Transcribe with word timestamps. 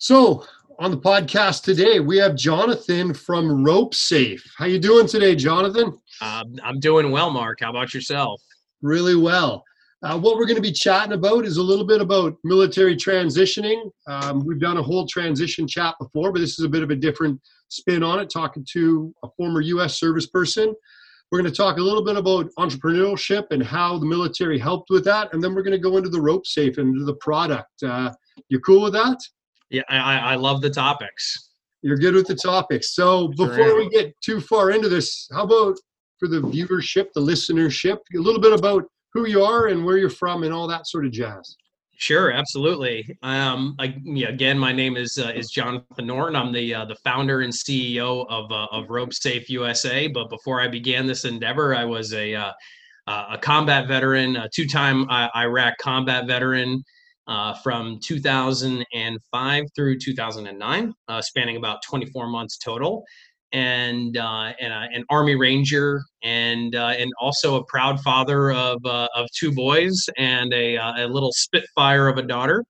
So 0.00 0.44
on 0.78 0.92
the 0.92 0.96
podcast 0.96 1.64
today, 1.64 1.98
we 1.98 2.18
have 2.18 2.36
Jonathan 2.36 3.12
from 3.12 3.64
Rope 3.64 3.96
Safe. 3.96 4.44
How 4.56 4.66
you 4.66 4.78
doing 4.78 5.08
today, 5.08 5.34
Jonathan? 5.34 5.98
Um, 6.20 6.54
I'm 6.62 6.78
doing 6.78 7.10
well, 7.10 7.30
Mark. 7.30 7.58
How 7.62 7.70
about 7.70 7.92
yourself? 7.92 8.40
Really 8.80 9.16
well. 9.16 9.64
Uh, 10.04 10.16
what 10.16 10.36
we're 10.36 10.46
going 10.46 10.54
to 10.54 10.62
be 10.62 10.70
chatting 10.70 11.14
about 11.14 11.44
is 11.44 11.56
a 11.56 11.62
little 11.62 11.84
bit 11.84 12.00
about 12.00 12.36
military 12.44 12.94
transitioning. 12.94 13.90
Um, 14.06 14.46
we've 14.46 14.60
done 14.60 14.76
a 14.76 14.82
whole 14.82 15.04
transition 15.04 15.66
chat 15.66 15.96
before, 16.00 16.30
but 16.30 16.38
this 16.38 16.60
is 16.60 16.64
a 16.64 16.68
bit 16.68 16.84
of 16.84 16.90
a 16.90 16.96
different 16.96 17.40
spin 17.66 18.04
on 18.04 18.20
it, 18.20 18.30
talking 18.30 18.64
to 18.74 19.12
a 19.24 19.28
former 19.36 19.60
U.S. 19.62 19.98
service 19.98 20.28
person. 20.28 20.72
We're 21.32 21.40
going 21.40 21.50
to 21.50 21.56
talk 21.56 21.78
a 21.78 21.82
little 21.82 22.04
bit 22.04 22.16
about 22.16 22.46
entrepreneurship 22.56 23.50
and 23.50 23.64
how 23.64 23.98
the 23.98 24.06
military 24.06 24.60
helped 24.60 24.90
with 24.90 25.04
that, 25.06 25.34
and 25.34 25.42
then 25.42 25.56
we're 25.56 25.64
going 25.64 25.72
to 25.72 25.78
go 25.78 25.96
into 25.96 26.08
the 26.08 26.20
rope 26.20 26.46
safe 26.46 26.78
and 26.78 26.94
into 26.94 27.04
the 27.04 27.16
product. 27.16 27.82
Uh, 27.82 28.12
you 28.48 28.60
cool 28.60 28.84
with 28.84 28.92
that? 28.92 29.18
Yeah, 29.70 29.82
I, 29.88 30.18
I 30.18 30.34
love 30.36 30.60
the 30.62 30.70
topics. 30.70 31.50
You're 31.82 31.98
good 31.98 32.14
with 32.14 32.26
the 32.26 32.34
topics. 32.34 32.94
So 32.94 33.28
before 33.28 33.54
sure 33.54 33.76
we 33.76 33.88
get 33.90 34.18
too 34.20 34.40
far 34.40 34.70
into 34.70 34.88
this, 34.88 35.28
how 35.32 35.44
about 35.44 35.78
for 36.18 36.28
the 36.28 36.40
viewership, 36.40 37.12
the 37.14 37.20
listenership, 37.20 37.98
a 38.14 38.18
little 38.18 38.40
bit 38.40 38.52
about 38.52 38.84
who 39.12 39.26
you 39.26 39.42
are 39.42 39.68
and 39.68 39.84
where 39.84 39.96
you're 39.96 40.10
from 40.10 40.42
and 40.42 40.52
all 40.52 40.66
that 40.66 40.86
sort 40.86 41.06
of 41.06 41.12
jazz. 41.12 41.56
Sure, 42.00 42.30
absolutely. 42.30 43.16
Um, 43.22 43.74
I, 43.80 43.96
yeah, 44.04 44.28
again, 44.28 44.56
my 44.56 44.72
name 44.72 44.96
is 44.96 45.18
uh, 45.18 45.32
is 45.34 45.50
Jonathan 45.50 46.06
Norton. 46.06 46.36
I'm 46.36 46.52
the 46.52 46.72
uh, 46.72 46.84
the 46.84 46.94
founder 47.02 47.40
and 47.40 47.52
CEO 47.52 48.24
of 48.28 48.52
uh, 48.52 48.68
of 48.70 48.88
Rope 48.88 49.12
Safe 49.12 49.50
USA. 49.50 50.06
But 50.06 50.30
before 50.30 50.60
I 50.60 50.68
began 50.68 51.06
this 51.06 51.24
endeavor, 51.24 51.74
I 51.74 51.84
was 51.84 52.14
a 52.14 52.36
uh, 52.36 52.52
a 53.08 53.38
combat 53.38 53.88
veteran, 53.88 54.36
a 54.36 54.48
two 54.48 54.66
time 54.66 55.10
uh, 55.10 55.28
Iraq 55.34 55.76
combat 55.78 56.28
veteran 56.28 56.84
uh, 57.28 57.54
from 57.54 57.98
2005 58.02 59.64
through 59.76 59.98
2009, 59.98 60.94
spanning 61.20 61.56
about 61.56 61.82
24 61.82 62.28
months 62.28 62.58
total 62.58 63.04
and 63.52 64.16
uh, 64.16 64.52
and 64.60 64.72
uh, 64.72 64.86
an 64.92 65.04
Army 65.10 65.34
Ranger, 65.34 66.02
and 66.22 66.74
uh, 66.74 66.94
and 66.98 67.10
also 67.20 67.56
a 67.56 67.64
proud 67.64 68.00
father 68.00 68.52
of 68.52 68.84
uh, 68.84 69.08
of 69.14 69.28
two 69.34 69.52
boys 69.52 70.06
and 70.16 70.52
a 70.52 70.76
uh, 70.76 71.06
a 71.06 71.06
little 71.06 71.32
Spitfire 71.32 72.08
of 72.08 72.18
a 72.18 72.22
daughter. 72.22 72.64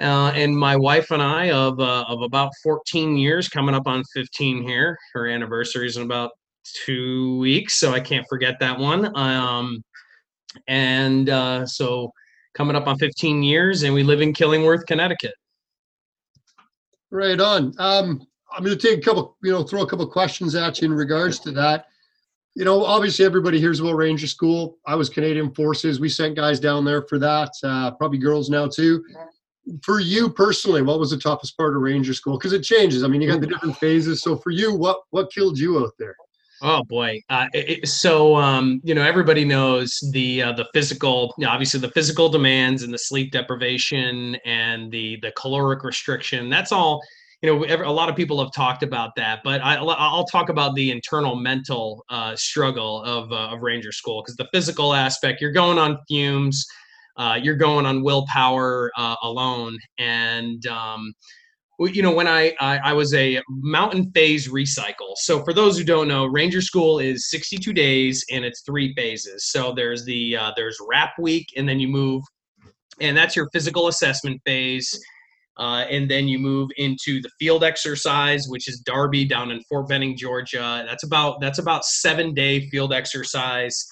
Uh, 0.00 0.30
and 0.36 0.56
my 0.56 0.76
wife 0.76 1.10
and 1.10 1.22
I 1.22 1.50
of 1.50 1.80
of 1.80 2.22
about 2.22 2.52
14 2.62 3.16
years, 3.16 3.48
coming 3.48 3.74
up 3.74 3.86
on 3.86 4.02
15 4.14 4.62
here. 4.62 4.96
Her 5.12 5.26
anniversary 5.28 5.86
is 5.86 5.96
in 5.96 6.02
about 6.04 6.30
two 6.84 7.38
weeks, 7.38 7.80
so 7.80 7.92
I 7.92 8.00
can't 8.00 8.26
forget 8.28 8.60
that 8.60 8.78
one. 8.78 9.16
Um, 9.16 9.82
and 10.66 11.28
so 11.68 12.12
coming 12.54 12.76
up 12.76 12.86
on 12.86 12.98
15 12.98 13.42
years, 13.42 13.82
and 13.82 13.94
we 13.94 14.02
live 14.02 14.20
in 14.20 14.32
Killingworth, 14.32 14.86
Connecticut. 14.86 15.34
Right 17.10 17.40
on. 17.40 17.74
Um, 17.78 18.26
I'm 18.52 18.64
going 18.64 18.76
to 18.76 18.88
take 18.88 18.98
a 18.98 19.02
couple, 19.02 19.36
you 19.42 19.50
know, 19.50 19.62
throw 19.62 19.82
a 19.82 19.86
couple 19.86 20.06
questions 20.06 20.54
at 20.54 20.80
you 20.80 20.86
in 20.86 20.94
regards 20.94 21.38
to 21.40 21.52
that. 21.52 21.86
You 22.54 22.64
know, 22.64 22.84
obviously 22.84 23.24
everybody 23.24 23.60
hears 23.60 23.80
about 23.80 23.92
Ranger 23.92 24.26
School. 24.26 24.78
I 24.86 24.94
was 24.96 25.08
Canadian 25.08 25.54
Forces. 25.54 26.00
We 26.00 26.08
sent 26.08 26.34
guys 26.34 26.58
down 26.58 26.84
there 26.84 27.02
for 27.02 27.18
that. 27.18 27.50
Uh, 27.62 27.92
probably 27.92 28.18
girls 28.18 28.50
now 28.50 28.66
too. 28.66 29.04
For 29.82 30.00
you 30.00 30.30
personally, 30.30 30.82
what 30.82 30.98
was 30.98 31.10
the 31.10 31.18
toughest 31.18 31.56
part 31.56 31.76
of 31.76 31.82
Ranger 31.82 32.14
School? 32.14 32.38
Because 32.38 32.54
it 32.54 32.64
changes. 32.64 33.04
I 33.04 33.08
mean, 33.08 33.20
you 33.20 33.28
got 33.28 33.40
the 33.40 33.46
different 33.46 33.76
phases. 33.76 34.22
So 34.22 34.36
for 34.36 34.50
you, 34.50 34.74
what 34.74 35.00
what 35.10 35.30
killed 35.32 35.58
you 35.58 35.78
out 35.78 35.92
there? 35.98 36.16
Oh 36.60 36.82
boy! 36.84 37.22
Uh, 37.30 37.46
it, 37.52 37.86
so 37.86 38.34
um, 38.36 38.80
you 38.82 38.94
know, 38.94 39.02
everybody 39.02 39.44
knows 39.44 40.02
the 40.12 40.42
uh, 40.42 40.52
the 40.52 40.66
physical, 40.74 41.34
you 41.38 41.44
know, 41.44 41.50
obviously 41.50 41.78
the 41.78 41.90
physical 41.90 42.28
demands 42.28 42.82
and 42.82 42.92
the 42.92 42.98
sleep 42.98 43.30
deprivation 43.30 44.36
and 44.44 44.90
the 44.90 45.18
the 45.22 45.32
caloric 45.32 45.84
restriction. 45.84 46.48
That's 46.50 46.72
all 46.72 47.00
you 47.42 47.48
know, 47.48 47.64
a 47.84 47.92
lot 47.92 48.08
of 48.08 48.16
people 48.16 48.42
have 48.42 48.52
talked 48.52 48.82
about 48.82 49.14
that, 49.14 49.40
but 49.44 49.60
I, 49.60 49.80
will 49.80 50.24
talk 50.24 50.48
about 50.48 50.74
the 50.74 50.90
internal 50.90 51.36
mental 51.36 52.04
uh, 52.08 52.34
struggle 52.34 53.04
of, 53.04 53.30
uh, 53.30 53.54
of 53.54 53.62
Ranger 53.62 53.92
School 53.92 54.22
because 54.22 54.34
the 54.34 54.48
physical 54.52 54.92
aspect, 54.92 55.40
you're 55.40 55.52
going 55.52 55.78
on 55.78 55.98
fumes, 56.08 56.66
uh, 57.16 57.38
you're 57.40 57.54
going 57.54 57.86
on 57.86 58.02
willpower 58.02 58.90
uh, 58.96 59.14
alone, 59.22 59.78
and 59.98 60.66
um, 60.66 61.12
you 61.80 62.02
know 62.02 62.12
when 62.12 62.26
I, 62.26 62.54
I, 62.60 62.78
I 62.78 62.92
was 62.92 63.14
a 63.14 63.40
mountain 63.48 64.10
phase 64.12 64.48
recycle. 64.48 65.14
So 65.16 65.44
for 65.44 65.52
those 65.52 65.78
who 65.78 65.84
don't 65.84 66.08
know, 66.08 66.26
Ranger 66.26 66.60
School 66.60 66.98
is 66.98 67.30
62 67.30 67.72
days 67.72 68.24
and 68.30 68.44
it's 68.44 68.62
three 68.62 68.94
phases. 68.94 69.50
So 69.50 69.72
there's 69.72 70.04
the 70.04 70.36
uh, 70.36 70.52
there's 70.56 70.78
RAP 70.88 71.12
week, 71.18 71.48
and 71.56 71.68
then 71.68 71.78
you 71.78 71.88
move, 71.88 72.22
and 73.00 73.16
that's 73.16 73.36
your 73.36 73.48
physical 73.52 73.88
assessment 73.88 74.40
phase 74.44 74.98
uh, 75.58 75.84
and 75.90 76.08
then 76.08 76.28
you 76.28 76.38
move 76.38 76.70
into 76.76 77.20
the 77.20 77.30
field 77.38 77.64
exercise, 77.64 78.46
which 78.48 78.68
is 78.68 78.78
Darby 78.80 79.24
down 79.24 79.50
in 79.50 79.60
Fort 79.64 79.88
Benning, 79.88 80.16
Georgia. 80.16 80.84
That's 80.86 81.04
about 81.04 81.40
that's 81.40 81.58
about 81.58 81.84
seven 81.84 82.32
day 82.32 82.68
field 82.70 82.92
exercise, 82.92 83.84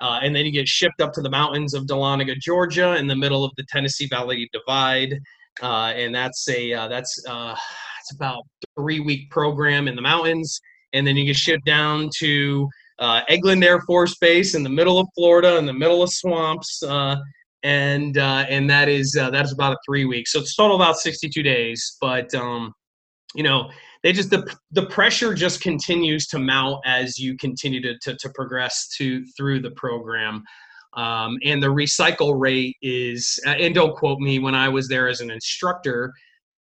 uh, 0.00 0.20
and 0.22 0.36
then 0.36 0.44
you 0.44 0.52
get 0.52 0.68
shipped 0.68 1.00
up 1.00 1.14
to 1.14 1.22
the 1.22 1.30
mountains 1.30 1.72
of 1.72 1.84
Dahlonega, 1.84 2.38
Georgia, 2.38 2.96
in 2.96 3.06
the 3.06 3.16
middle 3.16 3.42
of 3.42 3.52
the 3.56 3.64
Tennessee 3.70 4.06
Valley 4.06 4.50
Divide, 4.52 5.18
uh, 5.62 5.92
and 5.96 6.14
that's 6.14 6.48
a 6.48 6.72
uh, 6.72 6.88
that's 6.88 7.22
uh, 7.28 7.54
it's 8.00 8.14
about 8.14 8.42
three 8.76 9.00
week 9.00 9.30
program 9.30 9.88
in 9.88 9.96
the 9.96 10.02
mountains, 10.02 10.60
and 10.92 11.06
then 11.06 11.16
you 11.16 11.24
get 11.24 11.36
shipped 11.36 11.64
down 11.64 12.10
to 12.18 12.68
uh, 12.98 13.22
Eglin 13.30 13.64
Air 13.64 13.80
Force 13.82 14.16
Base 14.16 14.54
in 14.54 14.62
the 14.62 14.70
middle 14.70 14.98
of 14.98 15.08
Florida, 15.14 15.56
in 15.56 15.66
the 15.66 15.72
middle 15.72 16.02
of 16.02 16.10
swamps, 16.10 16.82
uh, 16.82 17.16
and 17.62 18.18
uh, 18.18 18.44
and 18.48 18.68
that 18.70 18.88
is 18.88 19.16
uh, 19.20 19.30
that 19.30 19.44
is 19.44 19.52
about 19.52 19.72
a 19.72 19.76
three 19.86 20.04
weeks. 20.04 20.32
So 20.32 20.40
it's 20.40 20.54
total 20.54 20.76
about 20.76 20.98
62 20.98 21.42
days. 21.42 21.96
But 22.00 22.34
um, 22.34 22.72
you 23.34 23.42
know, 23.42 23.70
they 24.02 24.12
just 24.12 24.30
the 24.30 24.46
the 24.72 24.86
pressure 24.86 25.34
just 25.34 25.60
continues 25.60 26.26
to 26.28 26.38
mount 26.38 26.80
as 26.84 27.18
you 27.18 27.36
continue 27.36 27.80
to 27.82 27.98
to, 28.02 28.16
to 28.16 28.30
progress 28.34 28.88
to 28.98 29.24
through 29.36 29.60
the 29.60 29.72
program. 29.72 30.42
Um, 30.96 31.38
and 31.44 31.62
the 31.62 31.68
recycle 31.68 32.38
rate 32.38 32.76
is, 32.82 33.38
uh, 33.46 33.50
and 33.50 33.74
don't 33.74 33.96
quote 33.96 34.20
me, 34.20 34.38
when 34.38 34.54
I 34.54 34.68
was 34.68 34.88
there 34.88 35.08
as 35.08 35.20
an 35.20 35.30
instructor, 35.30 36.12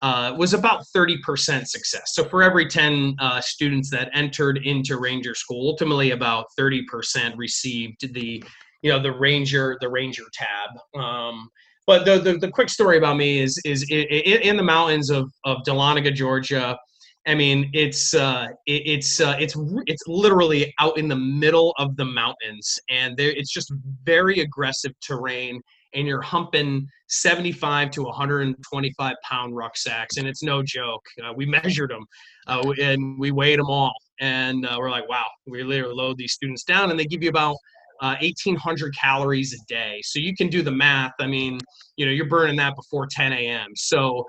uh, 0.01 0.35
was 0.37 0.53
about 0.53 0.83
30% 0.95 1.65
success. 1.67 2.13
So 2.13 2.25
for 2.25 2.43
every 2.43 2.67
10 2.67 3.15
uh, 3.19 3.39
students 3.39 3.89
that 3.91 4.09
entered 4.13 4.59
into 4.65 4.97
Ranger 4.97 5.33
School, 5.33 5.69
ultimately 5.69 6.11
about 6.11 6.47
30% 6.59 7.37
received 7.37 8.13
the 8.13 8.43
you 8.81 8.91
know 8.91 9.01
the 9.01 9.13
ranger 9.13 9.77
the 9.79 9.87
ranger 9.87 10.23
tab 10.33 11.01
um, 11.01 11.49
but 11.85 12.05
the, 12.05 12.19
the, 12.19 12.37
the 12.37 12.49
quick 12.49 12.69
story 12.69 12.97
about 12.97 13.17
me 13.17 13.39
is 13.39 13.59
is 13.65 13.85
in, 13.89 14.03
in 14.03 14.57
the 14.57 14.63
mountains 14.63 15.09
of 15.09 15.29
of 15.43 15.57
Dahlonega, 15.67 16.13
Georgia. 16.13 16.77
I 17.25 17.35
mean, 17.35 17.69
it's 17.73 18.13
uh, 18.13 18.47
it, 18.65 18.81
it's 18.85 19.21
uh, 19.21 19.35
it's 19.39 19.55
it's 19.87 20.03
literally 20.07 20.73
out 20.79 20.97
in 20.97 21.07
the 21.07 21.15
middle 21.15 21.73
of 21.77 21.95
the 21.95 22.05
mountains, 22.05 22.79
and 22.89 23.15
there 23.15 23.29
it's 23.29 23.51
just 23.51 23.71
very 24.03 24.39
aggressive 24.39 24.91
terrain, 24.99 25.61
and 25.93 26.05
you're 26.05 26.21
humping 26.21 26.85
75 27.07 27.91
to 27.91 28.03
125 28.03 29.15
pound 29.23 29.55
rucksacks, 29.55 30.17
and 30.17 30.27
it's 30.27 30.43
no 30.43 30.61
joke. 30.61 31.05
Uh, 31.23 31.31
we 31.33 31.45
measured 31.63 31.91
them, 31.91 32.05
uh, 32.47 32.73
and 32.81 33.17
we 33.17 33.31
weighed 33.31 33.59
them 33.59 33.69
all, 33.69 33.93
and 34.19 34.65
uh, 34.65 34.75
we're 34.77 34.91
like, 34.91 35.07
wow, 35.07 35.25
we 35.47 35.63
literally 35.63 35.95
load 35.95 36.17
these 36.17 36.33
students 36.33 36.63
down, 36.63 36.91
and 36.91 36.99
they 36.99 37.05
give 37.05 37.23
you 37.23 37.29
about 37.29 37.55
uh, 38.01 38.15
1800 38.21 38.93
calories 38.97 39.53
a 39.53 39.65
day. 39.67 40.01
So 40.03 40.19
you 40.19 40.35
can 40.35 40.49
do 40.49 40.61
the 40.61 40.71
math. 40.71 41.13
I 41.21 41.27
mean, 41.27 41.59
you 41.95 42.05
know, 42.05 42.11
you're 42.11 42.27
burning 42.27 42.57
that 42.57 42.75
before 42.75 43.07
10 43.09 43.31
a.m. 43.31 43.69
So, 43.75 44.25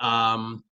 um, 0.00 0.64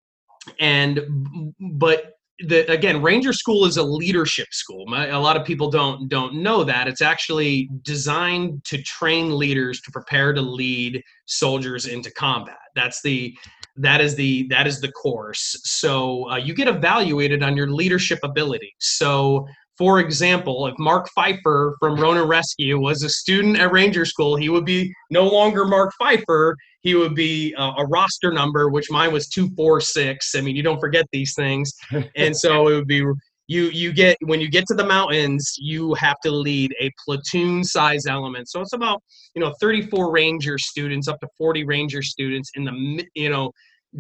and, 0.59 1.55
but 1.59 2.15
the, 2.47 2.71
again, 2.73 3.03
Ranger 3.03 3.33
School 3.33 3.67
is 3.67 3.77
a 3.77 3.83
leadership 3.83 4.49
school. 4.51 4.87
A 4.95 5.19
lot 5.19 5.37
of 5.37 5.45
people 5.45 5.71
don't 5.71 6.09
don't 6.09 6.37
know 6.37 6.65
that 6.65 6.89
it's 6.89 7.03
actually 7.03 7.69
designed 7.83 8.65
to 8.65 8.83
train 8.83 9.37
leaders 9.37 9.81
to 9.83 9.91
prepare 9.91 10.33
to 10.33 10.41
lead 10.41 11.03
soldiers 11.27 11.87
into 11.87 12.11
combat. 12.13 12.57
That's 12.75 13.03
the 13.03 13.37
that 13.77 14.01
is 14.01 14.15
the 14.15 14.47
that 14.49 14.67
is 14.67 14.81
the 14.81 14.91
course. 14.93 15.61
So 15.65 16.31
uh, 16.31 16.37
you 16.37 16.55
get 16.55 16.69
evaluated 16.69 17.43
on 17.43 17.57
your 17.57 17.69
leadership 17.69 18.21
ability. 18.23 18.75
So 18.79 19.47
for 19.81 19.99
example, 19.99 20.67
if 20.67 20.75
Mark 20.79 21.09
Pfeiffer 21.15 21.75
from 21.81 21.99
Ronin 21.99 22.29
Rescue 22.29 22.79
was 22.79 23.03
a 23.03 23.09
student 23.09 23.59
at 23.59 23.73
Ranger 23.73 24.05
School, 24.05 24.37
he 24.37 24.51
would 24.51 24.67
be 24.67 24.93
no 25.09 25.27
longer 25.27 25.65
Mark 25.65 25.95
Pfeiffer. 25.99 26.55
He 26.83 26.95
would 26.95 27.15
be 27.15 27.55
uh, 27.55 27.73
a 27.79 27.87
roster 27.87 28.31
number, 28.31 28.69
which 28.69 28.91
mine 28.91 29.11
was 29.11 29.27
two 29.27 29.49
four 29.57 29.81
six. 29.81 30.35
I 30.35 30.43
mean, 30.43 30.55
you 30.55 30.63
don't 30.63 30.79
forget 30.79 31.07
these 31.13 31.33
things, 31.35 31.73
and 32.15 32.37
so 32.37 32.69
it 32.69 32.75
would 32.75 32.89
be 32.89 33.03
you. 33.47 33.71
You 33.71 33.95
get 33.95 34.19
when 34.21 34.39
you 34.39 34.51
get 34.51 34.67
to 34.67 34.75
the 34.75 34.85
mountains, 34.85 35.55
you 35.59 35.95
have 35.95 36.21
to 36.25 36.31
lead 36.31 36.75
a 36.79 36.91
platoon 37.03 37.65
size 37.65 38.05
element. 38.05 38.51
So 38.51 38.61
it's 38.61 38.75
about 38.75 39.03
you 39.35 39.41
know 39.41 39.55
34 39.63 40.13
Ranger 40.13 40.59
students, 40.59 41.09
up 41.09 41.19
to 41.21 41.29
40 41.39 41.65
Ranger 41.65 42.03
students 42.03 42.51
in 42.55 42.65
the 42.65 43.07
you 43.15 43.31
know 43.31 43.51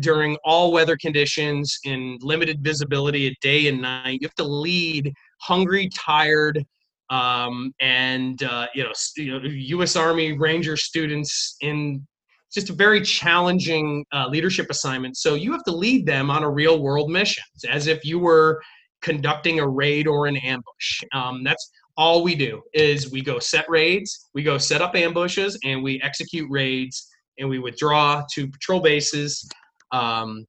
during 0.00 0.36
all 0.44 0.72
weather 0.72 0.98
conditions 1.00 1.78
in 1.84 2.18
limited 2.20 2.62
visibility 2.62 3.28
at 3.28 3.32
day 3.40 3.68
and 3.68 3.80
night. 3.80 4.18
You 4.20 4.28
have 4.28 4.34
to 4.34 4.44
lead 4.44 5.14
hungry, 5.40 5.88
tired, 5.94 6.64
um, 7.10 7.72
and 7.80 8.42
uh, 8.42 8.66
you 8.74 8.84
know, 8.84 8.92
you 9.16 9.32
know, 9.32 9.48
U.S. 9.48 9.96
Army 9.96 10.32
Ranger 10.32 10.76
students 10.76 11.56
in 11.60 12.06
just 12.52 12.70
a 12.70 12.72
very 12.72 13.00
challenging 13.00 14.04
uh, 14.12 14.26
leadership 14.28 14.66
assignment. 14.70 15.16
So 15.16 15.34
you 15.34 15.52
have 15.52 15.64
to 15.64 15.72
lead 15.72 16.06
them 16.06 16.30
on 16.30 16.42
a 16.42 16.50
real 16.50 16.82
world 16.82 17.10
mission, 17.10 17.44
as 17.68 17.86
if 17.86 18.04
you 18.04 18.18
were 18.18 18.60
conducting 19.02 19.60
a 19.60 19.68
raid 19.68 20.06
or 20.06 20.26
an 20.26 20.36
ambush. 20.36 21.02
Um, 21.12 21.44
that's 21.44 21.70
all 21.96 22.22
we 22.22 22.34
do 22.34 22.62
is 22.72 23.10
we 23.10 23.22
go 23.22 23.38
set 23.38 23.68
raids, 23.68 24.28
we 24.34 24.42
go 24.42 24.58
set 24.58 24.82
up 24.82 24.94
ambushes, 24.94 25.58
and 25.64 25.82
we 25.82 26.00
execute 26.02 26.48
raids, 26.50 27.08
and 27.38 27.48
we 27.48 27.58
withdraw 27.58 28.22
to 28.32 28.48
patrol 28.48 28.80
bases. 28.80 29.48
Um, 29.92 30.44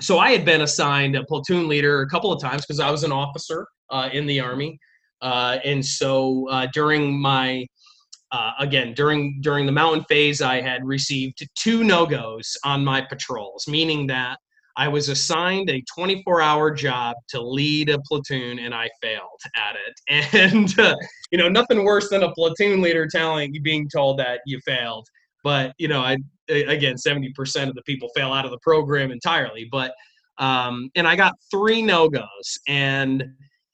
so 0.00 0.18
I 0.18 0.30
had 0.30 0.44
been 0.44 0.62
assigned 0.62 1.16
a 1.16 1.24
platoon 1.24 1.68
leader 1.68 2.02
a 2.02 2.08
couple 2.08 2.32
of 2.32 2.40
times 2.40 2.62
because 2.62 2.80
I 2.80 2.90
was 2.90 3.04
an 3.04 3.12
officer 3.12 3.66
uh, 3.90 4.08
in 4.12 4.26
the 4.26 4.40
army, 4.40 4.78
uh, 5.20 5.58
and 5.64 5.84
so 5.84 6.48
uh, 6.48 6.66
during 6.72 7.20
my 7.20 7.66
uh, 8.32 8.52
again 8.58 8.94
during 8.94 9.40
during 9.40 9.66
the 9.66 9.72
mountain 9.72 10.04
phase, 10.08 10.40
I 10.42 10.60
had 10.60 10.84
received 10.84 11.46
two 11.54 11.84
no 11.84 12.06
goes 12.06 12.56
on 12.64 12.84
my 12.84 13.00
patrols, 13.00 13.66
meaning 13.68 14.06
that 14.08 14.38
I 14.76 14.88
was 14.88 15.08
assigned 15.08 15.68
a 15.68 15.82
24-hour 15.98 16.70
job 16.72 17.16
to 17.28 17.40
lead 17.40 17.90
a 17.90 17.98
platoon, 18.00 18.58
and 18.58 18.74
I 18.74 18.88
failed 19.00 19.40
at 19.56 19.76
it. 19.76 20.32
And 20.34 20.78
uh, 20.78 20.96
you 21.30 21.38
know, 21.38 21.48
nothing 21.48 21.84
worse 21.84 22.08
than 22.08 22.22
a 22.22 22.32
platoon 22.32 22.80
leader 22.80 23.06
telling 23.06 23.54
you 23.54 23.60
being 23.60 23.88
told 23.88 24.18
that 24.18 24.40
you 24.46 24.60
failed. 24.64 25.06
But 25.42 25.74
you 25.78 25.88
know, 25.88 26.00
I 26.00 26.16
again, 26.48 26.96
70% 26.96 27.68
of 27.68 27.74
the 27.74 27.82
people 27.82 28.08
fail 28.14 28.32
out 28.32 28.44
of 28.44 28.50
the 28.50 28.58
program 28.58 29.10
entirely. 29.10 29.68
But 29.70 29.94
um, 30.38 30.90
and 30.94 31.06
I 31.06 31.16
got 31.16 31.34
three 31.50 31.82
no 31.82 32.08
goes, 32.08 32.58
and 32.66 33.24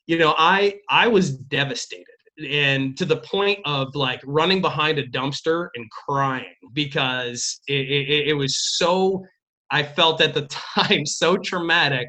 you 0.07 0.19
know, 0.19 0.35
I 0.37 0.75
I 0.89 1.09
was 1.09 1.37
devastated 1.37 2.07
and 2.47 2.97
to 2.97 3.05
the 3.05 3.17
point 3.17 3.59
of 3.65 3.95
like 3.95 4.21
running 4.25 4.61
behind 4.61 4.99
a 4.99 5.07
dumpster 5.09 5.69
and 5.75 5.91
crying 5.91 6.45
because 6.73 7.61
it, 7.67 7.89
it, 7.89 8.29
it 8.29 8.35
was 8.35 8.55
so 8.77 9.25
I 9.71 9.83
felt 9.83 10.21
at 10.21 10.35
the 10.35 10.47
time 10.77 11.05
so 11.05 11.37
traumatic 11.37 12.09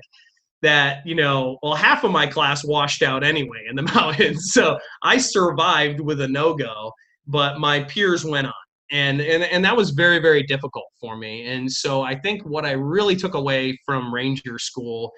that 0.62 1.06
you 1.06 1.16
know 1.16 1.58
well 1.64 1.74
half 1.74 2.04
of 2.04 2.12
my 2.12 2.28
class 2.28 2.66
washed 2.66 3.02
out 3.02 3.24
anyway 3.24 3.66
in 3.70 3.76
the 3.76 3.82
mountains 3.96 4.52
so 4.52 4.78
i 5.04 5.18
survived 5.18 6.02
with 6.02 6.20
a 6.20 6.28
no-go 6.28 6.92
but 7.28 7.60
my 7.60 7.82
peers 7.84 8.26
went 8.26 8.46
on 8.46 8.54
and 8.92 9.22
and, 9.22 9.44
and 9.44 9.64
that 9.64 9.76
was 9.76 9.92
very 9.92 10.20
very 10.20 10.44
difficult 10.44 10.86
for 11.00 11.18
me 11.18 11.48
and 11.48 11.72
so 11.72 12.02
i 12.02 12.16
think 12.16 12.42
what 12.46 12.66
i 12.66 12.72
really 12.72 13.16
took 13.16 13.36
away 13.36 13.78
from 13.86 14.14
ranger 14.14 14.58
school 14.58 15.12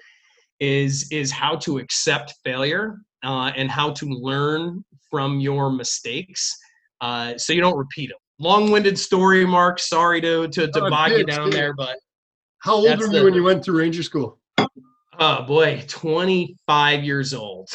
is 0.60 1.08
is 1.10 1.30
how 1.30 1.56
to 1.56 1.78
accept 1.78 2.34
failure 2.44 2.96
uh, 3.24 3.52
and 3.56 3.70
how 3.70 3.90
to 3.90 4.06
learn 4.06 4.84
from 5.10 5.40
your 5.40 5.70
mistakes 5.70 6.56
uh, 7.00 7.36
so 7.36 7.52
you 7.52 7.60
don't 7.60 7.78
repeat 7.78 8.08
them 8.08 8.18
long-winded 8.38 8.98
story 8.98 9.44
mark 9.46 9.78
sorry 9.78 10.20
to 10.20 10.48
to, 10.48 10.68
to 10.68 10.84
oh, 10.84 10.90
bog 10.90 11.10
you 11.12 11.24
down 11.24 11.50
there 11.50 11.72
but 11.74 11.96
how 12.62 12.74
old 12.74 12.84
were 12.84 13.06
you 13.06 13.12
the, 13.12 13.24
when 13.24 13.34
you 13.34 13.42
went 13.42 13.64
to 13.64 13.72
Ranger 13.72 14.04
School? 14.04 14.38
Oh 15.18 15.42
boy, 15.42 15.84
25 15.88 17.02
years 17.02 17.34
old. 17.34 17.68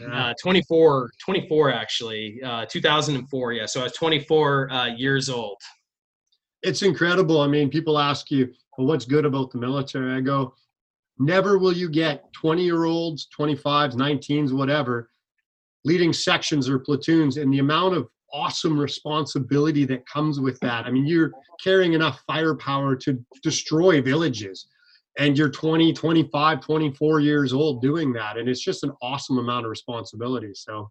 Uh, 0.00 0.32
24, 0.40 1.10
24 1.20 1.72
actually, 1.72 2.40
uh, 2.44 2.66
2004. 2.66 3.52
Yeah, 3.52 3.66
so 3.66 3.80
I 3.80 3.84
was 3.84 3.92
24 3.92 4.70
uh, 4.70 4.86
years 4.86 5.28
old. 5.28 5.56
It's 6.62 6.82
incredible. 6.82 7.40
I 7.40 7.46
mean, 7.46 7.68
people 7.70 7.98
ask 7.98 8.30
you, 8.30 8.52
well, 8.76 8.86
what's 8.86 9.04
good 9.04 9.24
about 9.24 9.50
the 9.50 9.58
military? 9.58 10.12
I 10.12 10.20
go, 10.20 10.54
never 11.18 11.58
will 11.58 11.72
you 11.72 11.88
get 11.88 12.32
20 12.32 12.64
year 12.64 12.84
olds, 12.84 13.28
25s, 13.36 13.94
19s, 13.94 14.52
whatever, 14.52 15.10
leading 15.84 16.12
sections 16.12 16.68
or 16.68 16.78
platoons, 16.78 17.36
and 17.36 17.52
the 17.52 17.58
amount 17.58 17.94
of 17.94 18.08
awesome 18.32 18.78
responsibility 18.78 19.84
that 19.86 20.06
comes 20.06 20.38
with 20.38 20.60
that. 20.60 20.84
I 20.84 20.90
mean, 20.90 21.06
you're 21.06 21.32
carrying 21.62 21.94
enough 21.94 22.22
firepower 22.26 22.94
to 22.96 23.18
destroy 23.42 24.02
villages 24.02 24.66
and 25.18 25.36
you're 25.36 25.50
20, 25.50 25.92
25, 25.92 26.60
24 26.60 27.20
years 27.20 27.52
old 27.52 27.82
doing 27.82 28.12
that. 28.12 28.38
And 28.38 28.48
it's 28.48 28.62
just 28.62 28.84
an 28.84 28.92
awesome 29.02 29.38
amount 29.38 29.66
of 29.66 29.70
responsibility. 29.70 30.52
So, 30.54 30.90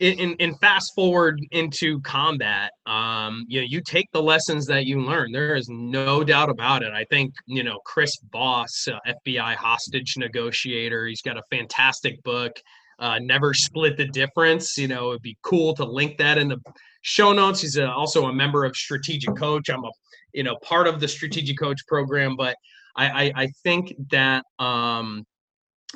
in, 0.00 0.54
fast 0.60 0.94
forward 0.94 1.40
into 1.50 2.00
combat, 2.02 2.70
um, 2.86 3.44
you 3.48 3.60
know, 3.60 3.66
you 3.68 3.80
take 3.80 4.06
the 4.12 4.22
lessons 4.22 4.64
that 4.66 4.86
you 4.86 5.02
learn. 5.02 5.32
There 5.32 5.56
is 5.56 5.68
no 5.68 6.22
doubt 6.22 6.50
about 6.50 6.84
it. 6.84 6.92
I 6.92 7.04
think 7.10 7.34
you 7.46 7.64
know 7.64 7.80
Chris 7.84 8.16
Voss 8.32 8.86
uh, 8.86 8.98
FBI 9.26 9.56
hostage 9.56 10.14
negotiator. 10.16 11.06
He's 11.06 11.22
got 11.22 11.36
a 11.36 11.42
fantastic 11.50 12.22
book 12.22 12.52
uh, 12.98 13.18
never 13.20 13.54
split 13.54 13.96
the 13.96 14.06
difference. 14.06 14.76
You 14.76 14.88
know, 14.88 15.10
it'd 15.10 15.22
be 15.22 15.38
cool 15.42 15.74
to 15.74 15.84
link 15.84 16.18
that 16.18 16.38
in 16.38 16.48
the 16.48 16.58
show 17.02 17.32
notes. 17.32 17.60
He's 17.60 17.76
a, 17.76 17.90
also 17.90 18.26
a 18.26 18.32
member 18.32 18.64
of 18.64 18.76
Strategic 18.76 19.36
Coach. 19.36 19.70
I'm 19.70 19.84
a, 19.84 19.90
you 20.32 20.42
know, 20.42 20.56
part 20.62 20.86
of 20.86 21.00
the 21.00 21.08
Strategic 21.08 21.58
Coach 21.58 21.86
program, 21.86 22.36
but 22.36 22.56
I, 22.98 23.06
I, 23.06 23.32
I 23.36 23.46
think 23.62 23.94
that 24.10 24.44
um, 24.58 25.24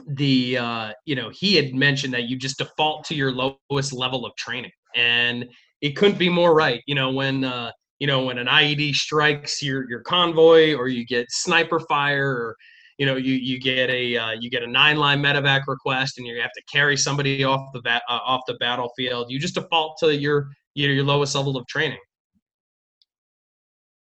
the, 0.06 0.56
uh, 0.56 0.92
you 1.04 1.16
know, 1.16 1.30
he 1.30 1.56
had 1.56 1.74
mentioned 1.74 2.14
that 2.14 2.24
you 2.24 2.38
just 2.38 2.58
default 2.58 3.04
to 3.06 3.14
your 3.14 3.32
lowest 3.32 3.92
level 3.92 4.24
of 4.24 4.34
training, 4.36 4.70
and 4.94 5.46
it 5.80 5.96
couldn't 5.96 6.18
be 6.18 6.28
more 6.28 6.54
right. 6.54 6.82
You 6.86 6.94
know, 6.94 7.10
when 7.10 7.44
uh, 7.44 7.72
you 7.98 8.06
know 8.06 8.24
when 8.24 8.38
an 8.38 8.46
IED 8.46 8.94
strikes 8.94 9.62
your 9.62 9.88
your 9.90 10.00
convoy, 10.00 10.74
or 10.74 10.88
you 10.88 11.04
get 11.04 11.26
sniper 11.30 11.80
fire, 11.80 12.30
or 12.30 12.56
you 12.98 13.06
know 13.06 13.16
you 13.16 13.34
you 13.34 13.58
get 13.58 13.90
a 13.90 14.16
uh, 14.16 14.30
you 14.32 14.48
get 14.48 14.62
a 14.62 14.66
nine 14.66 14.96
line 14.96 15.20
medevac 15.20 15.62
request 15.66 16.18
and 16.18 16.26
you 16.26 16.40
have 16.40 16.52
to 16.52 16.62
carry 16.70 16.96
somebody 16.96 17.42
off 17.42 17.72
the 17.72 17.80
va- 17.80 18.02
uh, 18.08 18.20
off 18.24 18.42
the 18.46 18.54
battlefield 18.54 19.30
you 19.30 19.40
just 19.40 19.54
default 19.54 19.98
to 19.98 20.14
your 20.14 20.48
your, 20.74 20.92
your 20.92 21.04
lowest 21.04 21.34
level 21.34 21.56
of 21.56 21.66
training 21.66 21.98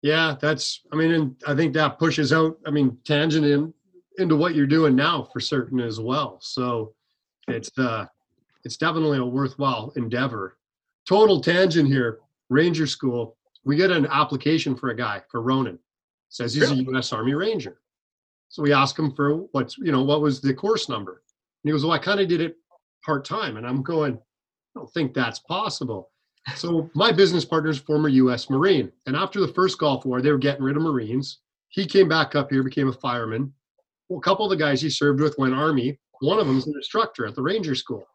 yeah 0.01 0.35
that's 0.41 0.81
i 0.91 0.95
mean 0.95 1.11
and 1.11 1.35
i 1.47 1.55
think 1.55 1.73
that 1.73 1.99
pushes 1.99 2.33
out 2.33 2.57
i 2.65 2.71
mean 2.71 2.97
tangent 3.05 3.45
in 3.45 3.73
into 4.17 4.35
what 4.35 4.55
you're 4.55 4.67
doing 4.67 4.95
now 4.95 5.27
for 5.31 5.39
certain 5.39 5.79
as 5.79 5.99
well 5.99 6.37
so 6.41 6.93
it's 7.47 7.71
uh 7.77 8.05
it's 8.63 8.77
definitely 8.77 9.17
a 9.17 9.25
worthwhile 9.25 9.91
endeavor 9.95 10.57
total 11.07 11.39
tangent 11.41 11.87
here 11.87 12.19
ranger 12.49 12.87
school 12.87 13.37
we 13.63 13.75
get 13.75 13.91
an 13.91 14.07
application 14.07 14.75
for 14.75 14.89
a 14.89 14.95
guy 14.95 15.21
for 15.29 15.41
Ronin 15.41 15.77
says 16.29 16.53
he's 16.53 16.69
really? 16.69 16.81
a 16.81 16.91
u.s 16.91 17.13
army 17.13 17.33
ranger 17.33 17.81
so 18.51 18.61
we 18.61 18.73
asked 18.73 18.99
him 18.99 19.13
for 19.13 19.37
what's, 19.53 19.77
you 19.77 19.93
know, 19.93 20.03
what 20.03 20.19
was 20.19 20.41
the 20.41 20.53
course 20.53 20.89
number? 20.89 21.23
And 21.63 21.69
he 21.69 21.71
goes, 21.71 21.85
well, 21.85 21.93
I 21.93 21.97
kind 21.97 22.19
of 22.19 22.27
did 22.27 22.41
it 22.41 22.57
part 23.01 23.23
time. 23.23 23.55
And 23.55 23.65
I'm 23.65 23.81
going, 23.81 24.15
I 24.15 24.19
don't 24.79 24.91
think 24.91 25.13
that's 25.13 25.39
possible. 25.39 26.10
So 26.55 26.89
my 26.93 27.11
business 27.11 27.45
partner's 27.45 27.77
former 27.77 28.09
U.S. 28.09 28.49
Marine. 28.49 28.91
And 29.05 29.15
after 29.15 29.39
the 29.39 29.47
first 29.47 29.77
Gulf 29.77 30.05
War, 30.05 30.21
they 30.21 30.31
were 30.31 30.37
getting 30.37 30.63
rid 30.63 30.75
of 30.75 30.83
Marines. 30.83 31.39
He 31.69 31.85
came 31.85 32.09
back 32.09 32.35
up 32.35 32.51
here, 32.51 32.63
became 32.63 32.89
a 32.89 32.93
fireman. 32.93 33.53
Well, 34.09 34.19
a 34.19 34.23
couple 34.23 34.45
of 34.45 34.49
the 34.49 34.57
guys 34.57 34.81
he 34.81 34.89
served 34.89 35.21
with 35.21 35.37
went 35.37 35.53
Army. 35.53 35.99
One 36.19 36.39
of 36.39 36.47
them 36.47 36.57
is 36.57 36.67
an 36.67 36.73
instructor 36.75 37.25
at 37.25 37.35
the 37.35 37.41
Ranger 37.41 37.75
School. 37.75 38.05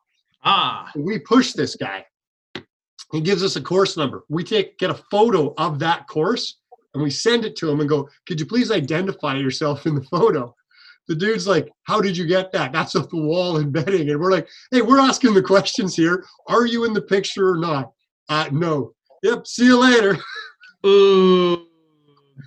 Ah. 0.45 0.91
we 0.95 1.19
push 1.19 1.53
this 1.53 1.75
guy. 1.75 2.05
He 3.13 3.21
gives 3.21 3.43
us 3.43 3.57
a 3.57 3.61
course 3.61 3.97
number. 3.97 4.25
We 4.29 4.45
take 4.45 4.79
get 4.79 4.91
a 4.91 5.03
photo 5.11 5.55
of 5.59 5.79
that 5.79 6.07
course 6.09 6.59
and 6.95 7.03
we 7.03 7.11
send 7.11 7.45
it 7.45 7.57
to 7.57 7.71
him 7.71 7.81
and 7.81 7.89
go, 7.89 8.09
could 8.27 8.41
you 8.41 8.47
please 8.47 8.71
identify 8.71 9.37
yourself 9.37 9.87
in 9.87 9.95
the 9.95 10.03
photo? 10.03 10.55
The 11.09 11.15
dude's 11.15 11.47
like, 11.47 11.71
how 11.85 12.01
did 12.01 12.17
you 12.17 12.27
get 12.27 12.53
that? 12.53 12.73
That's 12.73 12.97
off 12.97 13.11
the 13.11 13.21
wall 13.21 13.59
embedding. 13.59 14.11
And 14.11 14.21
we're 14.21 14.33
like, 14.33 14.49
hey, 14.71 14.83
we're 14.83 14.99
asking 14.99 15.35
the 15.35 15.43
questions 15.43 15.95
here. 15.95 16.25
Are 16.49 16.67
you 16.67 16.85
in 16.85 16.93
the 16.93 17.03
picture 17.03 17.51
or 17.51 17.59
not? 17.59 17.93
Uh, 18.29 18.49
no. 18.53 18.93
Yep. 19.23 19.47
See 19.47 19.67
you 19.67 19.81
later. 19.81 20.19
Ooh, 20.87 21.67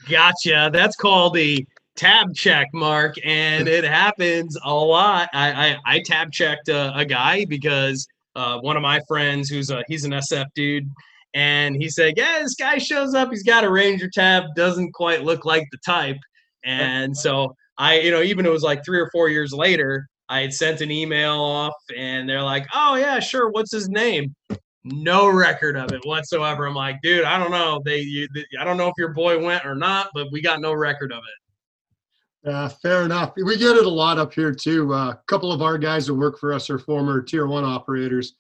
gotcha. 0.10 0.70
That's 0.72 0.96
called 0.96 1.34
the 1.34 1.66
tab 1.96 2.34
check 2.34 2.68
mark 2.74 3.16
and 3.26 3.68
it 3.68 3.84
happens 3.84 4.58
a 4.64 4.74
lot 4.74 5.28
i 5.34 5.52
i, 5.52 5.78
I 5.86 6.02
tab 6.06 6.32
checked 6.32 6.70
a, 6.70 6.96
a 6.96 7.04
guy 7.04 7.44
because 7.44 8.08
uh, 8.38 8.58
one 8.60 8.78
of 8.78 8.82
my 8.82 9.02
friends 9.06 9.50
who's 9.50 9.70
a 9.70 9.84
he's 9.90 10.06
an 10.06 10.12
sf 10.12 10.46
dude 10.56 10.90
and 11.34 11.76
he 11.76 11.90
said, 11.90 12.16
"Yeah, 12.18 12.40
this 12.42 12.56
guy 12.56 12.78
shows 12.78 13.14
up. 13.14 13.30
He's 13.30 13.44
got 13.44 13.64
a 13.64 13.70
Ranger 13.70 14.10
tab. 14.10 14.56
Doesn't 14.56 14.94
quite 14.94 15.24
look 15.24 15.46
like 15.46 15.68
the 15.72 15.78
type." 15.86 16.18
And 16.64 17.16
so 17.16 17.56
I, 17.78 18.00
you 18.00 18.12
know, 18.12 18.22
even 18.22 18.46
it 18.46 18.52
was 18.52 18.64
like 18.64 18.84
three 18.84 19.00
or 19.00 19.10
four 19.12 19.30
years 19.30 19.54
later, 19.54 20.08
I 20.28 20.42
had 20.42 20.54
sent 20.54 20.82
an 20.82 20.92
email 20.92 21.40
off, 21.40 21.76
and 21.96 22.28
they're 22.28 22.44
like, 22.44 22.66
"Oh 22.74 22.96
yeah, 22.96 23.20
sure. 23.20 23.50
What's 23.50 23.72
his 23.72 23.90
name?" 23.90 24.36
No 24.84 25.30
record 25.30 25.76
of 25.76 25.92
it 25.92 26.06
whatsoever. 26.06 26.66
I'm 26.66 26.76
like, 26.76 27.02
dude, 27.02 27.26
I 27.26 27.38
don't 27.38 27.52
know. 27.52 27.82
They, 27.84 28.00
you, 28.00 28.28
I 28.60 28.64
don't 28.64 28.78
know 28.78 28.88
if 28.88 28.94
your 28.98 29.14
boy 29.14 29.44
went 29.44 29.66
or 29.66 29.76
not, 29.76 30.10
but 30.14 30.32
we 30.32 30.42
got 30.42 30.62
no 30.62 30.74
record 30.74 31.12
of 31.12 31.20
it. 31.20 32.50
Uh, 32.50 32.70
fair 32.70 33.04
enough. 33.04 33.34
We 33.36 33.58
get 33.58 33.76
it 33.76 33.86
a 33.86 33.90
lot 33.90 34.18
up 34.18 34.34
here 34.34 34.54
too. 34.54 34.94
Uh, 34.94 35.10
a 35.10 35.20
couple 35.28 35.52
of 35.52 35.62
our 35.62 35.78
guys 35.78 36.08
that 36.08 36.14
work 36.14 36.40
for 36.40 36.54
us 36.54 36.70
are 36.70 36.80
former 36.80 37.22
tier 37.22 37.48
one 37.48 37.66
operators 37.66 38.36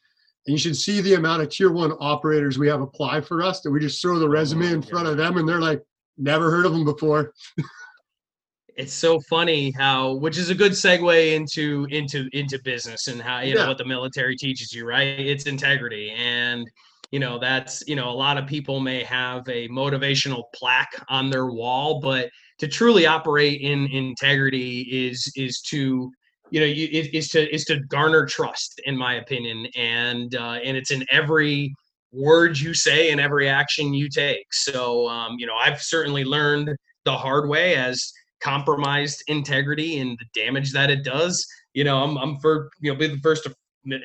and 0.50 0.53
you 0.53 0.58
should 0.58 0.77
see 0.77 1.01
the 1.01 1.15
amount 1.15 1.41
of 1.43 1.50
tier 1.50 1.72
one 1.72 1.91
operators 2.00 2.58
we 2.58 2.67
have 2.67 2.81
apply 2.81 3.22
for 3.22 3.43
us 3.43 3.62
that 3.62 3.72
we 3.72 3.79
just 3.79 4.01
throw 4.01 4.17
the 4.17 4.27
resume 4.27 4.72
in 4.72 4.81
front 4.81 5.08
of 5.08 5.17
them 5.17 5.38
and 5.38 5.48
they're 5.48 5.62
like, 5.62 5.84
never 6.17 6.50
heard 6.50 6.65
of 6.65 6.72
them 6.72 6.86
before. 6.86 7.34
it's 8.79 8.93
so 8.93 9.19
funny 9.19 9.71
how 9.71 10.13
which 10.13 10.38
is 10.38 10.50
a 10.50 10.55
good 10.55 10.71
segue 10.71 11.36
into 11.36 11.86
into 11.89 12.29
into 12.31 12.57
business 12.63 13.07
and 13.07 13.21
how 13.21 13.41
you 13.41 13.53
yeah. 13.53 13.63
know 13.63 13.67
what 13.67 13.77
the 13.77 13.83
military 13.83 14.38
teaches 14.38 14.71
you 14.71 14.88
right? 14.88 15.19
It's 15.19 15.45
integrity. 15.48 16.12
And 16.12 16.65
you 17.12 17.19
know 17.19 17.39
that's 17.39 17.83
you 17.88 17.98
know 17.98 18.09
a 18.09 18.17
lot 18.25 18.38
of 18.38 18.48
people 18.48 18.79
may 18.79 19.03
have 19.03 19.48
a 19.50 19.67
motivational 19.67 20.43
plaque 20.55 20.95
on 21.09 21.29
their 21.29 21.48
wall 21.48 22.00
but 22.00 22.29
to 22.59 22.67
truly 22.69 23.05
operate 23.05 23.59
in 23.59 23.88
integrity 23.88 24.81
is 24.81 25.29
is 25.36 25.59
to 25.71 26.09
you 26.50 26.59
know 26.62 26.65
you, 26.65 26.88
is 27.12 27.27
to 27.29 27.53
is 27.53 27.65
to 27.65 27.81
garner 27.89 28.25
trust 28.25 28.79
in 28.86 28.95
my 28.98 29.15
opinion. 29.15 29.67
And 29.75 30.33
uh, 30.36 30.59
and 30.63 30.77
it's 30.77 30.91
in 30.91 31.03
every 31.12 31.74
word 32.13 32.57
you 32.57 32.74
say 32.74 33.12
and 33.12 33.19
every 33.19 33.50
action 33.50 33.93
you 33.93 34.07
take. 34.07 34.45
So 34.51 35.09
um, 35.09 35.36
you 35.38 35.48
know 35.48 35.55
i've 35.55 35.81
certainly 35.81 36.24
learned 36.24 36.74
the 37.03 37.17
hard 37.17 37.50
way 37.50 37.75
as 37.75 38.13
compromised 38.41 39.24
integrity 39.27 40.00
and 40.00 40.17
the 40.19 40.39
damage 40.39 40.72
that 40.72 40.89
it 40.89 41.03
does 41.03 41.46
you 41.74 41.84
know 41.84 41.98
i'm, 42.03 42.17
I'm 42.17 42.39
for 42.39 42.69
you 42.79 42.91
know 42.91 42.98
be 42.98 43.08
the 43.08 43.19
first 43.19 43.43
to 43.43 43.53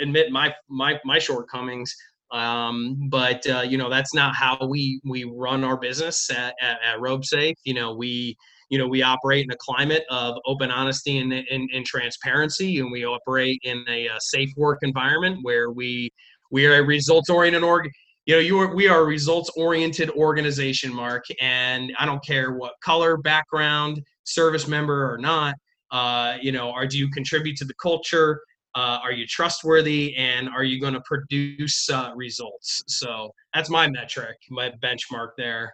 admit 0.00 0.30
my 0.30 0.54
my 0.68 1.00
my 1.04 1.18
shortcomings 1.18 1.94
um, 2.34 3.08
but 3.10 3.46
uh, 3.46 3.60
you 3.60 3.78
know 3.78 3.88
that's 3.88 4.12
not 4.12 4.34
how 4.34 4.58
we 4.66 5.00
we 5.04 5.22
run 5.24 5.62
our 5.62 5.76
business 5.76 6.28
at, 6.30 6.54
at, 6.60 6.78
at 6.82 7.00
Rope 7.00 7.24
Safe. 7.24 7.56
You 7.64 7.74
know 7.74 7.94
we 7.94 8.36
you 8.70 8.78
know 8.78 8.88
we 8.88 9.02
operate 9.02 9.44
in 9.44 9.52
a 9.52 9.56
climate 9.60 10.04
of 10.10 10.36
open 10.44 10.70
honesty 10.70 11.18
and, 11.18 11.32
and, 11.32 11.70
and 11.72 11.86
transparency, 11.86 12.80
and 12.80 12.90
we 12.90 13.06
operate 13.06 13.60
in 13.62 13.84
a, 13.88 14.08
a, 14.08 14.16
safe 14.18 14.50
work 14.56 14.80
environment 14.82 15.38
where 15.42 15.70
we 15.70 16.10
we 16.50 16.66
are 16.66 16.74
a 16.74 16.82
results 16.82 17.30
oriented 17.30 17.62
org. 17.62 17.88
You 18.26 18.34
know, 18.34 18.40
you 18.40 18.58
are, 18.58 18.74
we 18.74 18.88
are 18.88 19.02
a 19.02 19.04
results 19.04 19.50
oriented 19.54 20.10
organization, 20.10 20.92
Mark, 20.92 21.24
and 21.40 21.92
I 21.98 22.06
don't 22.06 22.24
care 22.24 22.54
what 22.54 22.72
color, 22.82 23.18
background, 23.18 24.02
service 24.24 24.66
member 24.68 25.12
or 25.12 25.18
not. 25.18 25.54
Uh, 25.90 26.36
you 26.40 26.50
know, 26.50 26.72
or 26.72 26.86
do 26.86 26.98
you 26.98 27.08
contribute 27.10 27.56
to 27.56 27.64
the 27.64 27.74
culture? 27.74 28.40
Uh, 28.74 28.98
are 29.02 29.12
you 29.12 29.26
trustworthy? 29.26 30.16
And 30.16 30.48
are 30.48 30.64
you 30.64 30.80
going 30.80 30.94
to 30.94 31.02
produce 31.02 31.88
uh, 31.90 32.12
results? 32.16 32.82
So 32.88 33.30
that's 33.54 33.70
my 33.70 33.88
metric 33.88 34.36
my 34.50 34.72
benchmark 34.82 35.30
there. 35.36 35.72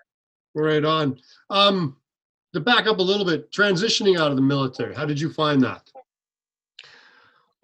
Right 0.55 0.85
on. 0.85 1.19
Um, 1.49 1.97
to 2.53 2.61
back 2.61 2.87
up 2.87 2.99
a 2.99 3.03
little 3.03 3.25
bit 3.25 3.51
transitioning 3.53 4.19
out 4.19 4.31
of 4.31 4.37
the 4.37 4.43
military 4.43 4.95
how 4.95 5.05
did 5.05 5.21
you 5.21 5.33
find 5.33 5.63
that? 5.63 5.83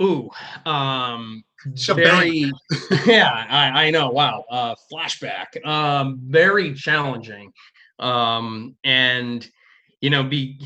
Ooh 0.03 0.31
um 0.67 1.43
very 1.95 2.53
yeah 3.07 3.47
I, 3.49 3.87
I 3.87 3.91
know 3.91 4.11
wow 4.11 4.45
uh 4.51 4.75
flashback. 4.93 5.65
Um 5.67 6.21
very 6.23 6.75
challenging. 6.75 7.53
Um 7.99 8.77
and 8.85 9.49
you 10.07 10.11
know 10.11 10.23
be 10.23 10.57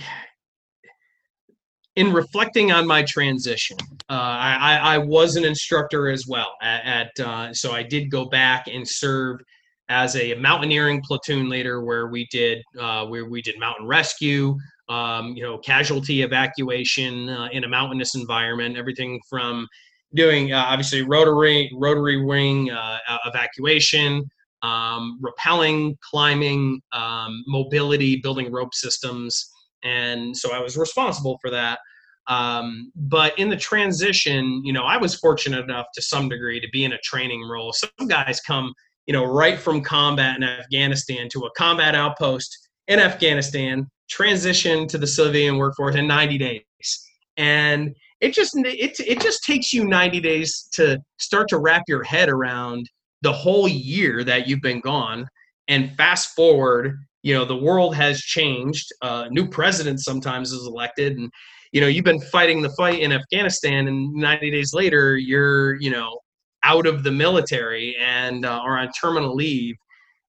in 1.97 2.13
reflecting 2.13 2.73
on 2.73 2.87
my 2.87 3.03
transition, 3.03 3.79
uh, 4.11 4.13
I, 4.13 4.79
I, 4.83 4.99
was 4.99 5.37
an 5.37 5.45
instructor 5.45 6.11
as 6.11 6.27
well. 6.27 6.55
At, 6.63 6.85
at 7.19 7.27
uh, 7.27 7.55
so 7.55 7.73
I 7.73 7.83
did 7.83 8.11
go 8.11 8.27
back 8.27 8.69
and 8.69 8.87
serve 8.87 9.41
as 9.89 10.15
a 10.15 10.35
mountaineering 10.35 11.01
platoon 11.01 11.49
leader, 11.49 11.83
where 11.83 12.09
we 12.09 12.29
did 12.31 12.63
uh, 12.79 13.07
where 13.07 13.25
we 13.25 13.41
did 13.41 13.59
mountain 13.59 13.87
rescue, 13.87 14.59
um, 14.91 15.33
you 15.33 15.43
know, 15.43 15.57
casualty 15.57 16.21
evacuation 16.21 17.31
uh, 17.31 17.49
in 17.51 17.65
a 17.65 17.69
mountainous 17.69 18.15
environment, 18.15 18.77
everything 18.77 19.19
from 19.27 19.67
doing 20.15 20.53
uh, 20.53 20.67
obviously 20.69 21.01
rotary 21.01 21.73
rotary 21.79 22.23
wing 22.23 22.71
uh, 22.71 22.99
evacuation. 23.25 24.23
Um, 24.63 25.19
rappelling, 25.23 25.97
climbing, 26.01 26.83
um, 26.93 27.43
mobility, 27.47 28.17
building 28.17 28.53
rope 28.53 28.75
systems, 28.75 29.51
and 29.83 30.37
so 30.37 30.53
I 30.53 30.61
was 30.61 30.77
responsible 30.77 31.39
for 31.41 31.51
that. 31.51 31.79
Um, 32.27 32.93
but 32.95 33.37
in 33.39 33.49
the 33.49 33.57
transition, 33.57 34.63
you 34.65 34.73
know, 34.73 34.85
I 34.85 34.97
was 34.97 35.17
fortunate 35.17 35.65
enough 35.65 35.87
to 35.95 36.03
some 36.03 36.29
degree 36.29 36.61
to 36.61 36.69
be 36.73 36.85
in 36.85 36.93
a 36.93 36.99
training 36.99 37.43
role. 37.49 37.73
Some 37.73 38.09
guys 38.09 38.41
come, 38.41 38.73
you 39.07 39.13
know, 39.13 39.25
right 39.25 39.59
from 39.59 39.83
combat 39.83 40.37
in 40.37 40.45
Afghanistan 40.45 41.29
to 41.33 41.41
a 41.41 41.51
combat 41.57 41.95
outpost 41.95 42.69
in 42.87 42.99
Afghanistan, 43.01 43.89
transition 44.09 44.87
to 44.89 44.99
the 44.99 45.07
civilian 45.07 45.57
workforce 45.57 45.97
in 45.97 46.07
90 46.07 46.39
days, 46.39 47.09
and 47.37 47.95
it 48.21 48.35
just 48.35 48.55
it 48.57 49.01
it 49.01 49.21
just 49.21 49.45
takes 49.45 49.73
you 49.73 49.85
90 49.85 50.21
days 50.21 50.69
to 50.75 50.99
start 51.19 51.49
to 51.49 51.59
wrap 51.59 51.83
your 51.89 52.03
head 52.03 52.29
around 52.29 52.89
the 53.23 53.33
whole 53.33 53.69
year 53.69 54.25
that 54.25 54.49
you've 54.49 54.63
been 54.63 54.81
gone. 54.81 55.27
And 55.69 55.97
fast 55.97 56.35
forward 56.35 56.99
you 57.23 57.35
know 57.35 57.45
the 57.45 57.57
world 57.57 57.95
has 57.95 58.21
changed. 58.21 58.89
Uh, 59.03 59.27
new 59.31 59.49
president 59.49 60.01
sometimes 60.01 60.53
is 60.53 60.67
elected. 60.67 61.19
And 61.19 61.31
you 61.73 61.81
know 61.81 61.87
you've 61.87 62.05
been 62.05 62.21
fighting 62.21 62.63
the 62.63 62.71
fight 62.71 63.01
in 63.01 63.13
afghanistan 63.13 63.87
and 63.87 64.13
90 64.13 64.51
days 64.51 64.75
later 64.75 65.17
you're 65.17 65.81
you 65.81 65.91
know 65.91 66.19
out 66.65 66.87
of 66.87 67.05
the 67.05 67.13
military 67.13 67.97
and 68.01 68.45
uh, 68.45 68.61
are 68.65 68.79
on 68.79 68.91
terminal 68.93 69.35
leave. 69.35 69.77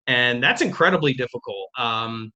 And 0.07 0.41
that's 0.41 0.61
incredibly 0.61 1.13
difficult. 1.13 1.69
Um, 1.77 2.31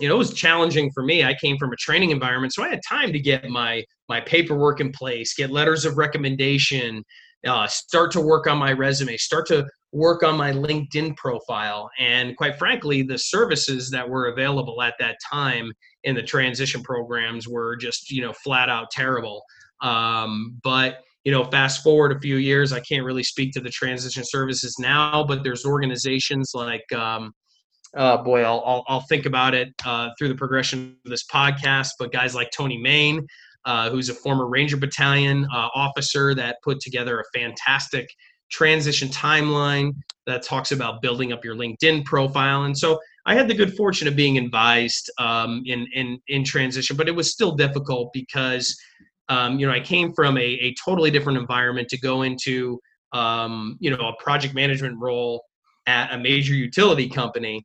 you 0.00 0.08
know 0.08 0.16
it 0.16 0.18
was 0.18 0.34
challenging 0.34 0.90
for 0.92 1.04
me. 1.04 1.24
I 1.24 1.34
came 1.34 1.56
from 1.56 1.72
a 1.72 1.76
training 1.76 2.10
environment 2.10 2.52
so 2.52 2.64
i 2.64 2.68
had 2.68 2.80
time 2.88 3.12
to 3.12 3.18
get 3.20 3.48
my 3.48 3.84
my 4.08 4.20
paperwork 4.20 4.80
in 4.80 4.90
place 4.90 5.34
get 5.34 5.50
letters 5.50 5.84
of 5.84 5.96
recommendation 5.96 7.04
uh, 7.46 7.66
start 7.66 8.10
to 8.10 8.20
work 8.20 8.46
on 8.46 8.58
my 8.58 8.72
resume 8.72 9.16
start 9.16 9.46
to 9.46 9.64
work 9.94 10.24
on 10.24 10.36
my 10.36 10.50
LinkedIn 10.50 11.16
profile. 11.16 11.88
And 12.00 12.36
quite 12.36 12.58
frankly, 12.58 13.02
the 13.02 13.16
services 13.16 13.90
that 13.90 14.06
were 14.06 14.26
available 14.26 14.82
at 14.82 14.94
that 14.98 15.16
time 15.30 15.72
in 16.02 16.16
the 16.16 16.22
transition 16.22 16.82
programs 16.82 17.48
were 17.48 17.76
just, 17.76 18.10
you 18.10 18.20
know, 18.20 18.32
flat 18.32 18.68
out 18.68 18.90
terrible. 18.90 19.42
Um, 19.80 20.58
but 20.64 20.98
you 21.24 21.32
know, 21.32 21.44
fast 21.44 21.82
forward 21.82 22.12
a 22.12 22.20
few 22.20 22.36
years, 22.36 22.72
I 22.72 22.80
can't 22.80 23.04
really 23.04 23.22
speak 23.22 23.52
to 23.54 23.60
the 23.60 23.70
transition 23.70 24.24
services 24.26 24.76
now, 24.78 25.24
but 25.24 25.42
there's 25.42 25.64
organizations 25.64 26.52
like, 26.54 26.84
um, 26.92 27.32
uh, 27.96 28.18
boy, 28.18 28.42
I'll, 28.42 28.62
I'll, 28.66 28.84
I'll, 28.88 29.04
think 29.08 29.24
about 29.24 29.54
it 29.54 29.68
uh, 29.86 30.10
through 30.18 30.28
the 30.28 30.34
progression 30.34 30.96
of 31.04 31.10
this 31.10 31.24
podcast. 31.32 31.90
But 31.98 32.12
guys 32.12 32.34
like 32.34 32.50
Tony 32.50 32.76
Main, 32.76 33.26
uh, 33.64 33.88
who's 33.88 34.10
a 34.10 34.14
former 34.14 34.48
Ranger 34.48 34.76
Battalion 34.76 35.46
uh, 35.46 35.68
officer 35.74 36.34
that 36.34 36.56
put 36.62 36.80
together 36.80 37.20
a 37.20 37.38
fantastic 37.38 38.06
transition 38.50 39.08
timeline 39.08 39.94
that 40.26 40.42
talks 40.42 40.72
about 40.72 41.02
building 41.02 41.32
up 41.32 41.44
your 41.44 41.54
LinkedIn 41.54 42.04
profile. 42.04 42.64
And 42.64 42.76
so 42.76 42.98
I 43.26 43.34
had 43.34 43.48
the 43.48 43.54
good 43.54 43.76
fortune 43.76 44.08
of 44.08 44.16
being 44.16 44.38
advised 44.38 45.10
um, 45.18 45.62
in, 45.66 45.86
in, 45.94 46.20
in 46.28 46.44
transition, 46.44 46.96
but 46.96 47.08
it 47.08 47.14
was 47.14 47.30
still 47.30 47.52
difficult 47.52 48.12
because, 48.12 48.76
um, 49.28 49.58
you 49.58 49.66
know, 49.66 49.72
I 49.72 49.80
came 49.80 50.12
from 50.12 50.36
a, 50.38 50.42
a 50.42 50.74
totally 50.84 51.10
different 51.10 51.38
environment 51.38 51.88
to 51.88 51.98
go 51.98 52.22
into, 52.22 52.80
um, 53.12 53.76
you 53.80 53.90
know, 53.90 54.08
a 54.08 54.22
project 54.22 54.54
management 54.54 54.98
role 55.00 55.42
at 55.86 56.12
a 56.12 56.18
major 56.18 56.54
utility 56.54 57.08
company. 57.08 57.62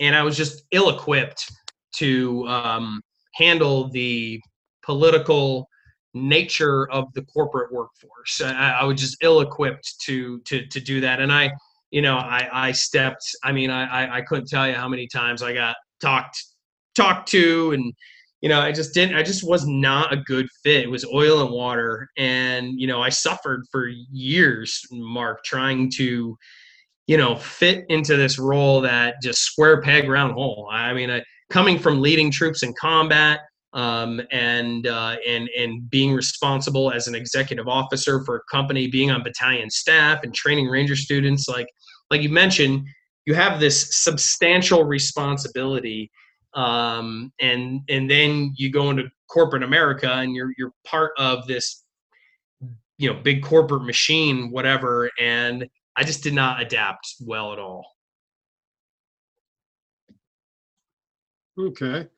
And 0.00 0.14
I 0.14 0.22
was 0.22 0.36
just 0.36 0.64
ill 0.72 0.90
equipped 0.90 1.50
to 1.96 2.46
um, 2.46 3.00
handle 3.34 3.88
the 3.90 4.40
political 4.84 5.68
nature 6.16 6.90
of 6.90 7.12
the 7.14 7.22
corporate 7.22 7.72
workforce. 7.72 8.40
I, 8.40 8.78
I 8.80 8.84
was 8.84 9.00
just 9.00 9.18
ill-equipped 9.22 10.00
to 10.02 10.40
to 10.40 10.66
to 10.66 10.80
do 10.80 11.00
that, 11.00 11.20
and 11.20 11.32
I, 11.32 11.52
you 11.90 12.02
know, 12.02 12.16
I 12.16 12.48
I 12.52 12.72
stepped. 12.72 13.24
I 13.44 13.52
mean, 13.52 13.70
I 13.70 14.16
I 14.16 14.20
couldn't 14.22 14.48
tell 14.48 14.66
you 14.66 14.74
how 14.74 14.88
many 14.88 15.06
times 15.06 15.42
I 15.42 15.52
got 15.52 15.76
talked 16.00 16.42
talked 16.94 17.28
to, 17.30 17.72
and 17.72 17.92
you 18.40 18.48
know, 18.48 18.60
I 18.60 18.72
just 18.72 18.94
didn't. 18.94 19.16
I 19.16 19.22
just 19.22 19.46
was 19.46 19.66
not 19.66 20.12
a 20.12 20.16
good 20.16 20.48
fit. 20.62 20.84
It 20.84 20.90
was 20.90 21.04
oil 21.06 21.42
and 21.42 21.50
water, 21.50 22.08
and 22.16 22.80
you 22.80 22.86
know, 22.86 23.02
I 23.02 23.08
suffered 23.10 23.64
for 23.70 23.88
years, 23.88 24.82
Mark, 24.90 25.44
trying 25.44 25.90
to 25.92 26.36
you 27.06 27.16
know 27.16 27.36
fit 27.36 27.84
into 27.88 28.16
this 28.16 28.38
role 28.38 28.80
that 28.80 29.16
just 29.22 29.42
square 29.42 29.80
peg 29.82 30.08
round 30.08 30.32
hole. 30.32 30.68
I 30.70 30.92
mean, 30.92 31.10
I, 31.10 31.22
coming 31.50 31.78
from 31.78 32.00
leading 32.00 32.30
troops 32.30 32.62
in 32.62 32.74
combat 32.80 33.40
um, 33.76 34.22
and 34.32 34.86
uh, 34.86 35.16
and 35.28 35.48
and 35.56 35.88
being 35.90 36.14
responsible 36.14 36.90
as 36.90 37.06
an 37.06 37.14
executive 37.14 37.68
officer 37.68 38.24
for 38.24 38.36
a 38.36 38.40
company, 38.50 38.88
being 38.88 39.10
on 39.10 39.22
battalion 39.22 39.68
staff 39.70 40.20
and 40.22 40.34
training 40.34 40.66
ranger 40.66 40.96
students, 40.96 41.46
like 41.46 41.68
like 42.10 42.22
you 42.22 42.30
mentioned, 42.30 42.86
you 43.26 43.34
have 43.34 43.60
this 43.60 44.02
substantial 44.02 44.84
responsibility, 44.84 46.10
um, 46.54 47.30
and 47.38 47.82
and 47.90 48.10
then 48.10 48.54
you 48.56 48.72
go 48.72 48.88
into 48.88 49.04
corporate 49.28 49.62
America 49.62 50.10
and 50.10 50.34
you're 50.34 50.52
you're 50.56 50.72
part 50.86 51.12
of 51.18 51.46
this, 51.46 51.84
you 52.96 53.12
know, 53.12 53.20
big 53.20 53.42
corporate 53.42 53.84
machine, 53.84 54.50
whatever, 54.50 55.10
and 55.20 55.68
I 55.96 56.04
just 56.04 56.22
did 56.22 56.32
not 56.32 56.62
adapt 56.62 57.16
well 57.20 57.52
at 57.52 57.58
all. 57.58 57.84
Okay 61.58 62.08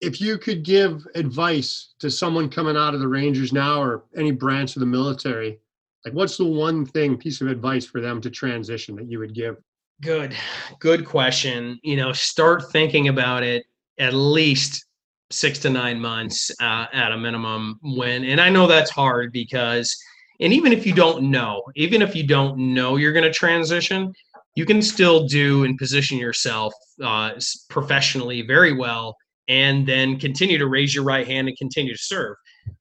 if 0.00 0.20
you 0.20 0.38
could 0.38 0.62
give 0.62 1.06
advice 1.14 1.94
to 1.98 2.10
someone 2.10 2.48
coming 2.48 2.76
out 2.76 2.94
of 2.94 3.00
the 3.00 3.08
Rangers 3.08 3.52
now 3.52 3.82
or 3.82 4.04
any 4.16 4.30
branch 4.30 4.76
of 4.76 4.80
the 4.80 4.86
military, 4.86 5.58
like 6.04 6.14
what's 6.14 6.36
the 6.36 6.44
one 6.44 6.86
thing, 6.86 7.16
piece 7.16 7.40
of 7.40 7.48
advice 7.48 7.84
for 7.84 8.00
them 8.00 8.20
to 8.20 8.30
transition 8.30 8.94
that 8.96 9.10
you 9.10 9.18
would 9.18 9.34
give? 9.34 9.56
Good, 10.00 10.36
good 10.78 11.04
question. 11.04 11.80
You 11.82 11.96
know, 11.96 12.12
start 12.12 12.70
thinking 12.70 13.08
about 13.08 13.42
it 13.42 13.64
at 13.98 14.14
least 14.14 14.86
six 15.30 15.58
to 15.60 15.70
nine 15.70 16.00
months 16.00 16.50
uh, 16.60 16.86
at 16.92 17.10
a 17.10 17.18
minimum. 17.18 17.80
When, 17.82 18.24
and 18.24 18.40
I 18.40 18.48
know 18.48 18.68
that's 18.68 18.90
hard 18.90 19.32
because 19.32 19.96
and 20.40 20.52
even 20.52 20.72
if 20.72 20.86
you 20.86 20.94
don't 20.94 21.30
know, 21.30 21.64
even 21.74 22.00
if 22.00 22.14
you 22.14 22.24
don't 22.24 22.56
know 22.58 22.96
you're 22.96 23.12
going 23.12 23.24
to 23.24 23.32
transition, 23.32 24.12
you 24.54 24.64
can 24.64 24.80
still 24.80 25.26
do 25.26 25.64
and 25.64 25.76
position 25.76 26.16
yourself 26.16 26.72
uh, 27.02 27.32
professionally 27.68 28.42
very 28.42 28.72
well 28.72 29.16
and 29.48 29.86
then 29.86 30.18
continue 30.18 30.58
to 30.58 30.66
raise 30.66 30.94
your 30.94 31.04
right 31.04 31.26
hand 31.26 31.48
and 31.48 31.56
continue 31.56 31.94
to 31.94 32.02
serve. 32.02 32.36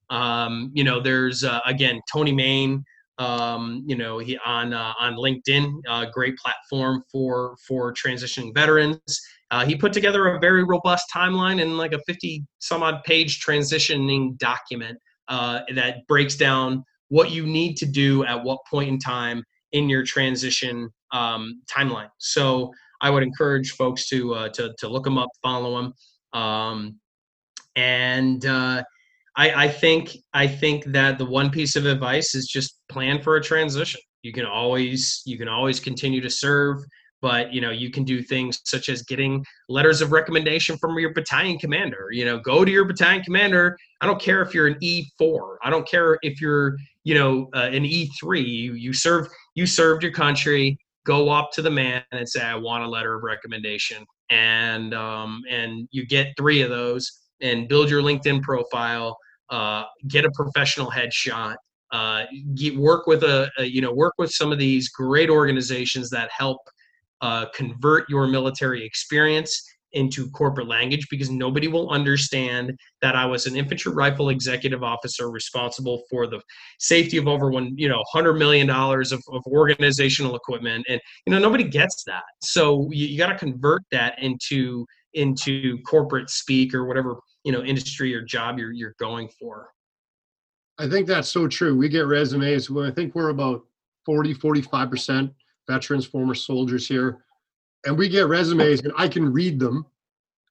Um, 0.10 0.72
you 0.74 0.84
know, 0.84 1.00
there's 1.00 1.44
uh, 1.44 1.60
again 1.66 2.02
Tony 2.12 2.32
Main. 2.32 2.84
Um, 3.20 3.84
you 3.88 3.96
know, 3.96 4.20
he 4.20 4.38
on 4.46 4.74
uh, 4.74 4.94
on 5.00 5.16
LinkedIn, 5.16 5.74
uh, 5.90 6.06
great 6.14 6.38
platform 6.38 7.04
for 7.12 7.56
for 7.68 7.94
transitioning 7.94 8.54
veterans. 8.54 9.22
Uh, 9.50 9.66
he 9.66 9.76
put 9.76 9.94
together 9.94 10.28
a 10.28 10.40
very 10.40 10.64
robust 10.64 11.06
timeline 11.14 11.62
and 11.62 11.78
like 11.78 11.94
a 11.94 12.00
50 12.06 12.46
some 12.60 12.84
odd 12.84 13.02
page 13.06 13.44
transitioning 13.44 14.38
document 14.38 14.98
uh, 15.30 15.62
that 15.74 16.06
breaks 16.08 16.36
down 16.36 16.84
what 17.10 17.32
you 17.32 17.46
need 17.46 17.78
to 17.78 17.86
do 17.86 18.26
at 18.26 18.44
what 18.44 18.60
point 18.70 18.90
in 18.90 19.00
time 19.00 19.44
in 19.72 19.90
your 19.90 20.04
transition 20.04 20.90
um, 21.14 21.62
timeline. 21.74 22.10
So 22.18 22.72
I 23.02 23.10
would 23.10 23.24
encourage 23.24 23.72
folks 23.72 24.08
to 24.10 24.34
uh, 24.34 24.50
to 24.50 24.74
to 24.80 24.88
look 24.88 25.04
them 25.04 25.18
up, 25.18 25.30
follow 25.42 25.82
them, 25.82 25.94
um, 26.34 27.00
and 27.76 28.46
uh, 28.46 28.84
I, 29.36 29.66
I 29.66 29.68
think 29.68 30.18
I 30.34 30.48
think 30.48 30.86
that 30.86 31.18
the 31.18 31.26
one 31.26 31.50
piece 31.50 31.76
of 31.76 31.86
advice 31.86 32.36
is 32.36 32.48
just 32.48 32.80
plan 32.90 33.22
for 33.22 33.36
a 33.36 33.42
transition. 33.42 34.02
You 34.24 34.34
can 34.34 34.46
always 34.46 35.22
you 35.26 35.38
can 35.38 35.48
always 35.48 35.80
continue 35.80 36.22
to 36.22 36.30
serve 36.30 36.80
but 37.22 37.52
you 37.52 37.62
know 37.62 37.72
you 37.72 37.90
can 37.90 38.04
do 38.04 38.22
things 38.22 38.60
such 38.66 38.90
as 38.90 39.02
getting 39.04 39.44
letters 39.70 40.02
of 40.02 40.12
recommendation 40.12 40.78
from 40.78 40.98
your 41.00 41.14
battalion 41.14 41.58
commander 41.58 42.08
you 42.12 42.26
know 42.26 42.40
go 42.40 42.64
to 42.64 42.72
your 42.72 42.86
battalion 42.86 43.24
commander. 43.24 43.78
I 44.02 44.06
don't 44.06 44.22
care 44.22 44.42
if 44.42 44.54
you're 44.54 44.68
an 44.68 44.78
e4 44.82 45.58
i 45.64 45.70
don't 45.70 45.88
care 45.88 46.18
if 46.22 46.40
you're 46.40 46.78
you 47.04 47.16
know 47.16 47.50
uh, 47.56 47.70
an 47.72 47.84
e3 47.84 48.46
you, 48.46 48.74
you 48.74 48.94
serve 48.94 49.28
you 49.56 49.66
served 49.66 50.04
your 50.04 50.12
country. 50.12 50.78
Go 51.06 51.30
up 51.30 51.52
to 51.54 51.62
the 51.62 51.72
man 51.72 52.04
and 52.12 52.28
say 52.28 52.42
i 52.42 52.56
want 52.56 52.84
a 52.84 52.88
letter 52.88 53.16
of 53.16 53.24
recommendation 53.24 54.06
and 54.30 54.94
um, 54.94 55.42
and 55.50 55.88
you 55.92 56.06
get 56.06 56.34
three 56.38 56.62
of 56.62 56.70
those 56.70 57.12
and 57.42 57.68
build 57.68 57.90
your 57.90 58.02
linkedin 58.02 58.42
profile 58.42 59.18
uh, 59.50 59.84
get 60.08 60.26
a 60.26 60.32
professional 60.32 60.92
headshot 60.92 61.56
uh, 61.92 62.24
get, 62.56 62.76
work 62.78 63.08
with 63.08 63.24
a, 63.24 63.50
a 63.58 63.64
you 63.64 63.82
know 63.82 63.94
work 63.94 64.14
with 64.18 64.32
some 64.32 64.52
of 64.52 64.60
these 64.60 64.90
great 64.90 65.30
organizations 65.30 66.10
that 66.10 66.30
help 66.36 66.60
uh, 67.22 67.46
convert 67.56 68.10
your 68.10 68.28
military 68.28 68.86
experience 68.86 69.64
into 69.94 70.30
corporate 70.32 70.68
language 70.68 71.08
because 71.10 71.30
nobody 71.30 71.68
will 71.68 71.90
understand 71.90 72.78
that 73.02 73.16
I 73.16 73.26
was 73.26 73.46
an 73.46 73.56
infantry 73.56 73.94
rifle 73.94 74.30
executive 74.30 74.84
officer 74.84 75.30
responsible 75.30 76.04
for 76.10 76.28
the 76.28 76.42
safety 76.80 77.18
of 77.18 77.28
over 77.28 77.50
one, 77.50 77.74
you 77.78 77.88
know, 77.88 78.04
hundred 78.12 78.34
million 78.34 78.68
dollars 78.68 79.12
of, 79.12 79.22
of 79.32 79.42
organizational 79.48 80.36
equipment, 80.36 80.86
and 80.90 81.00
you 81.26 81.32
know 81.32 81.40
nobody 81.40 81.64
gets 81.64 82.04
that. 82.06 82.24
So 82.42 82.90
you, 82.92 83.08
you 83.08 83.18
got 83.18 83.28
to 83.28 83.38
convert 83.38 83.84
that 83.92 84.22
into 84.22 84.86
into 85.14 85.82
corporate 85.84 86.30
speak 86.30 86.74
or 86.74 86.86
whatever 86.86 87.16
you 87.44 87.52
know 87.52 87.64
industry 87.64 88.14
or 88.14 88.22
job 88.22 88.60
you're 88.60 88.74
you're 88.74 88.96
going 89.00 89.30
for. 89.40 89.70
I 90.78 90.88
think 90.88 91.08
that's 91.08 91.30
so 91.30 91.48
true. 91.48 91.76
We 91.76 91.90
get 91.90 92.06
resumes. 92.06 92.70
I 92.70 92.92
think 92.92 93.16
we're 93.16 93.30
about 93.30 93.64
40, 94.06 94.36
45 94.36 94.90
percent 94.90 95.32
veterans, 95.68 96.06
former 96.06 96.36
soldiers 96.36 96.88
here, 96.88 97.26
and 97.86 97.98
we 97.98 98.10
get 98.10 98.28
resumes 98.28 98.82
and 98.82 98.94
I 98.98 99.08
can 99.08 99.32
read 99.32 99.60
them, 99.60 99.86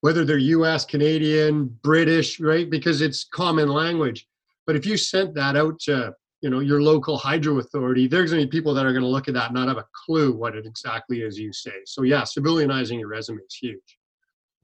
whether 0.00 0.24
they're 0.24 0.38
US, 0.38 0.84
Canadian, 0.84 1.66
British, 1.82 2.40
right? 2.40 2.68
Because 2.68 3.00
it's 3.00 3.24
common 3.24 3.68
language. 3.68 4.26
But 4.66 4.76
if 4.76 4.86
you 4.86 4.96
sent 4.96 5.34
that 5.34 5.56
out 5.56 5.78
to 5.80 6.14
you 6.42 6.50
know 6.50 6.60
your 6.60 6.82
local 6.82 7.16
hydro 7.16 7.58
authority, 7.58 8.06
there's 8.06 8.30
going 8.30 8.42
to 8.42 8.46
be 8.46 8.58
people 8.58 8.74
that 8.74 8.86
are 8.86 8.92
going 8.92 9.02
to 9.02 9.08
look 9.08 9.28
at 9.28 9.34
that 9.34 9.46
and 9.46 9.54
not 9.54 9.68
have 9.68 9.78
a 9.78 9.86
clue 10.04 10.32
what 10.32 10.56
it 10.56 10.66
exactly 10.66 11.22
is 11.22 11.38
you 11.38 11.52
say. 11.52 11.82
So 11.86 12.02
yeah, 12.02 12.22
civilianizing 12.22 12.98
your 12.98 13.08
resume 13.08 13.38
is 13.38 13.54
huge. 13.54 13.98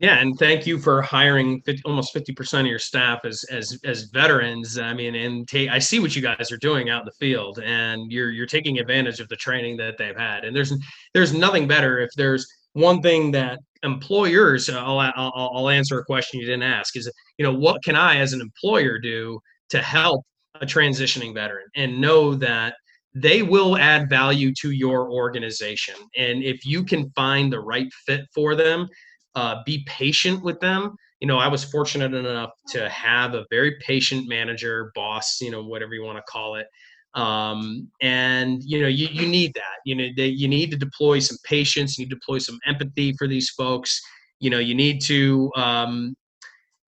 Yeah, 0.03 0.19
and 0.19 0.37
thank 0.37 0.67
you 0.67 0.81
for 0.81 1.01
hiring 1.01 1.63
50, 1.63 1.83
almost 1.85 2.13
fifty 2.13 2.33
percent 2.33 2.67
of 2.67 2.71
your 2.71 2.81
staff 2.81 3.21
as 3.25 3.45
as 3.45 3.79
as 3.85 4.05
veterans. 4.05 4.77
I 4.77 4.93
mean, 4.93 5.15
and 5.15 5.47
take, 5.47 5.71
I 5.71 5.79
see 5.79 6.01
what 6.01 6.17
you 6.17 6.21
guys 6.21 6.51
are 6.51 6.57
doing 6.57 6.91
out 6.91 7.03
in 7.03 7.07
the 7.07 7.13
field, 7.25 7.61
and 7.65 8.11
you're 8.11 8.31
you're 8.31 8.47
taking 8.47 8.81
advantage 8.81 9.21
of 9.21 9.29
the 9.29 9.37
training 9.37 9.77
that 9.77 9.99
they've 9.99 10.17
had. 10.17 10.45
And 10.45 10.57
there's 10.57 10.73
there's 11.15 11.33
nothing 11.33 11.69
better 11.69 12.01
if 12.01 12.11
there's 12.17 12.53
one 12.73 13.03
thing 13.03 13.31
that 13.33 13.59
employers. 13.83 14.69
I'll 14.71 14.99
I'll, 14.99 15.33
I'll 15.35 15.69
answer 15.69 15.99
a 15.99 16.05
question 16.05 16.41
you 16.41 16.47
didn't 16.47 16.63
ask. 16.63 16.97
Is 16.97 17.11
you 17.39 17.45
know 17.45 17.55
what 17.55 17.83
can 17.85 17.97
I 17.97 18.17
as 18.17 18.33
an 18.33 18.41
employer 18.41 18.99
do 18.99 19.41
to 19.71 19.83
help 19.83 20.25
a 20.61 20.67
transitioning 20.67 21.35
veteran 21.35 21.67
and 21.75 22.01
know 22.01 22.35
that 22.35 22.75
they 23.15 23.43
will 23.43 23.77
add 23.77 24.09
value 24.09 24.53
to 24.61 24.71
your 24.71 25.11
organization. 25.11 25.95
And 26.17 26.43
if 26.43 26.65
you 26.65 26.85
can 26.85 27.11
find 27.11 27.53
the 27.53 27.61
right 27.61 27.93
fit 28.07 28.23
for 28.35 28.55
them, 28.55 28.89
uh, 29.35 29.63
be 29.67 29.85
patient 29.87 30.43
with 30.43 30.61
them. 30.61 30.95
You 31.21 31.29
know, 31.29 31.39
I 31.39 31.49
was 31.49 31.63
fortunate 31.63 32.15
enough 32.15 32.51
to 32.71 32.89
have 32.89 33.35
a 33.35 33.45
very 33.51 33.77
patient 33.81 34.29
manager, 34.29 34.93
boss, 34.95 35.41
you 35.41 35.51
know, 35.51 35.63
whatever 35.63 35.95
you 35.95 36.03
want 36.03 36.19
to 36.19 36.25
call 36.31 36.57
it. 36.57 36.67
Um, 37.15 37.89
and 38.01 38.63
you 38.65 38.81
know, 38.81 38.89
you, 38.89 39.09
you 39.09 39.27
need 39.27 39.53
that. 39.55 39.81
You 39.85 39.95
know, 39.95 40.09
they, 40.17 40.29
you 40.29 40.49
need 40.49 40.71
to 40.71 40.77
deploy 40.77 41.19
some 41.19 41.37
patience. 41.45 41.99
You 41.99 42.05
need 42.05 42.11
to 42.11 42.17
deploy 42.17 42.39
some 42.39 42.59
empathy 42.67 43.15
for 43.19 43.27
these 43.29 43.51
folks. 43.51 44.01
You 44.41 44.51
know, 44.51 44.59
you 44.59 44.75
need 44.75 45.01
to. 45.03 45.51
Um, 45.57 46.15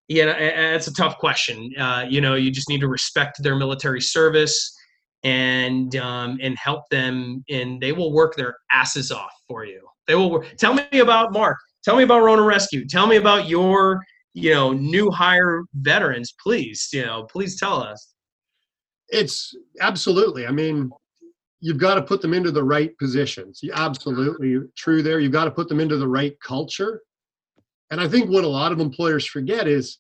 yeah, 0.09 0.27
it's 0.27 0.87
a 0.87 0.93
tough 0.93 1.17
question. 1.19 1.73
Uh, 1.79 2.05
you 2.09 2.21
know, 2.21 2.35
you 2.35 2.51
just 2.51 2.69
need 2.69 2.81
to 2.81 2.89
respect 2.89 3.43
their 3.43 3.57
military 3.57 4.03
service 4.03 4.77
and 5.25 5.97
um, 5.97 6.39
and 6.43 6.57
help 6.59 6.83
them, 6.91 7.43
and 7.49 7.81
they 7.81 7.93
will 7.93 8.13
work 8.13 8.37
their 8.37 8.55
asses 8.71 9.11
off 9.11 9.33
for 9.49 9.65
you. 9.65 9.81
They 10.07 10.15
will 10.15 10.31
work. 10.31 10.57
Tell 10.59 10.75
me 10.75 11.01
about 11.01 11.33
Mark. 11.33 11.57
Tell 11.83 11.97
me 11.97 12.03
about 12.03 12.23
Ronin 12.23 12.45
Rescue. 12.45 12.87
Tell 12.87 13.07
me 13.07 13.17
about 13.17 13.49
your, 13.49 14.03
you 14.35 14.53
know, 14.53 14.73
new 14.73 15.11
hire 15.11 15.63
veterans, 15.75 16.35
please. 16.43 16.89
You 16.93 17.07
know, 17.07 17.27
please 17.31 17.59
tell 17.59 17.83
us. 17.83 18.14
It's 19.09 19.55
absolutely. 19.81 20.47
I 20.47 20.51
mean, 20.51 20.91
you've 21.61 21.79
got 21.79 21.95
to 21.95 22.03
put 22.03 22.21
them 22.21 22.35
into 22.35 22.51
the 22.51 22.65
right 22.65 22.97
positions. 22.99 23.61
You 23.63 23.73
absolutely 23.75 24.61
true 24.77 25.03
there. 25.03 25.21
You've 25.21 25.33
got 25.33 25.45
to 25.45 25.51
put 25.51 25.69
them 25.69 25.81
into 25.81 25.97
the 25.97 26.09
right 26.09 26.39
culture. 26.41 27.03
And 27.91 28.01
I 28.01 28.09
think 28.09 28.31
what 28.31 28.45
a 28.45 28.49
lot 28.49 28.73
of 28.73 28.81
employers 28.81 29.27
forget 29.27 29.69
is 29.69 29.99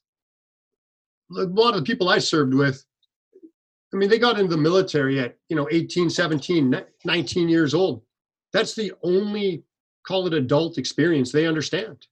a 1.37 1.43
lot 1.45 1.75
of 1.75 1.81
the 1.81 1.87
people 1.87 2.09
I 2.09 2.19
served 2.19 2.55
with, 2.55 2.85
I 3.93 3.97
mean, 3.97 4.09
they 4.09 4.19
got 4.19 4.39
into 4.39 4.51
the 4.51 4.61
military 4.61 5.21
at, 5.21 5.37
you 5.49 5.57
know, 5.57 5.69
18, 5.71 6.11
17, 6.11 6.83
19 7.05 7.49
years 7.49 7.75
old. 7.75 8.03
That's 8.53 8.75
the 8.75 8.93
only 9.03 9.63
call 10.07 10.27
it 10.27 10.35
adult 10.35 10.79
experience 10.79 11.31
they 11.31 11.47
understand 11.47 12.07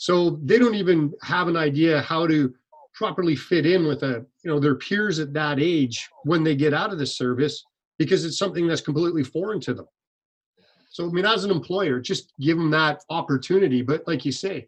so 0.00 0.38
they 0.44 0.60
don't 0.60 0.76
even 0.76 1.12
have 1.22 1.48
an 1.48 1.56
idea 1.56 2.00
how 2.00 2.24
to 2.24 2.54
properly 2.98 3.36
fit 3.36 3.64
in 3.64 3.86
with 3.86 4.02
a 4.02 4.24
you 4.42 4.50
know 4.50 4.58
their 4.58 4.74
peers 4.74 5.18
at 5.18 5.32
that 5.32 5.58
age 5.60 6.08
when 6.24 6.42
they 6.42 6.56
get 6.56 6.74
out 6.74 6.92
of 6.92 6.98
the 6.98 7.06
service 7.06 7.64
because 7.98 8.24
it's 8.24 8.38
something 8.38 8.66
that's 8.66 8.80
completely 8.80 9.24
foreign 9.24 9.60
to 9.60 9.72
them 9.72 9.86
so 10.90 11.08
i 11.08 11.12
mean 11.12 11.24
as 11.24 11.44
an 11.44 11.50
employer 11.50 12.00
just 12.00 12.32
give 12.40 12.56
them 12.56 12.70
that 12.70 13.00
opportunity 13.10 13.82
but 13.82 14.02
like 14.06 14.24
you 14.24 14.32
say 14.32 14.66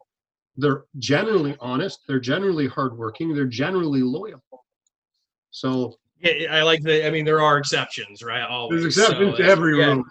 they're 0.57 0.85
generally 0.99 1.57
honest 1.61 2.01
they're 2.07 2.21
generally 2.21 2.67
hardworking 2.67 3.35
they're 3.35 3.45
generally 3.45 4.03
loyal 4.03 4.43
so 5.51 5.95
yeah, 6.23 6.55
I 6.55 6.63
like 6.63 6.83
the. 6.83 7.07
I 7.07 7.11
mean, 7.11 7.25
there 7.25 7.41
are 7.41 7.57
exceptions, 7.57 8.23
right? 8.23 8.43
Always. 8.43 8.83
There's 8.83 8.99
exceptions 8.99 9.39
so, 9.39 9.43
to 9.43 9.49
every 9.49 9.79
yeah. 9.79 9.87
rule 9.87 10.05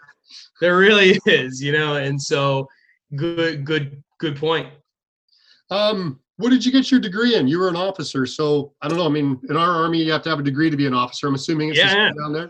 there 0.60 0.78
really 0.78 1.20
is, 1.26 1.62
you 1.62 1.72
know, 1.72 1.96
and 1.96 2.22
so 2.22 2.68
good, 3.16 3.66
good, 3.66 4.04
good 4.20 4.36
point. 4.36 4.68
Um, 5.70 6.20
what 6.40 6.50
did 6.50 6.66
you 6.66 6.72
get 6.72 6.90
your 6.90 7.00
degree 7.00 7.36
in? 7.36 7.48
You 7.48 7.60
were 7.60 7.70
an 7.70 7.76
officer, 7.76 8.26
so 8.26 8.74
I 8.82 8.88
don't 8.88 8.98
know. 8.98 9.06
I 9.06 9.10
mean, 9.10 9.40
in 9.50 9.58
our 9.58 9.72
army, 9.72 10.02
you 10.02 10.12
have 10.12 10.24
to 10.24 10.30
have 10.30 10.40
a 10.40 10.44
degree 10.44 10.70
to 10.70 10.78
be 10.78 10.88
an 10.88 10.94
officer. 10.94 11.28
I'm 11.28 11.36
assuming 11.36 11.70
it's 11.70 11.78
yeah. 11.78 12.12
down 12.18 12.34
there. 12.34 12.50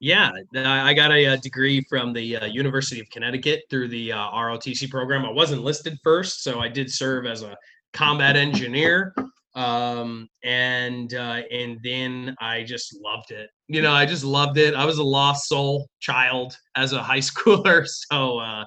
Yeah, 0.00 0.32
I 0.54 0.94
got 0.94 1.12
a, 1.12 1.24
a 1.26 1.36
degree 1.36 1.84
from 1.88 2.12
the 2.12 2.36
uh, 2.36 2.46
University 2.46 3.00
of 3.00 3.08
Connecticut 3.10 3.62
through 3.70 3.88
the 3.88 4.12
uh, 4.12 4.30
ROTC 4.30 4.90
program. 4.90 5.24
I 5.24 5.30
wasn't 5.30 5.62
listed 5.62 5.96
first, 6.02 6.42
so 6.42 6.60
I 6.60 6.68
did 6.68 6.90
serve 6.90 7.26
as 7.26 7.42
a 7.42 7.56
combat 7.92 8.34
engineer 8.34 9.14
um, 9.54 10.28
and 10.42 11.12
uh, 11.14 11.42
and 11.50 11.78
then 11.82 12.34
I 12.40 12.62
just 12.62 12.96
loved 13.02 13.30
it. 13.30 13.50
You 13.68 13.82
know, 13.82 13.92
I 13.92 14.06
just 14.06 14.24
loved 14.24 14.58
it. 14.58 14.74
I 14.74 14.84
was 14.84 14.98
a 14.98 15.04
lost 15.04 15.48
soul 15.48 15.88
child 16.00 16.56
as 16.74 16.92
a 16.92 17.02
high 17.02 17.18
schooler, 17.20 17.86
so 17.86 18.38
uh, 18.38 18.64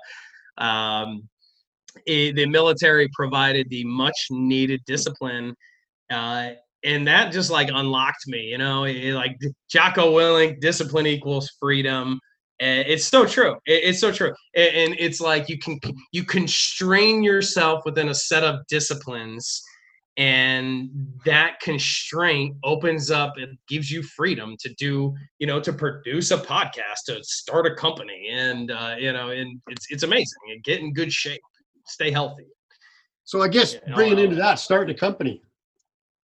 um, 0.58 1.28
it, 2.05 2.36
the 2.36 2.45
military 2.45 3.10
provided 3.13 3.69
the 3.69 3.84
much 3.86 4.27
needed 4.29 4.81
discipline. 4.86 5.55
Uh, 6.12 6.51
and 6.84 7.08
that 7.08 7.34
just 7.34 7.49
like 7.49 7.69
unlocked 7.73 8.27
me, 8.27 8.41
you 8.41 8.58
know, 8.58 8.84
it, 8.84 9.13
like 9.13 9.38
Jocko 9.69 10.13
Willink, 10.13 10.60
discipline 10.60 11.08
equals 11.08 11.49
freedom. 11.60 12.19
It's 12.60 13.05
so 13.05 13.25
true. 13.25 13.58
It's 13.65 13.99
so 13.99 14.13
true, 14.13 14.34
and 14.55 14.95
it's 14.97 15.19
like 15.19 15.49
you 15.49 15.58
can 15.58 15.77
you 16.13 16.23
constrain 16.23 17.21
yourself 17.21 17.84
within 17.84 18.08
a 18.08 18.15
set 18.15 18.43
of 18.43 18.65
disciplines, 18.67 19.62
and 20.15 20.89
that 21.25 21.60
constraint 21.60 22.55
opens 22.63 23.12
up 23.12 23.34
and 23.36 23.58
gives 23.67 23.91
you 23.91 24.01
freedom 24.01 24.55
to 24.60 24.73
do 24.75 25.13
you 25.39 25.47
know 25.47 25.60
to 25.60 25.73
produce 25.73 26.31
a 26.31 26.38
podcast 26.38 27.03
to 27.08 27.21
start 27.23 27.67
a 27.67 27.75
company 27.75 28.29
and 28.31 28.71
uh, 28.71 28.95
you 28.97 29.12
know 29.12 29.29
and 29.31 29.60
it's 29.67 29.88
it's 29.89 30.03
amazing 30.03 30.39
and 30.49 30.63
get 30.63 30.79
in 30.79 30.93
good 30.93 31.12
shape 31.12 31.41
stay 31.86 32.12
healthy. 32.12 32.45
So 33.24 33.41
i 33.41 33.48
guess 33.48 33.74
Yeah, 33.74 33.95
bringing 33.95 34.19
uh, 34.19 34.24
into 34.24 34.36
that 34.36 34.60
starting 34.60 34.95
a 34.95 34.98
company 34.98 35.41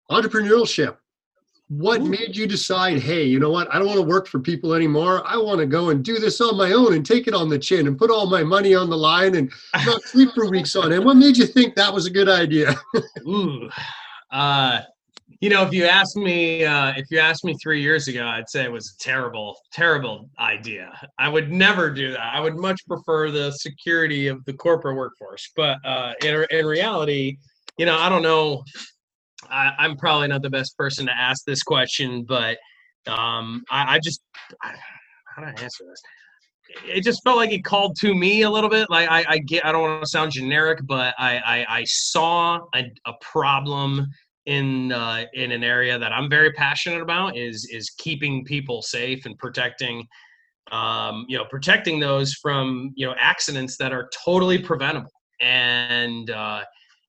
entrepreneurship. 0.09 0.97
What 1.69 2.01
Ooh. 2.01 2.09
made 2.09 2.35
you 2.35 2.47
decide 2.47 2.99
hey 2.99 3.23
you 3.23 3.39
know 3.39 3.49
what? 3.49 3.73
I 3.73 3.79
don't 3.79 3.87
want 3.87 3.99
to 3.99 4.05
work 4.05 4.27
for 4.27 4.39
people 4.39 4.73
anymore. 4.73 5.23
I 5.25 5.37
want 5.37 5.59
to 5.59 5.65
go 5.65 5.89
and 5.89 6.03
do 6.03 6.19
this 6.19 6.41
on 6.41 6.57
my 6.57 6.73
own 6.73 6.93
and 6.93 7.05
take 7.05 7.27
it 7.27 7.33
on 7.33 7.49
the 7.49 7.57
chin 7.57 7.87
and 7.87 7.97
put 7.97 8.11
all 8.11 8.29
my 8.29 8.43
money 8.43 8.75
on 8.75 8.89
the 8.89 8.97
line 8.97 9.35
and 9.35 9.51
not 9.85 10.01
sleep 10.03 10.29
for 10.35 10.49
weeks 10.49 10.75
on 10.75 10.91
it 10.91 11.01
what 11.01 11.15
made 11.15 11.37
you 11.37 11.45
think 11.45 11.75
that 11.75 11.93
was 11.93 12.05
a 12.05 12.09
good 12.11 12.29
idea? 12.29 12.75
Ooh, 13.27 13.69
uh, 14.31 14.81
you 15.41 15.49
know, 15.49 15.63
if 15.63 15.73
you 15.73 15.85
asked 15.85 16.15
me, 16.15 16.63
uh, 16.63 16.93
if 16.95 17.07
you 17.09 17.17
asked 17.17 17.43
me 17.43 17.55
three 17.61 17.81
years 17.81 18.07
ago, 18.07 18.27
I'd 18.27 18.47
say 18.47 18.63
it 18.63 18.71
was 18.71 18.95
a 18.95 19.03
terrible, 19.03 19.57
terrible 19.73 20.29
idea. 20.39 20.91
I 21.17 21.29
would 21.29 21.51
never 21.51 21.89
do 21.89 22.11
that. 22.11 22.19
I 22.19 22.39
would 22.39 22.55
much 22.55 22.79
prefer 22.87 23.31
the 23.31 23.51
security 23.51 24.27
of 24.27 24.45
the 24.45 24.53
corporate 24.53 24.95
workforce. 24.95 25.51
But 25.55 25.79
uh, 25.83 26.13
in 26.23 26.45
in 26.51 26.65
reality, 26.67 27.37
you 27.77 27.87
know, 27.87 27.97
I 27.97 28.07
don't 28.07 28.21
know. 28.21 28.63
I, 29.49 29.73
I'm 29.79 29.97
probably 29.97 30.27
not 30.27 30.43
the 30.43 30.51
best 30.51 30.77
person 30.77 31.07
to 31.07 31.11
ask 31.11 31.43
this 31.45 31.63
question, 31.63 32.23
but 32.23 32.59
um, 33.07 33.63
I, 33.71 33.95
I 33.95 33.99
just, 33.99 34.21
I, 34.61 34.75
how 35.25 35.41
do 35.41 35.47
I 35.47 35.61
answer 35.61 35.83
this? 35.87 36.01
it 36.85 37.03
just 37.03 37.21
felt 37.23 37.37
like 37.37 37.51
it 37.51 37.65
called 37.65 37.97
to 37.99 38.15
me 38.15 38.43
a 38.43 38.49
little 38.49 38.69
bit. 38.69 38.89
Like 38.89 39.09
I, 39.09 39.25
I 39.27 39.37
get, 39.39 39.65
I 39.65 39.71
don't 39.71 39.81
want 39.81 40.03
to 40.03 40.09
sound 40.09 40.31
generic, 40.31 40.79
but 40.83 41.13
I, 41.17 41.37
I, 41.37 41.79
I 41.79 41.83
saw 41.85 42.59
a, 42.75 42.91
a 43.05 43.13
problem 43.19 44.07
in 44.45 44.91
uh, 44.91 45.25
in 45.33 45.51
an 45.51 45.63
area 45.63 45.99
that 45.99 46.11
I'm 46.11 46.29
very 46.29 46.51
passionate 46.53 47.01
about 47.01 47.37
is 47.37 47.67
is 47.71 47.89
keeping 47.91 48.43
people 48.43 48.81
safe 48.81 49.25
and 49.25 49.37
protecting, 49.37 50.07
um, 50.71 51.25
you 51.27 51.37
know, 51.37 51.45
protecting 51.49 51.99
those 51.99 52.33
from 52.33 52.91
you 52.95 53.05
know 53.05 53.15
accidents 53.19 53.77
that 53.77 53.93
are 53.93 54.09
totally 54.25 54.57
preventable. 54.57 55.11
And 55.39 56.29
uh, 56.29 56.63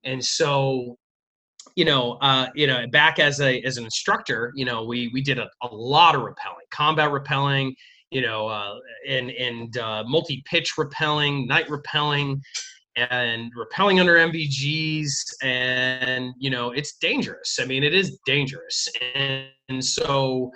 and 0.04 0.24
so 0.24 0.98
you 1.76 1.84
know, 1.84 2.18
uh, 2.20 2.48
you 2.54 2.66
know, 2.66 2.86
back 2.88 3.18
as 3.18 3.40
a 3.40 3.60
as 3.62 3.76
an 3.76 3.84
instructor, 3.84 4.52
you 4.54 4.64
know, 4.64 4.84
we 4.84 5.10
we 5.14 5.22
did 5.22 5.38
a, 5.38 5.48
a 5.62 5.74
lot 5.74 6.14
of 6.14 6.22
rappelling, 6.22 6.68
combat 6.70 7.10
rappelling, 7.10 7.72
you 8.10 8.20
know, 8.20 8.46
uh, 8.48 8.78
and 9.08 9.30
and 9.30 9.78
uh, 9.78 10.04
multi 10.06 10.42
pitch 10.46 10.74
rappelling, 10.76 11.46
night 11.46 11.66
rappelling, 11.68 12.40
and 12.96 13.50
rappelling 13.54 14.00
under 14.00 14.16
NVGs, 14.16 15.12
and 15.42 16.34
you 16.38 16.50
know, 16.50 16.70
it's 16.70 16.96
dangerous. 16.98 17.58
I 17.60 17.64
mean, 17.64 17.82
it 17.82 17.94
is 17.94 18.18
dangerous, 18.26 18.88
and, 19.14 19.46
and 19.68 19.84
so. 19.84 20.50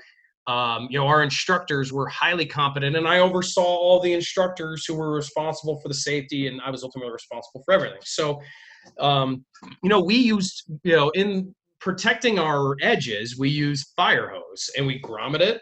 Um, 0.48 0.86
you 0.90 0.96
know, 0.96 1.08
our 1.08 1.24
instructors 1.24 1.92
were 1.92 2.06
highly 2.06 2.46
competent, 2.46 2.94
and 2.94 3.08
I 3.08 3.18
oversaw 3.18 3.64
all 3.64 3.98
the 3.98 4.12
instructors 4.12 4.84
who 4.86 4.94
were 4.94 5.10
responsible 5.10 5.80
for 5.80 5.88
the 5.88 5.94
safety, 5.94 6.46
and 6.46 6.60
I 6.64 6.70
was 6.70 6.84
ultimately 6.84 7.12
responsible 7.12 7.64
for 7.64 7.74
everything. 7.74 7.98
So, 8.04 8.40
um, 9.00 9.44
you 9.82 9.88
know, 9.88 10.00
we 10.00 10.14
used, 10.14 10.70
you 10.84 10.92
know, 10.92 11.10
in 11.16 11.52
protecting 11.80 12.38
our 12.38 12.76
edges, 12.80 13.38
we 13.38 13.48
used 13.48 13.92
fire 13.96 14.32
hose 14.34 14.70
and 14.76 14.86
we 14.86 15.00
grommet 15.00 15.40
it. 15.40 15.60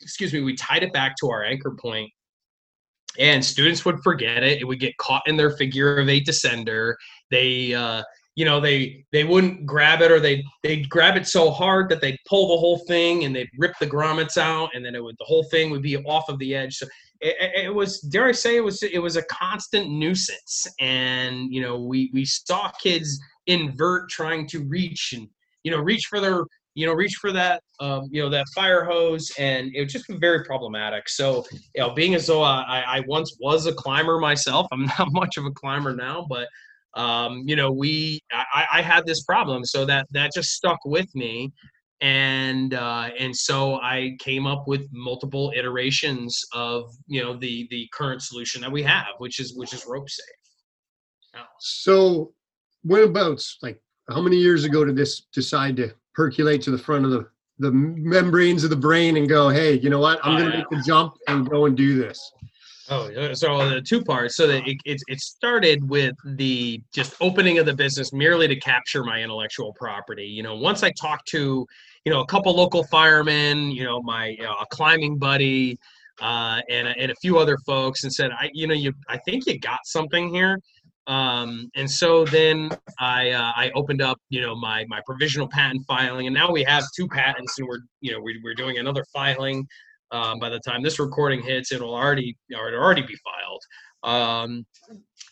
Excuse 0.00 0.32
me, 0.32 0.40
we 0.40 0.54
tied 0.54 0.82
it 0.82 0.92
back 0.92 1.16
to 1.20 1.30
our 1.30 1.42
anchor 1.42 1.74
point, 1.80 2.10
and 3.18 3.44
students 3.44 3.84
would 3.84 4.00
forget 4.02 4.42
it. 4.42 4.60
It 4.60 4.64
would 4.64 4.80
get 4.80 4.96
caught 4.98 5.22
in 5.26 5.36
their 5.36 5.50
figure 5.56 5.98
of 5.98 6.08
eight 6.08 6.26
descender. 6.26 6.94
They, 7.30 7.74
uh, 7.74 8.02
you 8.36 8.44
know, 8.44 8.60
they 8.60 9.04
they 9.12 9.24
wouldn't 9.24 9.66
grab 9.66 10.00
it, 10.00 10.12
or 10.12 10.20
they 10.20 10.44
they'd 10.62 10.88
grab 10.88 11.16
it 11.16 11.26
so 11.26 11.50
hard 11.50 11.88
that 11.88 12.00
they'd 12.00 12.18
pull 12.28 12.48
the 12.48 12.56
whole 12.56 12.78
thing, 12.86 13.24
and 13.24 13.34
they'd 13.34 13.48
rip 13.58 13.72
the 13.80 13.86
grommets 13.86 14.36
out, 14.36 14.70
and 14.74 14.84
then 14.84 14.94
it 14.94 15.02
would 15.02 15.16
the 15.18 15.24
whole 15.24 15.44
thing 15.44 15.70
would 15.70 15.82
be 15.82 15.96
off 16.04 16.28
of 16.28 16.38
the 16.38 16.54
edge. 16.54 16.76
So 16.76 16.86
it, 17.20 17.64
it- 17.64 17.74
was 17.74 18.00
dare 18.00 18.26
I 18.26 18.32
say 18.32 18.56
it 18.56 18.64
was 18.64 18.82
it 18.82 19.02
was 19.02 19.16
a 19.16 19.22
constant 19.24 19.90
nuisance, 19.90 20.66
and 20.78 21.52
you 21.52 21.60
know 21.60 21.80
we 21.80 22.10
we 22.14 22.24
saw 22.24 22.70
kids 22.80 23.18
invert 23.48 24.08
trying 24.10 24.46
to 24.48 24.62
reach 24.64 25.14
and 25.16 25.28
you 25.64 25.72
know 25.72 25.78
reach 25.78 26.06
for 26.08 26.20
their 26.20 26.42
you 26.78 26.86
know 26.86 26.92
reach 26.92 27.16
for 27.16 27.32
that 27.32 27.62
um, 27.80 28.08
you 28.12 28.22
know 28.22 28.28
that 28.28 28.46
fire 28.54 28.84
hose, 28.84 29.32
and 29.36 29.74
it 29.74 29.82
was 29.82 29.92
just 29.92 30.06
very 30.20 30.44
problematic. 30.44 31.08
So 31.08 31.44
you 31.74 31.82
know 31.82 31.92
being 31.92 32.14
as 32.14 32.26
though 32.26 32.42
I, 32.42 32.84
I 32.86 33.04
once 33.08 33.36
was 33.40 33.66
a 33.66 33.74
climber 33.74 34.20
myself, 34.20 34.68
I'm 34.70 34.84
not 34.98 35.12
much 35.12 35.36
of 35.36 35.44
a 35.44 35.50
climber 35.50 35.94
now, 35.94 36.26
but 36.28 36.48
um, 36.94 37.42
you 37.46 37.56
know 37.56 37.72
we 37.72 38.20
I, 38.32 38.66
I 38.74 38.82
had 38.82 39.06
this 39.06 39.24
problem, 39.24 39.64
so 39.64 39.84
that 39.86 40.06
that 40.12 40.32
just 40.32 40.50
stuck 40.50 40.78
with 40.84 41.12
me 41.16 41.52
and 42.00 42.74
uh, 42.74 43.10
and 43.18 43.34
so 43.34 43.80
I 43.80 44.16
came 44.20 44.46
up 44.46 44.68
with 44.68 44.86
multiple 44.92 45.52
iterations 45.56 46.40
of 46.52 46.94
you 47.08 47.22
know 47.22 47.36
the 47.36 47.66
the 47.70 47.88
current 47.92 48.22
solution 48.22 48.60
that 48.60 48.70
we 48.70 48.84
have, 48.84 49.14
which 49.18 49.40
is 49.40 49.56
which 49.56 49.72
is 49.72 49.84
rope 49.84 50.08
safe. 50.08 51.44
so 51.58 52.32
whenabouts 52.84 53.58
like 53.62 53.82
how 54.08 54.20
many 54.20 54.36
years 54.36 54.64
ago 54.64 54.84
did 54.84 54.96
this 54.96 55.22
decide 55.32 55.76
to 55.76 55.92
percolate 56.18 56.60
to 56.60 56.72
the 56.72 56.78
front 56.78 57.04
of 57.04 57.12
the 57.12 57.28
the 57.60 57.70
membranes 57.70 58.64
of 58.64 58.70
the 58.70 58.76
brain 58.76 59.16
and 59.16 59.28
go 59.28 59.48
hey 59.48 59.74
you 59.78 59.88
know 59.88 60.00
what 60.00 60.18
i'm 60.24 60.34
Oh, 60.34 60.38
going 60.38 60.50
to 60.50 60.56
make 60.58 60.68
the 60.68 60.82
jump 60.84 61.14
and 61.28 61.48
go 61.48 61.66
and 61.66 61.76
do 61.76 61.96
this 61.96 62.18
Oh, 62.90 63.12
uh, 63.12 63.34
so 63.34 63.68
the 63.68 63.82
two 63.82 64.02
parts. 64.02 64.34
So 64.34 64.46
that 64.46 64.66
it, 64.66 64.78
it 64.86 64.98
it 65.08 65.20
started 65.20 65.86
with 65.86 66.16
the 66.24 66.80
just 66.90 67.14
opening 67.20 67.58
of 67.58 67.66
the 67.66 67.74
business 67.74 68.14
merely 68.14 68.48
to 68.48 68.56
capture 68.56 69.04
my 69.04 69.20
intellectual 69.20 69.74
property. 69.74 70.24
You 70.24 70.42
know, 70.42 70.56
once 70.56 70.82
I 70.82 70.90
talked 70.92 71.28
to 71.28 71.66
you 72.06 72.12
know 72.12 72.20
a 72.22 72.26
couple 72.26 72.56
local 72.56 72.84
firemen, 72.84 73.70
you 73.72 73.84
know 73.84 74.00
my 74.00 74.28
you 74.28 74.42
know, 74.42 74.54
a 74.54 74.64
climbing 74.70 75.18
buddy, 75.18 75.78
uh, 76.22 76.62
and 76.70 76.88
a- 76.88 76.98
and 76.98 77.10
a 77.12 77.14
few 77.16 77.38
other 77.38 77.58
folks, 77.66 78.04
and 78.04 78.12
said, 78.12 78.30
I 78.30 78.48
you 78.54 78.66
know 78.66 78.72
you 78.84 78.94
I 79.06 79.18
think 79.18 79.44
you 79.46 79.58
got 79.58 79.80
something 79.84 80.32
here. 80.32 80.58
Um, 81.08 81.70
and 81.74 81.90
so 81.90 82.24
then 82.26 82.70
I 83.00 83.30
uh, 83.30 83.52
I 83.56 83.70
opened 83.74 84.02
up 84.02 84.18
you 84.28 84.40
know 84.42 84.54
my 84.54 84.84
my 84.88 85.00
provisional 85.06 85.48
patent 85.48 85.84
filing, 85.86 86.26
and 86.26 86.34
now 86.34 86.52
we 86.52 86.62
have 86.64 86.84
two 86.94 87.08
patents, 87.08 87.58
and 87.58 87.66
we're 87.66 87.80
you 88.00 88.12
know 88.12 88.20
we're, 88.20 88.36
we're 88.44 88.54
doing 88.54 88.78
another 88.78 89.04
filing 89.12 89.66
um, 90.10 90.38
by 90.38 90.48
the 90.48 90.60
time 90.60 90.82
this 90.82 90.98
recording 90.98 91.42
hits, 91.42 91.72
it'll 91.72 91.94
already 91.94 92.36
or 92.56 92.68
it'll 92.68 92.80
already 92.80 93.02
be 93.02 93.16
filed. 93.16 93.62
Um, 94.02 94.66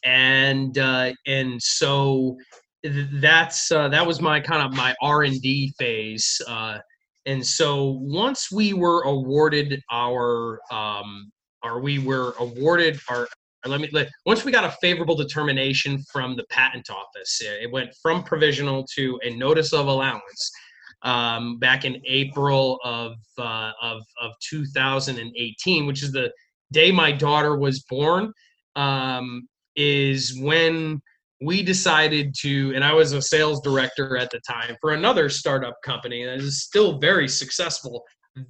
and 0.05 0.77
uh, 0.79 1.13
and 1.27 1.61
so 1.63 2.37
that's 2.85 3.71
uh, 3.73 3.89
that 3.89 4.07
was 4.07 4.21
my 4.21 4.41
kind 4.41 4.63
of 4.63 4.75
my 4.75 4.95
R 5.03 5.23
and 5.23 5.41
D 5.41 5.73
phase. 5.79 6.41
Uh, 6.47 6.79
and 7.27 7.45
so 7.45 7.99
once 8.03 8.53
we 8.53 8.73
were 8.73 9.03
awarded 9.03 9.81
our 9.91 10.61
um, 10.71 11.31
or 11.63 11.81
we 11.81 11.99
were 11.99 12.35
awarded 12.39 12.99
our 13.11 13.29
let 13.67 13.81
me 13.81 13.89
let, 13.93 14.09
once 14.25 14.45
we 14.45 14.53
got 14.53 14.65
a 14.65 14.77
favorable 14.81 15.15
determination 15.15 16.03
from 16.13 16.37
the 16.37 16.45
patent 16.51 16.89
office 16.91 17.41
it 17.43 17.71
went 17.71 17.91
from 18.03 18.23
provisional 18.23 18.87
to 18.95 19.19
a 19.25 19.31
notice 19.37 19.73
of 19.73 19.87
allowance 19.87 20.51
um, 21.03 21.59
back 21.59 21.85
in 21.85 22.03
April 22.07 22.81
of, 22.85 23.15
uh, 23.39 23.73
of 23.81 24.03
of 24.21 24.33
2018, 24.49 25.87
which 25.87 26.03
is 26.03 26.13
the 26.13 26.33
day 26.73 26.91
my 26.91 27.13
daughter 27.13 27.57
was 27.57 27.85
born, 27.89 28.33
um, 28.75 29.49
is 29.77 30.39
when 30.41 31.01
we 31.43 31.63
decided 31.63 32.35
to, 32.41 32.73
and 32.75 32.83
I 32.83 32.95
was 32.95 33.13
a 33.13 33.21
sales 33.21 33.61
director 33.61 34.17
at 34.17 34.31
the 34.31 34.41
time 34.41 34.75
for 34.81 34.93
another 34.93 35.29
startup 35.29 35.77
company 35.85 36.25
that 36.25 36.39
is 36.39 36.63
still 36.63 36.99
very 36.99 37.29
successful, 37.29 38.03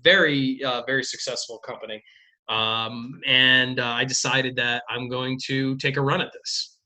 very 0.02 0.62
uh, 0.64 0.83
very 0.87 1.02
successful 1.02 1.59
company, 1.59 2.02
um, 2.48 3.20
and 3.26 3.80
uh, 3.80 3.85
I 3.85 4.04
decided 4.04 4.56
that 4.56 4.82
I'm 4.88 5.09
going 5.09 5.38
to 5.46 5.76
take 5.76 5.96
a 5.96 6.00
run 6.00 6.20
at 6.20 6.32
this. 6.32 6.78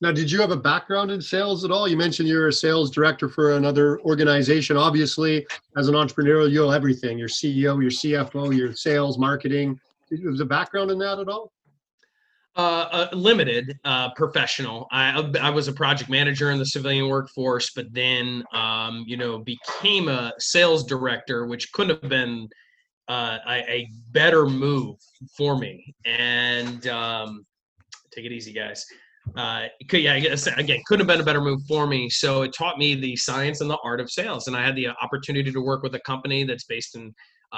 now 0.00 0.12
did 0.12 0.30
you 0.30 0.40
have 0.40 0.50
a 0.50 0.56
background 0.56 1.10
in 1.10 1.20
sales 1.20 1.64
at 1.64 1.70
all? 1.70 1.88
You 1.88 1.96
mentioned 1.96 2.28
you're 2.28 2.48
a 2.48 2.52
sales 2.52 2.90
director 2.90 3.28
for 3.28 3.56
another 3.56 4.00
organization. 4.00 4.76
Obviously 4.76 5.46
as 5.76 5.88
an 5.88 5.94
entrepreneur 5.94 6.46
you'll 6.46 6.72
everything. 6.72 7.18
Your 7.18 7.28
ceo 7.28 7.80
your 7.80 7.90
cfo 7.90 8.54
your 8.56 8.72
sales 8.74 9.18
marketing. 9.18 9.78
Was 10.10 10.40
a 10.40 10.44
background 10.44 10.90
in 10.90 10.98
that 10.98 11.18
at 11.18 11.28
all? 11.28 11.52
Uh, 12.54 12.86
uh, 12.92 13.08
limited 13.14 13.78
uh, 13.84 14.12
professional. 14.12 14.86
I 14.92 15.26
I 15.40 15.48
was 15.48 15.68
a 15.68 15.72
project 15.72 16.10
manager 16.10 16.50
in 16.50 16.58
the 16.58 16.66
civilian 16.66 17.08
workforce, 17.08 17.70
but 17.74 17.86
then 17.94 18.44
um, 18.52 19.04
you 19.06 19.16
know 19.16 19.38
became 19.38 20.08
a 20.08 20.34
sales 20.38 20.84
director, 20.84 21.46
which 21.46 21.72
couldn't 21.72 22.02
have 22.02 22.10
been 22.10 22.50
uh, 23.12 23.34
a, 23.54 23.58
a 23.78 23.78
better 24.18 24.44
move 24.66 24.96
for 25.36 25.52
me. 25.64 25.74
And 26.04 26.80
um, 27.02 27.28
take 28.12 28.24
it 28.28 28.32
easy, 28.38 28.52
guys. 28.62 28.80
Uh, 29.42 29.62
could, 29.88 30.02
yeah, 30.06 30.14
I 30.18 30.20
guess, 30.24 30.42
again, 30.64 30.80
couldn't 30.86 31.02
have 31.04 31.10
been 31.12 31.22
a 31.26 31.28
better 31.30 31.44
move 31.50 31.60
for 31.72 31.84
me. 31.94 32.00
So 32.22 32.28
it 32.46 32.50
taught 32.60 32.76
me 32.84 32.88
the 33.06 33.14
science 33.28 33.58
and 33.62 33.70
the 33.74 33.80
art 33.88 34.00
of 34.04 34.08
sales, 34.18 34.42
and 34.48 34.54
I 34.60 34.62
had 34.66 34.74
the 34.80 34.86
opportunity 35.04 35.50
to 35.58 35.62
work 35.70 35.80
with 35.84 35.94
a 36.00 36.02
company 36.12 36.40
that's 36.48 36.66
based 36.74 36.92
in 36.98 37.04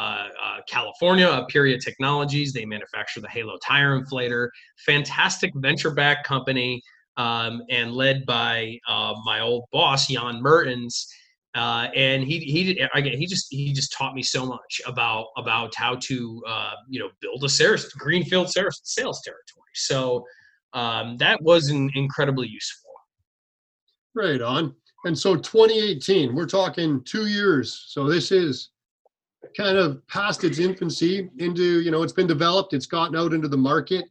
uh, 0.03 0.27
uh, 0.47 0.59
California, 0.75 1.29
Aperia 1.41 1.79
Technologies. 1.89 2.49
They 2.53 2.67
manufacture 2.77 3.21
the 3.27 3.33
Halo 3.37 3.57
tire 3.67 3.93
inflator. 3.99 4.43
Fantastic 4.91 5.51
venture-backed 5.69 6.25
company. 6.35 6.71
um, 7.17 7.63
and 7.71 7.93
led 7.93 8.27
by 8.27 8.79
uh, 8.89 9.15
my 9.25 9.41
old 9.41 9.65
boss 9.73 10.09
Jan 10.09 10.43
Mertens. 10.43 11.07
Uh, 11.55 11.89
and 11.95 12.25
he 12.25 12.41
he 12.41 12.81
again 12.95 13.17
he 13.17 13.27
just 13.27 13.47
he 13.51 13.73
just 13.73 13.93
taught 13.93 14.15
me 14.15 14.23
so 14.23 14.45
much 14.45 14.81
about 14.87 15.29
about 15.37 15.73
how 15.77 15.95
to 15.95 16.43
uh, 16.49 16.73
you 16.89 16.99
know 16.99 17.09
build 17.21 17.45
a 17.45 17.49
sales 17.49 17.85
greenfield 17.93 18.51
sales, 18.51 18.81
sales 18.83 19.23
territory. 19.23 19.71
So 19.75 20.25
um, 20.73 21.17
that 21.19 21.41
was 21.43 21.69
an 21.69 21.91
incredibly 21.95 22.49
useful. 22.49 22.91
Right 24.17 24.41
on. 24.41 24.75
And 25.05 25.17
so 25.17 25.37
2018, 25.37 26.35
we're 26.35 26.47
talking 26.47 27.03
two 27.05 27.27
years. 27.27 27.85
So 27.89 28.09
this 28.09 28.33
is 28.33 28.71
kind 29.57 29.77
of 29.77 30.05
past 30.09 30.43
its 30.43 30.59
infancy 30.59 31.31
into 31.39 31.81
you 31.81 31.93
know 31.93 32.03
it's 32.03 32.13
been 32.13 32.27
developed, 32.27 32.73
it's 32.73 32.87
gotten 32.87 33.17
out 33.17 33.33
into 33.33 33.49
the 33.49 33.57
market 33.57 34.07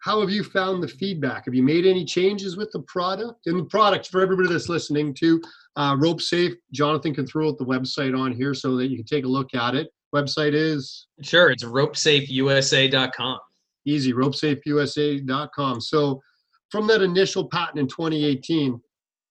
how 0.00 0.20
have 0.20 0.30
you 0.30 0.42
found 0.42 0.82
the 0.82 0.88
feedback? 0.88 1.44
Have 1.44 1.54
you 1.54 1.62
made 1.62 1.84
any 1.84 2.04
changes 2.04 2.56
with 2.56 2.72
the 2.72 2.80
product? 2.80 3.46
And 3.46 3.60
the 3.60 3.64
product 3.64 4.08
for 4.08 4.20
everybody 4.20 4.48
that's 4.48 4.68
listening 4.68 5.14
to 5.14 5.40
uh, 5.76 5.96
Rope 5.98 6.22
Safe, 6.22 6.54
Jonathan 6.72 7.14
can 7.14 7.26
throw 7.26 7.48
out 7.48 7.58
the 7.58 7.66
website 7.66 8.18
on 8.18 8.32
here 8.32 8.54
so 8.54 8.76
that 8.76 8.88
you 8.88 8.96
can 8.96 9.04
take 9.04 9.24
a 9.24 9.28
look 9.28 9.54
at 9.54 9.74
it. 9.74 9.88
Website 10.14 10.54
is 10.54 11.06
sure 11.22 11.50
it's 11.50 11.64
ropesafeusa.com. 11.64 13.38
Easy, 13.84 14.12
ropesafeusa.com. 14.12 15.80
So 15.80 16.22
from 16.70 16.86
that 16.86 17.02
initial 17.02 17.48
patent 17.48 17.78
in 17.78 17.86
2018, 17.86 18.80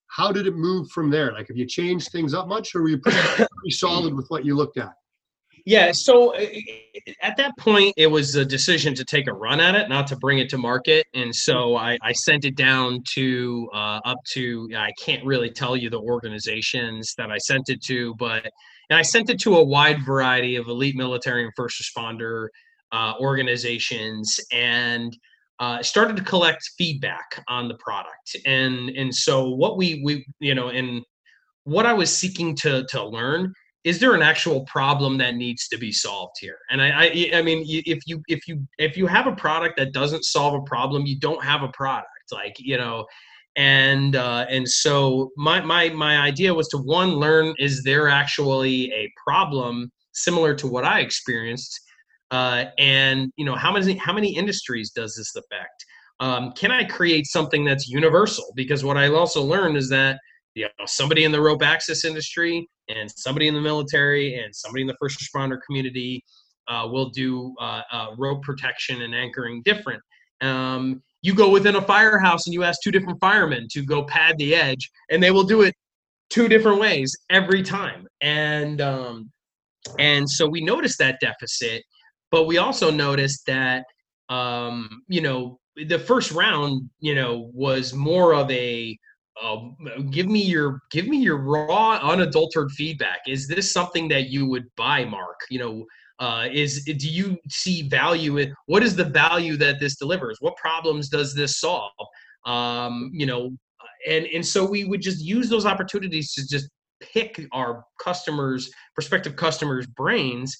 how 0.06 0.32
did 0.32 0.46
it 0.46 0.54
move 0.54 0.90
from 0.90 1.10
there? 1.10 1.32
Like, 1.32 1.48
have 1.48 1.56
you 1.56 1.66
changed 1.66 2.10
things 2.10 2.32
up 2.34 2.48
much, 2.48 2.74
or 2.74 2.82
were 2.82 2.88
you 2.88 2.98
pretty, 2.98 3.18
pretty 3.36 3.70
solid 3.70 4.14
with 4.14 4.26
what 4.28 4.44
you 4.44 4.56
looked 4.56 4.78
at? 4.78 4.92
Yeah. 5.66 5.90
So 5.92 6.34
uh, 6.34 6.46
at 7.22 7.36
that 7.36 7.56
point, 7.58 7.94
it 7.96 8.06
was 8.06 8.34
a 8.34 8.44
decision 8.44 8.94
to 8.94 9.04
take 9.04 9.26
a 9.26 9.32
run 9.32 9.60
at 9.60 9.74
it, 9.74 9.88
not 9.88 10.06
to 10.08 10.16
bring 10.16 10.38
it 10.38 10.48
to 10.50 10.58
market. 10.58 11.06
And 11.14 11.34
so 11.34 11.76
I, 11.76 11.98
I 12.02 12.12
sent 12.12 12.44
it 12.44 12.56
down 12.56 13.02
to 13.14 13.68
uh, 13.74 14.00
up 14.04 14.18
to, 14.32 14.68
I 14.76 14.92
can't 15.02 15.24
really 15.24 15.50
tell 15.50 15.76
you 15.76 15.90
the 15.90 16.00
organizations 16.00 17.14
that 17.18 17.30
I 17.30 17.38
sent 17.38 17.68
it 17.68 17.82
to, 17.84 18.14
but, 18.16 18.50
and 18.90 18.98
I 18.98 19.02
sent 19.02 19.30
it 19.30 19.40
to 19.40 19.56
a 19.56 19.64
wide 19.64 20.04
variety 20.04 20.56
of 20.56 20.68
elite 20.68 20.96
military 20.96 21.44
and 21.44 21.52
first 21.56 21.82
responder 21.82 22.48
uh, 22.92 23.14
organizations 23.20 24.40
and 24.52 25.16
uh, 25.58 25.82
started 25.82 26.16
to 26.16 26.22
collect 26.22 26.62
feedback 26.78 27.44
on 27.48 27.68
the 27.68 27.74
product. 27.74 28.36
And, 28.46 28.90
and 28.90 29.14
so 29.14 29.50
what 29.50 29.76
we, 29.76 30.00
we, 30.04 30.26
you 30.38 30.54
know, 30.54 30.70
and 30.70 31.02
what 31.64 31.86
I 31.86 31.92
was 31.92 32.14
seeking 32.14 32.56
to, 32.56 32.84
to 32.88 33.04
learn 33.04 33.52
is 33.82 33.98
there 33.98 34.14
an 34.14 34.22
actual 34.22 34.64
problem 34.66 35.16
that 35.18 35.36
needs 35.36 35.66
to 35.68 35.78
be 35.78 35.90
solved 35.90 36.36
here? 36.40 36.58
And 36.70 36.82
I, 36.82 37.04
I 37.04 37.30
i 37.34 37.42
mean 37.42 37.64
if 37.66 38.00
you 38.06 38.22
if 38.28 38.46
you 38.46 38.66
if 38.78 38.96
you 38.96 39.06
have 39.06 39.26
a 39.26 39.34
product 39.34 39.76
that 39.78 39.92
doesn't 39.92 40.24
solve 40.24 40.54
a 40.54 40.62
problem 40.62 41.06
you 41.06 41.18
don't 41.18 41.42
have 41.42 41.62
a 41.62 41.68
product 41.68 42.08
like 42.32 42.56
you 42.58 42.76
know 42.76 43.06
and 43.56 44.16
uh, 44.16 44.46
and 44.48 44.68
so 44.68 45.30
my 45.36 45.60
my 45.60 45.88
my 45.90 46.18
idea 46.18 46.54
was 46.54 46.68
to 46.68 46.78
one 46.78 47.10
learn 47.10 47.54
is 47.58 47.82
there 47.82 48.08
actually 48.08 48.92
a 48.92 49.12
problem 49.22 49.90
similar 50.12 50.54
to 50.54 50.66
what 50.66 50.84
i 50.84 51.00
experienced? 51.00 51.80
Uh, 52.30 52.66
and 52.78 53.32
you 53.36 53.44
know 53.44 53.56
how 53.56 53.72
many 53.72 53.94
how 53.96 54.12
many 54.12 54.34
industries 54.34 54.90
does 54.90 55.16
this 55.16 55.34
affect? 55.34 55.84
Um, 56.20 56.52
can 56.52 56.70
i 56.70 56.84
create 56.84 57.26
something 57.26 57.64
that's 57.64 57.88
universal? 57.88 58.52
Because 58.54 58.84
what 58.84 58.96
i 58.96 59.08
also 59.08 59.42
learned 59.42 59.76
is 59.76 59.88
that 59.88 60.18
you 60.54 60.64
know 60.64 60.86
somebody 60.86 61.24
in 61.24 61.32
the 61.32 61.40
rope 61.40 61.62
access 61.62 62.04
industry 62.04 62.68
and 62.90 63.10
somebody 63.10 63.48
in 63.48 63.54
the 63.54 63.60
military 63.60 64.38
and 64.38 64.54
somebody 64.54 64.82
in 64.82 64.86
the 64.86 64.96
first 65.00 65.18
responder 65.20 65.58
community 65.66 66.24
uh, 66.68 66.86
will 66.90 67.10
do 67.10 67.54
uh, 67.60 67.82
uh, 67.92 68.06
rope 68.16 68.42
protection 68.42 69.02
and 69.02 69.14
anchoring 69.14 69.62
different. 69.64 70.02
Um, 70.40 71.02
you 71.22 71.34
go 71.34 71.50
within 71.50 71.76
a 71.76 71.82
firehouse 71.82 72.46
and 72.46 72.54
you 72.54 72.62
ask 72.62 72.80
two 72.82 72.90
different 72.90 73.20
firemen 73.20 73.66
to 73.72 73.84
go 73.84 74.04
pad 74.04 74.38
the 74.38 74.54
edge, 74.54 74.90
and 75.10 75.22
they 75.22 75.30
will 75.30 75.44
do 75.44 75.62
it 75.62 75.74
two 76.30 76.48
different 76.48 76.80
ways 76.80 77.16
every 77.28 77.62
time. 77.62 78.06
And 78.20 78.80
um, 78.80 79.30
and 79.98 80.28
so 80.28 80.48
we 80.48 80.62
noticed 80.62 80.98
that 80.98 81.18
deficit, 81.20 81.82
but 82.30 82.46
we 82.46 82.58
also 82.58 82.90
noticed 82.90 83.44
that 83.46 83.84
um, 84.28 85.02
you 85.08 85.20
know 85.20 85.60
the 85.76 85.98
first 85.98 86.32
round, 86.32 86.88
you 87.00 87.14
know, 87.14 87.50
was 87.52 87.92
more 87.92 88.34
of 88.34 88.50
a 88.50 88.98
um, 89.42 89.76
give 90.10 90.26
me 90.26 90.42
your 90.42 90.80
give 90.90 91.06
me 91.06 91.18
your 91.18 91.38
raw 91.38 91.98
unadulterated 92.02 92.72
feedback. 92.72 93.20
Is 93.26 93.48
this 93.48 93.72
something 93.72 94.08
that 94.08 94.28
you 94.30 94.46
would 94.46 94.64
buy 94.76 95.04
mark? 95.04 95.40
You 95.50 95.58
know 95.58 95.84
uh, 96.18 96.48
is 96.52 96.84
do 96.84 97.08
you 97.08 97.38
see 97.48 97.88
value 97.88 98.36
in 98.38 98.54
what 98.66 98.82
is 98.82 98.94
the 98.94 99.04
value 99.04 99.56
that 99.56 99.80
this 99.80 99.96
delivers? 99.96 100.36
What 100.40 100.56
problems 100.56 101.08
does 101.08 101.34
this 101.34 101.58
solve? 101.58 101.92
Um, 102.46 103.10
you 103.12 103.26
know 103.26 103.50
and 104.06 104.26
and 104.26 104.46
so 104.46 104.64
we 104.64 104.84
would 104.84 105.00
just 105.00 105.24
use 105.24 105.48
those 105.48 105.66
opportunities 105.66 106.32
to 106.34 106.46
just 106.46 106.68
pick 107.00 107.46
our 107.52 107.84
customers 108.02 108.70
prospective 108.94 109.36
customers 109.36 109.86
brains 109.86 110.56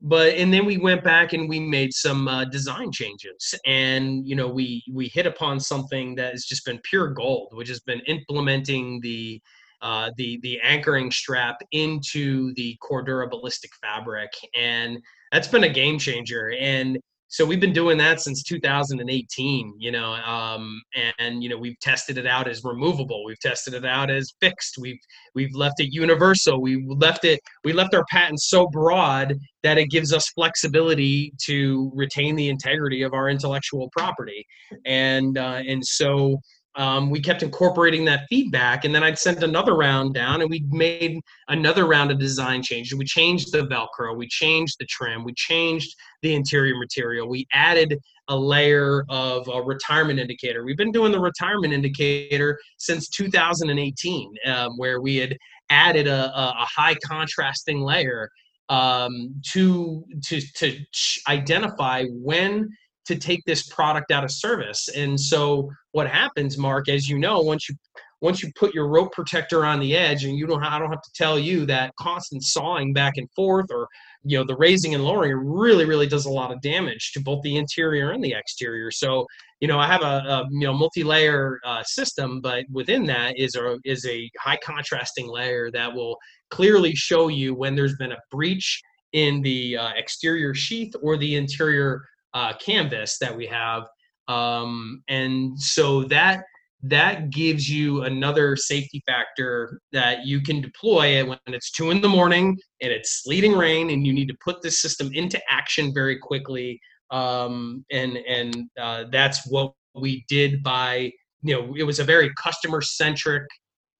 but 0.00 0.34
and 0.34 0.52
then 0.52 0.64
we 0.64 0.78
went 0.78 1.02
back 1.02 1.32
and 1.32 1.48
we 1.48 1.58
made 1.58 1.92
some 1.92 2.28
uh, 2.28 2.44
design 2.44 2.92
changes 2.92 3.54
and 3.66 4.26
you 4.26 4.36
know 4.36 4.48
we 4.48 4.82
we 4.92 5.08
hit 5.08 5.26
upon 5.26 5.58
something 5.58 6.14
that 6.14 6.32
has 6.32 6.44
just 6.44 6.64
been 6.64 6.78
pure 6.84 7.08
gold 7.08 7.48
which 7.52 7.68
has 7.68 7.80
been 7.80 8.00
implementing 8.06 9.00
the 9.00 9.40
uh, 9.80 10.10
the 10.16 10.38
the 10.42 10.60
anchoring 10.62 11.10
strap 11.10 11.58
into 11.72 12.52
the 12.54 12.76
cordura 12.82 13.30
ballistic 13.30 13.70
fabric. 13.80 14.30
And 14.56 14.98
that's 15.32 15.48
been 15.48 15.64
a 15.64 15.68
game 15.68 15.98
changer. 15.98 16.52
And 16.58 16.98
so 17.28 17.44
we've 17.44 17.60
been 17.60 17.72
doing 17.72 17.98
that 17.98 18.20
since 18.20 18.42
2018 18.42 19.74
you 19.78 19.90
know 19.92 20.12
um, 20.12 20.80
and 21.18 21.42
you 21.42 21.48
know 21.48 21.56
we've 21.56 21.78
tested 21.80 22.18
it 22.18 22.26
out 22.26 22.48
as 22.48 22.62
removable. 22.64 23.24
We've 23.24 23.38
tested 23.38 23.74
it 23.74 23.84
out 23.84 24.10
as 24.10 24.32
fixed. 24.40 24.76
We've 24.78 24.98
we've 25.34 25.54
left 25.54 25.80
it 25.80 25.92
universal. 25.92 26.60
We 26.60 26.84
left 26.86 27.24
it 27.24 27.40
we 27.64 27.72
left 27.72 27.94
our 27.94 28.04
patents 28.10 28.48
so 28.48 28.66
broad 28.66 29.34
that 29.62 29.78
it 29.78 29.90
gives 29.90 30.12
us 30.12 30.28
flexibility 30.28 31.32
to 31.46 31.90
retain 31.94 32.36
the 32.36 32.48
integrity 32.48 33.02
of 33.02 33.12
our 33.12 33.28
intellectual 33.28 33.90
property. 33.96 34.46
And 34.84 35.38
uh, 35.38 35.62
and 35.66 35.84
so 35.84 36.40
um, 36.78 37.10
we 37.10 37.20
kept 37.20 37.42
incorporating 37.42 38.04
that 38.06 38.26
feedback 38.30 38.84
and 38.84 38.94
then 38.94 39.02
i'd 39.02 39.18
send 39.18 39.42
another 39.42 39.74
round 39.74 40.14
down 40.14 40.40
and 40.40 40.50
we 40.50 40.64
made 40.70 41.20
another 41.48 41.86
round 41.86 42.10
of 42.10 42.18
design 42.18 42.62
changes. 42.62 42.96
We 42.96 43.04
changed 43.04 43.52
the 43.52 43.66
velcro 43.66 44.16
we 44.16 44.28
changed 44.28 44.76
the 44.78 44.86
trim 44.86 45.24
we 45.24 45.34
changed 45.34 45.94
the 46.22 46.34
interior 46.34 46.78
material 46.78 47.28
we 47.28 47.46
added 47.52 47.98
a 48.28 48.36
layer 48.36 49.04
of 49.08 49.48
a 49.48 49.62
retirement 49.62 50.20
indicator. 50.20 50.64
We've 50.64 50.76
been 50.76 50.92
doing 50.92 51.12
the 51.12 51.20
retirement 51.20 51.72
indicator 51.72 52.58
since 52.76 53.08
2018 53.08 54.34
um, 54.46 54.76
where 54.76 55.00
we 55.00 55.16
had 55.16 55.36
added 55.70 56.06
a, 56.06 56.26
a, 56.38 56.54
a 56.60 56.66
high 56.66 56.94
contrasting 57.06 57.80
layer 57.80 58.30
um, 58.68 59.34
to 59.52 60.04
to 60.26 60.40
to 60.40 60.78
identify 61.26 62.04
when 62.10 62.68
to 63.08 63.16
take 63.16 63.42
this 63.44 63.66
product 63.66 64.10
out 64.12 64.22
of 64.22 64.30
service. 64.30 64.88
And 64.94 65.18
so 65.18 65.70
what 65.92 66.08
happens, 66.08 66.58
Mark, 66.58 66.88
as 66.88 67.08
you 67.08 67.18
know, 67.18 67.40
once 67.40 67.68
you 67.68 67.74
once 68.20 68.42
you 68.42 68.50
put 68.56 68.74
your 68.74 68.88
rope 68.88 69.12
protector 69.12 69.64
on 69.64 69.78
the 69.80 69.96
edge 69.96 70.24
and 70.24 70.36
you 70.36 70.46
don't 70.46 70.62
I 70.62 70.78
don't 70.78 70.90
have 70.90 71.02
to 71.02 71.12
tell 71.14 71.38
you 71.38 71.64
that 71.66 71.94
constant 71.96 72.42
sawing 72.42 72.92
back 72.92 73.16
and 73.16 73.30
forth 73.32 73.66
or 73.70 73.86
you 74.24 74.36
know 74.36 74.44
the 74.44 74.56
raising 74.56 74.94
and 74.94 75.04
lowering 75.04 75.36
really 75.36 75.84
really 75.84 76.06
does 76.06 76.26
a 76.26 76.30
lot 76.30 76.52
of 76.52 76.60
damage 76.60 77.12
to 77.12 77.20
both 77.20 77.42
the 77.42 77.56
interior 77.56 78.10
and 78.10 78.22
the 78.22 78.34
exterior 78.34 78.90
so 78.90 79.24
you 79.60 79.68
know 79.68 79.78
i 79.78 79.86
have 79.86 80.02
a, 80.02 80.04
a 80.04 80.46
you 80.50 80.66
know 80.66 80.72
multi-layer 80.72 81.60
uh, 81.64 81.82
system 81.84 82.40
but 82.40 82.64
within 82.72 83.06
that 83.06 83.38
is 83.38 83.54
a 83.54 83.78
is 83.84 84.04
a 84.06 84.28
high 84.40 84.58
contrasting 84.64 85.28
layer 85.28 85.70
that 85.70 85.94
will 85.94 86.16
clearly 86.50 86.96
show 86.96 87.28
you 87.28 87.54
when 87.54 87.76
there's 87.76 87.96
been 87.96 88.12
a 88.12 88.18
breach 88.32 88.82
in 89.12 89.40
the 89.42 89.76
uh, 89.76 89.90
exterior 89.96 90.52
sheath 90.52 90.92
or 91.00 91.16
the 91.16 91.36
interior 91.36 92.02
uh, 92.34 92.52
canvas 92.58 93.18
that 93.18 93.36
we 93.36 93.46
have. 93.46 93.84
Um, 94.28 95.02
and 95.08 95.58
so 95.58 96.04
that 96.04 96.44
that 96.82 97.30
gives 97.30 97.68
you 97.68 98.04
another 98.04 98.54
safety 98.54 99.02
factor 99.04 99.80
that 99.90 100.24
you 100.24 100.40
can 100.40 100.60
deploy 100.60 101.24
when 101.26 101.38
it's 101.48 101.72
two 101.72 101.90
in 101.90 102.00
the 102.00 102.08
morning 102.08 102.56
and 102.80 102.92
it's 102.92 103.24
sleeting 103.24 103.52
rain 103.52 103.90
and 103.90 104.06
you 104.06 104.12
need 104.12 104.28
to 104.28 104.36
put 104.44 104.62
this 104.62 104.80
system 104.80 105.10
into 105.12 105.40
action 105.50 105.92
very 105.92 106.16
quickly. 106.18 106.80
Um, 107.10 107.84
and 107.90 108.16
and 108.16 108.68
uh, 108.80 109.04
that's 109.10 109.50
what 109.50 109.72
we 109.94 110.24
did 110.28 110.62
by 110.62 111.10
you 111.42 111.54
know 111.54 111.74
it 111.76 111.82
was 111.82 111.98
a 111.98 112.04
very 112.04 112.30
customer 112.40 112.80
centric 112.80 113.44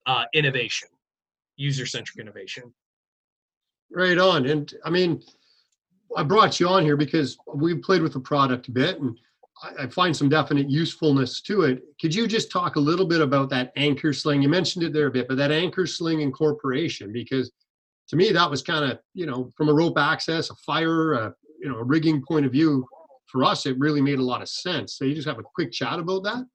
uh, 0.06 0.24
innovation 0.34 0.88
user 1.56 1.84
centric 1.84 2.18
innovation. 2.18 2.72
Right 3.90 4.18
on. 4.18 4.46
And 4.46 4.72
i 4.84 4.90
mean 4.90 5.22
I 6.16 6.22
brought 6.22 6.58
you 6.58 6.68
on 6.68 6.84
here 6.84 6.96
because 6.96 7.38
we've 7.54 7.82
played 7.82 8.02
with 8.02 8.12
the 8.12 8.20
product 8.20 8.68
a 8.68 8.72
bit 8.72 9.00
and 9.00 9.18
I, 9.78 9.86
find 9.88 10.16
some 10.16 10.28
definite 10.28 10.70
usefulness 10.70 11.40
to 11.42 11.62
it. 11.62 11.82
Could 12.00 12.14
you 12.14 12.26
just 12.26 12.50
talk 12.50 12.76
a 12.76 12.80
little 12.80 13.06
bit 13.06 13.20
about 13.20 13.50
that 13.50 13.72
anchor 13.76 14.12
sling? 14.12 14.42
You 14.42 14.48
mentioned 14.48 14.84
it 14.84 14.92
there 14.92 15.08
a 15.08 15.10
bit, 15.10 15.28
but 15.28 15.36
that 15.36 15.50
anchor 15.50 15.86
sling 15.86 16.20
incorporation, 16.20 17.12
because 17.12 17.50
to 18.08 18.16
me 18.16 18.30
that 18.30 18.50
was 18.50 18.62
kind 18.62 18.90
of, 18.90 18.98
you 19.14 19.26
know, 19.26 19.50
from 19.56 19.68
a 19.68 19.74
rope 19.74 19.98
access, 19.98 20.50
a 20.50 20.54
fire, 20.54 21.14
a, 21.14 21.34
you 21.60 21.68
know, 21.68 21.78
a 21.78 21.84
rigging 21.84 22.22
point 22.22 22.46
of 22.46 22.52
view, 22.52 22.86
for 23.26 23.44
us 23.44 23.66
it 23.66 23.78
really 23.78 24.00
made 24.00 24.18
a 24.18 24.24
lot 24.24 24.42
of 24.42 24.48
sense. 24.48 24.94
So 24.94 25.04
you 25.04 25.14
just 25.14 25.28
have 25.28 25.38
a 25.38 25.42
quick 25.42 25.72
chat 25.72 25.98
about 25.98 26.24
that. 26.24 26.46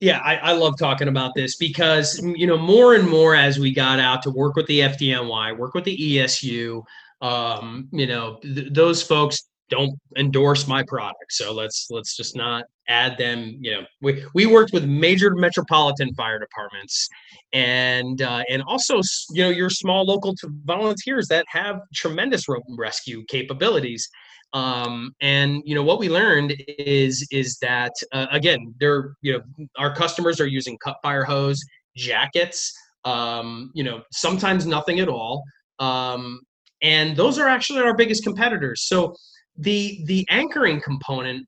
Yeah, 0.00 0.18
I, 0.20 0.36
I, 0.36 0.52
love 0.52 0.78
talking 0.78 1.08
about 1.08 1.34
this 1.34 1.56
because 1.56 2.18
you 2.22 2.46
know 2.46 2.56
more 2.56 2.94
and 2.94 3.06
more 3.06 3.34
as 3.34 3.58
we 3.58 3.70
got 3.70 4.00
out 4.00 4.22
to 4.22 4.30
work 4.30 4.56
with 4.56 4.66
the 4.66 4.80
FDNY, 4.80 5.58
work 5.58 5.74
with 5.74 5.84
the 5.84 5.94
ESU, 5.94 6.82
um, 7.20 7.88
you 7.92 8.06
know 8.06 8.38
th- 8.42 8.72
those 8.72 9.02
folks 9.02 9.48
don't 9.70 9.96
endorse 10.16 10.66
my 10.66 10.82
product, 10.82 11.30
so 11.30 11.52
let's 11.52 11.86
let's 11.90 12.16
just 12.16 12.36
not 12.36 12.64
add 12.88 13.16
them. 13.16 13.56
You 13.60 13.72
know, 13.72 13.86
we 14.02 14.24
we 14.34 14.46
worked 14.46 14.72
with 14.72 14.84
major 14.84 15.34
metropolitan 15.34 16.12
fire 16.14 16.38
departments, 16.38 17.08
and 17.52 18.20
uh, 18.20 18.42
and 18.50 18.62
also 18.66 19.00
you 19.30 19.44
know 19.44 19.48
your 19.48 19.70
small 19.70 20.04
local 20.04 20.34
volunteers 20.64 21.28
that 21.28 21.46
have 21.48 21.80
tremendous 21.94 22.48
rope 22.48 22.64
and 22.66 22.78
rescue 22.78 23.24
capabilities. 23.28 24.08
Um, 24.52 25.14
and 25.20 25.62
you 25.64 25.76
know 25.76 25.84
what 25.84 26.00
we 26.00 26.08
learned 26.08 26.54
is 26.66 27.26
is 27.30 27.56
that 27.58 27.92
uh, 28.12 28.26
again 28.32 28.74
they're 28.80 29.14
you 29.22 29.34
know 29.34 29.66
our 29.78 29.94
customers 29.94 30.40
are 30.40 30.46
using 30.46 30.76
cut 30.84 30.96
fire 31.02 31.24
hose 31.24 31.62
jackets. 31.96 32.72
Um, 33.04 33.70
you 33.74 33.84
know 33.84 34.02
sometimes 34.12 34.66
nothing 34.66 34.98
at 34.98 35.08
all. 35.08 35.44
Um, 35.78 36.40
and 36.82 37.16
those 37.16 37.38
are 37.38 37.48
actually 37.48 37.80
our 37.80 37.96
biggest 37.96 38.22
competitors 38.24 38.86
so 38.86 39.14
the 39.56 40.00
the 40.06 40.26
anchoring 40.30 40.80
component 40.80 41.46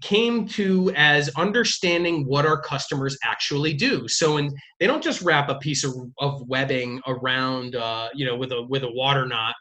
came 0.00 0.48
to 0.48 0.90
as 0.96 1.28
understanding 1.36 2.24
what 2.26 2.46
our 2.46 2.60
customers 2.60 3.16
actually 3.24 3.74
do 3.74 4.08
so 4.08 4.38
and 4.38 4.50
they 4.80 4.86
don't 4.86 5.02
just 5.02 5.20
wrap 5.20 5.50
a 5.50 5.56
piece 5.56 5.84
of, 5.84 5.92
of 6.18 6.40
webbing 6.48 7.00
around 7.06 7.76
uh, 7.76 8.08
you 8.14 8.24
know 8.24 8.36
with 8.36 8.52
a 8.52 8.62
with 8.68 8.82
a 8.84 8.90
water 8.92 9.26
knot 9.26 9.54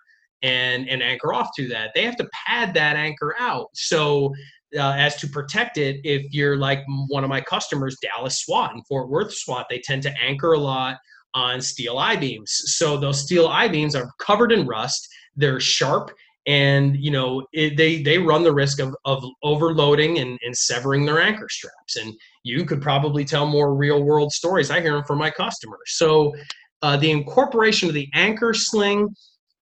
and 0.43 0.89
and 0.89 1.03
anchor 1.03 1.33
off 1.33 1.49
to 1.55 1.67
that. 1.69 1.91
They 1.93 2.03
have 2.03 2.15
to 2.17 2.29
pad 2.45 2.73
that 2.73 2.95
anchor 2.95 3.35
out 3.39 3.67
so 3.73 4.33
uh, 4.75 4.93
as 4.93 5.15
to 5.17 5.27
protect 5.27 5.77
it. 5.77 5.99
If 6.03 6.33
you're 6.33 6.57
like 6.57 6.83
one 7.07 7.23
of 7.23 7.29
my 7.29 7.41
customers, 7.41 7.97
Dallas 8.01 8.41
SWAT 8.41 8.73
and 8.73 8.85
Fort 8.87 9.09
Worth 9.09 9.33
SWAT, 9.33 9.67
they 9.69 9.79
tend 9.79 10.03
to 10.03 10.13
anchor 10.21 10.53
a 10.53 10.59
lot 10.59 10.97
on 11.33 11.61
steel 11.61 11.97
I 11.97 12.15
beams. 12.15 12.51
So 12.65 12.97
those 12.97 13.23
steel 13.23 13.47
I 13.47 13.67
beams 13.67 13.95
are 13.95 14.11
covered 14.19 14.51
in 14.51 14.67
rust. 14.67 15.07
They're 15.35 15.59
sharp 15.59 16.11
and 16.47 16.97
you 16.97 17.11
know 17.11 17.45
it, 17.53 17.77
they 17.77 18.01
they 18.01 18.17
run 18.17 18.43
the 18.43 18.51
risk 18.51 18.79
of, 18.79 18.95
of 19.05 19.23
overloading 19.43 20.17
and, 20.17 20.39
and 20.43 20.57
severing 20.57 21.05
their 21.05 21.21
anchor 21.21 21.47
straps 21.47 21.97
and 21.97 22.15
you 22.43 22.65
could 22.65 22.81
probably 22.81 23.23
tell 23.23 23.45
more 23.45 23.75
real 23.75 24.03
world 24.03 24.31
stories 24.31 24.71
i 24.71 24.81
hear 24.81 24.93
them 24.93 25.03
from 25.03 25.19
my 25.19 25.29
customers 25.29 25.77
so 25.85 26.33
uh, 26.81 26.97
the 26.97 27.11
incorporation 27.11 27.87
of 27.87 27.93
the 27.93 28.09
anchor 28.15 28.55
sling 28.55 29.07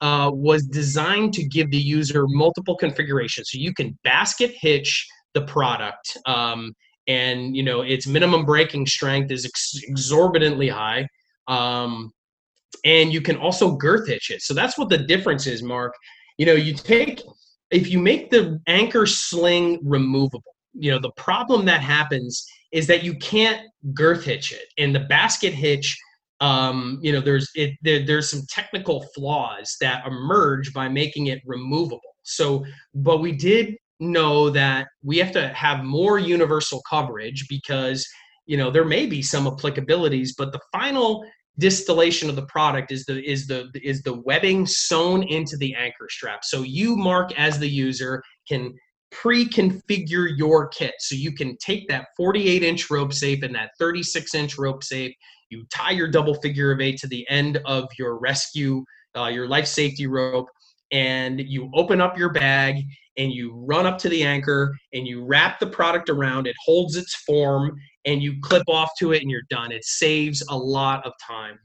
uh, 0.01 0.31
was 0.33 0.65
designed 0.67 1.35
to 1.35 1.45
give 1.45 1.71
the 1.71 1.79
user 1.79 2.27
multiple 2.29 2.77
configurations. 2.77 3.51
So 3.51 3.59
you 3.59 3.75
can 3.75 3.99
basket 4.05 4.55
hitch 4.61 5.07
the 5.35 5.43
product, 5.43 6.17
um, 6.27 6.73
and 7.07 7.57
you 7.57 7.63
know 7.63 7.83
its 7.83 8.07
minimum 8.07 8.45
breaking 8.45 8.87
strength 8.87 9.31
is 9.31 9.45
ex- 9.45 9.81
exorbitantly 9.85 10.69
high. 10.69 11.07
Um, 11.49 12.13
and 12.85 13.13
you 13.13 13.21
can 13.21 13.37
also 13.37 13.77
girth 13.77 14.07
hitch 14.07 14.31
it. 14.31 14.43
So 14.43 14.55
that's 14.55 14.79
what 14.79 14.89
the 14.89 14.99
difference 14.99 15.47
is, 15.47 15.63
Mark. 15.63 15.95
You 16.37 16.47
know, 16.47 16.55
you 16.55 16.75
take 16.75 17.21
if 17.71 17.89
you 17.89 17.99
make 17.99 18.31
the 18.31 18.61
anchor 18.67 19.07
sling 19.07 19.81
removable, 19.83 20.55
you 20.73 20.91
know, 20.91 20.99
the 20.99 21.11
problem 21.13 21.67
that 21.67 21.81
happens 21.83 22.47
is 22.73 22.87
that 22.87 23.03
you 23.03 23.15
can't 23.19 23.67
girth 23.93 24.25
hitch 24.25 24.53
it. 24.53 24.67
And 24.79 24.95
the 24.95 25.01
basket 25.01 25.53
hitch 25.53 25.99
um, 26.41 26.99
you 27.03 27.13
know 27.13 27.21
there's 27.21 27.51
it 27.55 27.75
there, 27.83 28.05
there's 28.05 28.31
some 28.31 28.43
technical 28.49 29.05
flaws 29.15 29.77
that 29.81 30.07
emerge 30.07 30.73
by 30.73 30.89
making 30.89 31.27
it 31.27 31.41
removable 31.45 32.01
so 32.23 32.65
but 32.95 33.19
we 33.19 33.33
did 33.33 33.75
know 34.01 34.49
that 34.51 34.87
we 35.03 35.19
have 35.19 35.33
to 35.33 35.49
have 35.49 35.85
more 35.85 36.19
universal 36.19 36.81
coverage 36.89 37.47
because 37.49 38.07
you 38.47 38.57
know 38.57 38.71
there 38.71 38.85
may 38.85 39.07
be 39.07 39.21
some 39.21 39.47
applicabilities 39.47 40.31
but 40.37 40.53
the 40.53 40.61
final 40.73 41.25
distillation 41.59 42.31
of 42.31 42.37
the 42.37 42.47
product 42.47 42.93
is 42.93 43.05
the 43.05 43.23
is 43.29 43.47
the 43.47 43.71
is 43.83 44.03
the 44.03 44.21
webbing 44.25 44.67
sewn 44.67 45.23
into 45.25 45.57
the 45.57 45.75
anchor 45.75 46.09
strap. 46.09 46.45
So 46.45 46.63
you 46.63 46.97
mark 46.97 47.39
as 47.39 47.59
the 47.59 47.69
user 47.69 48.23
can 48.49 48.75
pre-configure 49.11 50.37
your 50.37 50.69
kit. 50.69 50.95
So 50.99 51.15
you 51.15 51.33
can 51.33 51.57
take 51.59 51.89
that 51.89 52.09
48 52.17 52.63
inch 52.63 52.91
rope 52.91 53.13
safe 53.13 53.43
and 53.43 53.55
that 53.55 53.71
36 53.79 54.35
inch 54.35 54.59
rope 54.59 54.85
safe. 54.85 55.15
You 55.51 55.65
tie 55.73 55.93
your 55.93 56.09
double 56.09 56.35
figure 56.35 56.71
of 56.73 56.81
eight 56.81 56.99
to 56.99 57.07
the 57.07 57.27
end 57.31 57.59
of 57.65 57.89
your 57.99 58.19
rescue, 58.19 58.85
uh, 59.17 59.27
your 59.27 59.49
life 59.49 59.67
safety 59.67 60.07
rope, 60.07 60.49
and 60.93 61.41
you 61.41 61.71
open 61.75 62.01
up 62.01 62.19
your 62.19 62.31
bag 62.31 62.83
and 63.17 63.33
you 63.33 63.53
run 63.67 63.87
up 63.87 63.99
to 63.99 64.09
the 64.09 64.23
anchor 64.23 64.77
and 64.93 65.07
you 65.07 65.25
wrap 65.25 65.59
the 65.59 65.67
product 65.67 66.09
around. 66.09 66.47
It 66.47 66.57
holds 66.65 66.97
its 66.97 67.15
form 67.27 67.77
and 68.09 68.23
you 68.23 68.41
clip 68.41 68.65
off 68.69 68.91
to 68.99 69.13
it 69.13 69.23
and 69.23 69.31
you're 69.31 69.43
done. 69.51 69.71
It 69.71 69.85
saves 69.85 70.43
a 70.49 70.57
lot 70.57 71.07
of 71.07 71.13
time. 71.25 71.59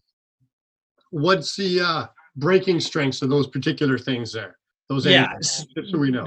What's 1.12 1.56
the 1.56 1.82
uh, 1.82 2.06
breaking 2.36 2.80
strengths 2.80 3.22
of 3.22 3.30
those 3.30 3.48
particular 3.48 3.98
things 3.98 4.34
there? 4.34 4.58
Those 4.90 5.06
yeah, 5.06 5.34
just 5.42 5.68
so 5.90 5.98
we 5.98 6.12
know. 6.12 6.26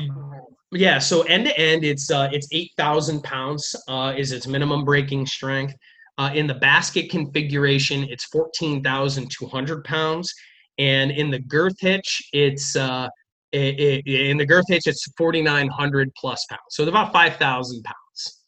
Yeah, 0.73 0.99
so 0.99 1.23
end 1.23 1.47
to 1.47 1.59
end, 1.59 1.85
it's 1.85 2.11
uh, 2.11 2.29
it's 2.33 2.49
eight 2.53 2.71
thousand 2.77 3.23
pounds 3.23 3.75
uh, 3.89 4.15
is 4.17 4.33
its 4.33 4.47
minimum 4.47 4.85
breaking 4.85 5.27
strength. 5.27 5.75
Uh, 6.19 6.31
in 6.35 6.47
the 6.47 6.55
basket 6.55 7.11
configuration, 7.11 8.05
it's 8.09 8.25
14,200 8.27 9.85
pounds. 9.85 10.33
And 10.79 11.11
in 11.11 11.31
the 11.31 11.39
girth 11.39 11.79
hitch, 11.79 12.23
it's 12.33 12.75
uh, 12.75 13.09
it, 13.53 13.79
it, 14.07 14.07
in 14.07 14.37
the 14.39 14.47
girth 14.47 14.65
hitch, 14.69 14.87
it's 14.87 15.07
4,900 15.17 16.11
plus 16.17 16.45
pounds. 16.49 16.63
So 16.71 16.83
it's 16.83 16.89
about 16.89 17.13
5,000 17.13 17.83
pounds. 17.83 18.43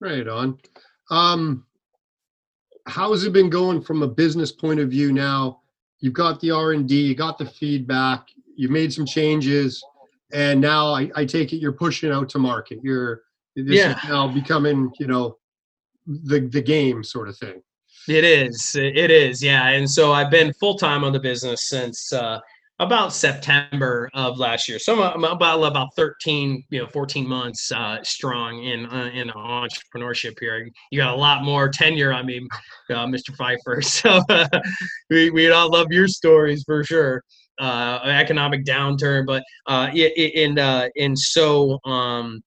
Right 0.00 0.26
on. 0.26 0.58
Um, 1.10 1.66
how 2.86 3.12
has 3.12 3.24
it 3.24 3.32
been 3.32 3.50
going 3.50 3.80
from 3.80 4.02
a 4.02 4.08
business 4.08 4.52
point 4.52 4.80
of 4.80 4.90
view 4.90 5.12
now? 5.12 5.60
You've 6.00 6.12
got 6.12 6.40
the 6.40 6.50
R&D, 6.50 6.94
you 6.94 7.14
got 7.14 7.38
the 7.38 7.46
feedback, 7.46 8.28
you 8.56 8.68
made 8.68 8.92
some 8.92 9.06
changes, 9.06 9.82
and 10.32 10.60
now 10.60 10.88
I, 10.88 11.10
I 11.14 11.24
take 11.24 11.52
it 11.52 11.58
you're 11.58 11.72
pushing 11.72 12.10
out 12.10 12.28
to 12.30 12.38
market. 12.38 12.80
You're 12.82 13.22
this 13.56 13.78
yeah. 13.78 13.96
is 13.96 14.08
now 14.08 14.28
becoming, 14.28 14.92
you 14.98 15.06
know, 15.06 15.38
the 16.06 16.40
the 16.40 16.60
game 16.60 17.04
sort 17.04 17.28
of 17.28 17.38
thing. 17.38 17.62
It 18.08 18.24
is. 18.24 18.74
It 18.74 19.10
is. 19.10 19.42
Yeah. 19.42 19.68
And 19.68 19.88
so 19.88 20.12
I've 20.12 20.30
been 20.30 20.52
full 20.52 20.76
time 20.76 21.04
on 21.04 21.12
the 21.12 21.20
business 21.20 21.68
since 21.68 22.12
uh, 22.12 22.40
about 22.80 23.12
September 23.12 24.10
of 24.14 24.38
last 24.38 24.68
year. 24.68 24.78
So 24.78 25.02
I'm 25.02 25.24
about 25.24 25.62
about 25.62 25.88
13, 25.96 26.64
you 26.70 26.80
know, 26.80 26.86
14 26.88 27.26
months 27.26 27.70
uh, 27.70 28.02
strong 28.02 28.62
in 28.64 28.86
uh, 28.86 29.10
in 29.14 29.28
entrepreneurship 29.28 30.34
here. 30.40 30.68
You 30.90 30.98
got 30.98 31.14
a 31.14 31.16
lot 31.16 31.44
more 31.44 31.68
tenure. 31.68 32.12
I 32.12 32.22
mean, 32.22 32.48
uh, 32.90 33.06
Mr. 33.06 33.34
Pfeiffer. 33.36 33.80
So 33.94 34.20
we 35.10 35.30
we 35.30 35.50
all 35.50 35.70
love 35.70 35.88
your 35.90 36.08
stories 36.08 36.64
for 36.64 36.82
sure. 36.84 37.22
Uh, 37.60 38.00
economic 38.04 38.64
downturn, 38.64 39.24
but 39.26 39.44
uh, 39.66 39.86
and 39.86 40.58
uh, 40.58 40.88
and 40.98 41.16
so 41.16 41.78
um, 41.84 42.42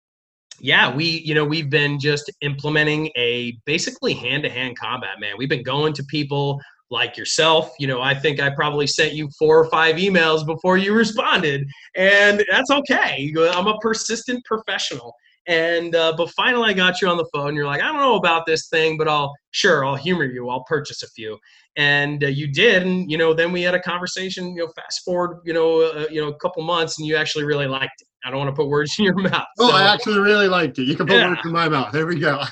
yeah, 0.60 0.94
we, 0.94 1.06
you 1.06 1.34
know, 1.34 1.46
we've 1.46 1.70
been 1.70 2.00
just 2.00 2.32
implementing 2.42 3.10
a 3.16 3.58
basically 3.66 4.14
hand 4.14 4.44
to 4.44 4.50
hand 4.50 4.78
combat, 4.78 5.20
man. 5.20 5.36
We've 5.38 5.50
been 5.50 5.64
going 5.64 5.94
to 5.94 6.04
people 6.06 6.60
like 6.90 7.18
yourself. 7.18 7.72
You 7.80 7.88
know, 7.88 8.02
I 8.02 8.14
think 8.14 8.40
I 8.40 8.50
probably 8.50 8.88
sent 8.88 9.14
you 9.14 9.30
four 9.38 9.60
or 9.60 9.70
five 9.70 9.96
emails 9.96 10.46
before 10.46 10.78
you 10.78 10.94
responded, 10.94 11.68
and 11.96 12.44
that's 12.50 12.72
okay. 12.72 13.34
I'm 13.38 13.68
a 13.68 13.78
persistent 13.80 14.44
professional. 14.46 15.14
And, 15.50 15.96
uh, 15.96 16.14
but 16.18 16.30
finally, 16.32 16.72
I 16.72 16.74
got 16.74 17.02
you 17.02 17.08
on 17.08 17.16
the 17.16 17.28
phone. 17.34 17.56
You're 17.56 17.68
like, 17.68 17.82
I 17.82 17.86
don't 17.86 18.02
know 18.02 18.18
about 18.18 18.46
this 18.46 18.68
thing, 18.68 18.98
but 18.98 19.08
I'll, 19.08 19.34
sure, 19.52 19.86
I'll 19.86 19.96
humor 19.96 20.26
you. 20.26 20.50
I'll 20.50 20.66
purchase 20.66 21.04
a 21.04 21.08
few. 21.12 21.38
And 21.78 22.22
uh, 22.22 22.28
you 22.28 22.52
did. 22.52 22.84
And, 22.84 23.10
you 23.10 23.18
know, 23.18 23.34
then 23.34 23.54
we 23.54 23.62
had 23.62 23.74
a 23.74 23.80
conversation, 23.80 24.50
you 24.50 24.66
know, 24.66 24.72
fast 24.76 25.06
forward, 25.06 25.40
you 25.46 25.54
know, 25.54 25.84
uh, 25.84 26.08
you 26.12 26.20
know, 26.20 26.28
a 26.28 26.36
couple 26.40 26.64
months 26.64 27.00
and 27.00 27.08
you 27.08 27.16
actually 27.16 27.46
really 27.46 27.66
liked 27.66 28.02
it 28.02 28.08
I 28.28 28.30
don't 28.30 28.40
want 28.40 28.50
to 28.50 28.56
put 28.56 28.68
words 28.68 28.94
in 29.00 29.06
your 29.06 29.14
mouth. 29.16 29.46
Oh, 29.58 29.70
so, 29.70 29.76
I 29.76 29.94
actually 29.94 30.20
really 30.20 30.50
liked 30.50 30.78
it. 30.80 30.84
You 30.84 30.96
can 30.96 31.08
put 31.08 31.16
yeah. 31.16 31.30
words 31.30 31.42
in 31.46 31.52
my 31.52 31.70
mouth. 31.70 31.94
There 31.94 32.06
we 32.06 32.20
go. 32.20 32.44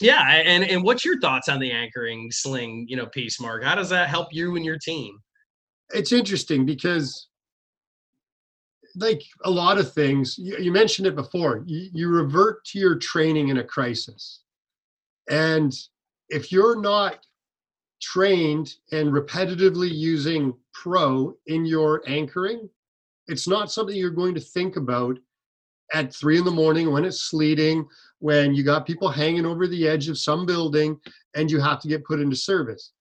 Yeah, 0.00 0.22
and 0.28 0.64
and 0.64 0.82
what's 0.82 1.04
your 1.04 1.18
thoughts 1.20 1.48
on 1.48 1.60
the 1.60 1.70
anchoring 1.70 2.30
sling, 2.30 2.86
you 2.88 2.96
know, 2.96 3.06
piece, 3.06 3.40
Mark? 3.40 3.64
How 3.64 3.74
does 3.74 3.90
that 3.90 4.08
help 4.08 4.28
you 4.32 4.56
and 4.56 4.64
your 4.64 4.78
team? 4.78 5.18
It's 5.90 6.12
interesting 6.12 6.64
because, 6.64 7.28
like 8.96 9.22
a 9.44 9.50
lot 9.50 9.78
of 9.78 9.92
things, 9.92 10.36
you, 10.38 10.56
you 10.58 10.72
mentioned 10.72 11.06
it 11.06 11.16
before. 11.16 11.62
You, 11.66 11.90
you 11.92 12.08
revert 12.08 12.64
to 12.66 12.78
your 12.78 12.96
training 12.96 13.48
in 13.48 13.58
a 13.58 13.64
crisis, 13.64 14.42
and 15.30 15.72
if 16.28 16.50
you're 16.50 16.80
not 16.80 17.18
trained 18.00 18.74
and 18.90 19.12
repetitively 19.12 19.88
using 19.92 20.54
pro 20.74 21.34
in 21.46 21.64
your 21.64 22.02
anchoring 22.08 22.68
it's 23.28 23.48
not 23.48 23.70
something 23.70 23.96
you're 23.96 24.10
going 24.10 24.34
to 24.34 24.40
think 24.40 24.76
about 24.76 25.18
at 25.94 26.14
three 26.14 26.38
in 26.38 26.44
the 26.44 26.50
morning 26.50 26.90
when 26.90 27.04
it's 27.04 27.20
sleeting, 27.20 27.86
when 28.22 28.54
you 28.54 28.62
got 28.62 28.86
people 28.86 29.08
hanging 29.08 29.44
over 29.44 29.66
the 29.66 29.88
edge 29.88 30.08
of 30.08 30.16
some 30.16 30.46
building 30.46 30.96
and 31.34 31.50
you 31.50 31.60
have 31.60 31.80
to 31.80 31.88
get 31.88 32.04
put 32.04 32.20
into 32.20 32.36
service. 32.36 32.92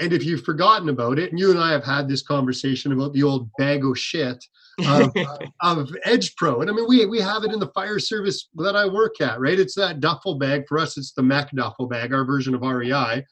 And 0.00 0.12
if 0.12 0.24
you've 0.24 0.44
forgotten 0.44 0.88
about 0.88 1.18
it, 1.18 1.30
and 1.30 1.38
you 1.40 1.50
and 1.50 1.58
I 1.58 1.72
have 1.72 1.84
had 1.84 2.08
this 2.08 2.22
conversation 2.22 2.92
about 2.92 3.12
the 3.12 3.24
old 3.24 3.50
bag 3.58 3.84
of 3.84 3.98
shit 3.98 4.42
of, 4.86 5.12
of 5.60 5.90
Edge 6.04 6.36
Pro, 6.36 6.60
and 6.60 6.70
I 6.70 6.72
mean 6.72 6.86
we 6.88 7.04
we 7.04 7.20
have 7.20 7.42
it 7.42 7.52
in 7.52 7.58
the 7.58 7.72
fire 7.74 7.98
service 7.98 8.48
that 8.54 8.76
I 8.76 8.86
work 8.86 9.20
at, 9.20 9.40
right? 9.40 9.58
It's 9.58 9.74
that 9.74 9.98
duffel 9.98 10.36
bag 10.38 10.62
for 10.68 10.78
us. 10.78 10.96
It's 10.96 11.12
the 11.12 11.22
Mech 11.22 11.50
duffel 11.50 11.88
bag, 11.88 12.14
our 12.14 12.24
version 12.24 12.54
of 12.54 12.62
REI, 12.62 13.26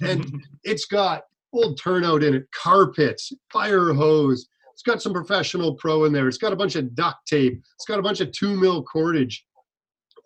and 0.00 0.42
it's 0.64 0.86
got 0.86 1.22
old 1.52 1.78
turnout 1.78 2.22
in 2.22 2.34
it, 2.34 2.50
carpets, 2.50 3.30
fire 3.52 3.92
hose. 3.92 4.48
It's 4.72 4.82
got 4.82 5.02
some 5.02 5.12
professional 5.12 5.74
pro 5.74 6.04
in 6.04 6.12
there. 6.12 6.28
It's 6.28 6.38
got 6.38 6.52
a 6.52 6.56
bunch 6.56 6.76
of 6.76 6.94
duct 6.94 7.26
tape. 7.26 7.60
It's 7.74 7.84
got 7.86 7.98
a 7.98 8.02
bunch 8.02 8.20
of 8.20 8.32
two 8.32 8.56
mil 8.56 8.82
cordage, 8.82 9.44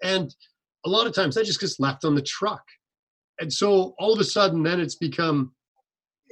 and 0.05 0.35
a 0.85 0.89
lot 0.89 1.07
of 1.07 1.15
times 1.15 1.35
that 1.35 1.47
just 1.47 1.61
gets 1.61 1.79
left 1.81 2.05
on 2.05 2.15
the 2.15 2.23
truck. 2.23 2.63
And 3.41 3.53
so 3.53 3.95
all 3.99 4.13
of 4.13 4.21
a 4.21 4.25
sudden, 4.25 4.63
then 4.63 4.81
it's 4.81 4.97
become 4.97 5.53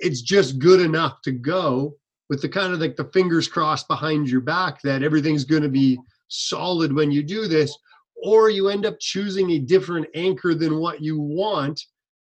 it's 0.01 0.23
just 0.23 0.59
good 0.59 0.81
enough 0.81 1.21
to 1.23 1.33
go 1.33 1.97
with 2.29 2.41
the 2.41 2.49
kind 2.49 2.73
of 2.73 2.81
like 2.81 2.97
the 2.97 3.11
fingers 3.13 3.49
crossed 3.49 3.87
behind 3.89 4.29
your 4.29 4.41
back 4.41 4.81
that 4.83 5.03
everything's 5.03 5.45
going 5.45 5.63
to 5.63 5.69
be 5.69 5.99
solid 6.29 6.93
when 6.93 7.11
you 7.11 7.23
do 7.23 7.47
this 7.47 7.77
or 8.23 8.51
you 8.51 8.69
end 8.69 8.87
up 8.87 8.97
choosing 9.01 9.51
a 9.51 9.59
different 9.59 10.07
anchor 10.15 10.55
than 10.55 10.79
what 10.79 11.03
you 11.03 11.21
want 11.21 11.79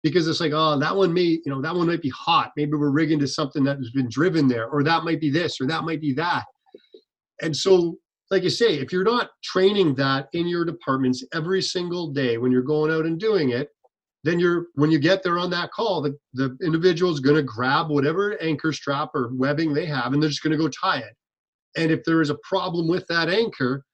because 0.02 0.28
it's 0.28 0.40
like 0.40 0.52
oh 0.54 0.78
that 0.78 0.94
one 0.94 1.12
may 1.12 1.22
you 1.22 1.42
know 1.46 1.60
that 1.60 1.74
one 1.74 1.86
might 1.86 2.00
be 2.00 2.10
hot 2.10 2.52
maybe 2.56 2.72
we're 2.72 2.90
rigging 2.90 3.18
to 3.18 3.26
something 3.26 3.64
that 3.64 3.76
has 3.76 3.90
been 3.90 4.08
driven 4.08 4.46
there 4.46 4.68
or 4.68 4.82
that 4.82 5.04
might 5.04 5.20
be 5.20 5.30
this 5.30 5.60
or 5.60 5.66
that 5.66 5.84
might 5.84 6.00
be 6.00 6.12
that 6.12 6.44
and 7.42 7.54
so 7.54 7.98
like 8.30 8.42
you 8.42 8.50
say 8.50 8.74
if 8.74 8.92
you're 8.92 9.04
not 9.04 9.30
training 9.42 9.94
that 9.94 10.28
in 10.32 10.46
your 10.46 10.64
departments 10.64 11.24
every 11.34 11.62
single 11.62 12.08
day 12.08 12.38
when 12.38 12.52
you're 12.52 12.62
going 12.62 12.90
out 12.90 13.06
and 13.06 13.18
doing 13.18 13.50
it 13.50 13.70
then 14.24 14.40
you're 14.40 14.66
when 14.74 14.90
you 14.90 14.98
get 14.98 15.22
there 15.22 15.38
on 15.38 15.50
that 15.50 15.70
call 15.72 16.02
the, 16.02 16.16
the 16.34 16.56
individual 16.62 17.12
is 17.12 17.20
going 17.20 17.36
to 17.36 17.42
grab 17.42 17.88
whatever 17.88 18.40
anchor 18.42 18.72
strap 18.72 19.10
or 19.14 19.30
webbing 19.32 19.72
they 19.72 19.86
have 19.86 20.12
and 20.12 20.22
they're 20.22 20.30
just 20.30 20.42
going 20.42 20.56
to 20.56 20.62
go 20.62 20.68
tie 20.68 20.98
it. 20.98 21.14
And 21.76 21.90
if 21.90 22.02
there 22.04 22.20
is 22.20 22.30
a 22.30 22.38
problem 22.42 22.88
with 22.88 23.06
that 23.08 23.28
anchor 23.28 23.84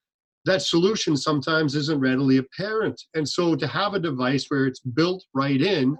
that 0.47 0.63
solution 0.63 1.17
sometimes 1.17 1.75
isn't 1.75 2.01
readily 2.01 2.37
apparent. 2.37 3.01
And 3.15 3.27
so 3.27 3.57
to 3.57 3.67
have 3.67 3.95
a 3.95 3.99
device 3.99 4.45
where 4.49 4.67
it's 4.67 4.81
built 4.81 5.25
right 5.35 5.61
in 5.61 5.97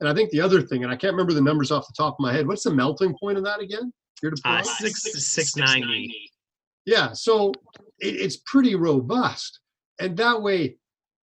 and 0.00 0.08
i 0.08 0.14
think 0.14 0.30
the 0.30 0.40
other 0.40 0.62
thing 0.62 0.84
and 0.84 0.92
i 0.92 0.96
can't 0.96 1.12
remember 1.12 1.32
the 1.32 1.40
numbers 1.40 1.70
off 1.70 1.86
the 1.86 1.94
top 1.96 2.14
of 2.14 2.20
my 2.20 2.32
head 2.32 2.46
what's 2.46 2.64
the 2.64 2.72
melting 2.74 3.14
point 3.18 3.38
of 3.38 3.44
that 3.44 3.60
again? 3.60 3.92
Your 4.22 4.32
Uh, 4.44 4.62
six 4.62 5.02
six 5.24 5.56
ninety. 5.56 6.27
Yeah, 6.88 7.12
so 7.12 7.50
it, 7.98 8.14
it's 8.14 8.38
pretty 8.38 8.74
robust. 8.74 9.60
And 10.00 10.16
that 10.16 10.40
way 10.40 10.78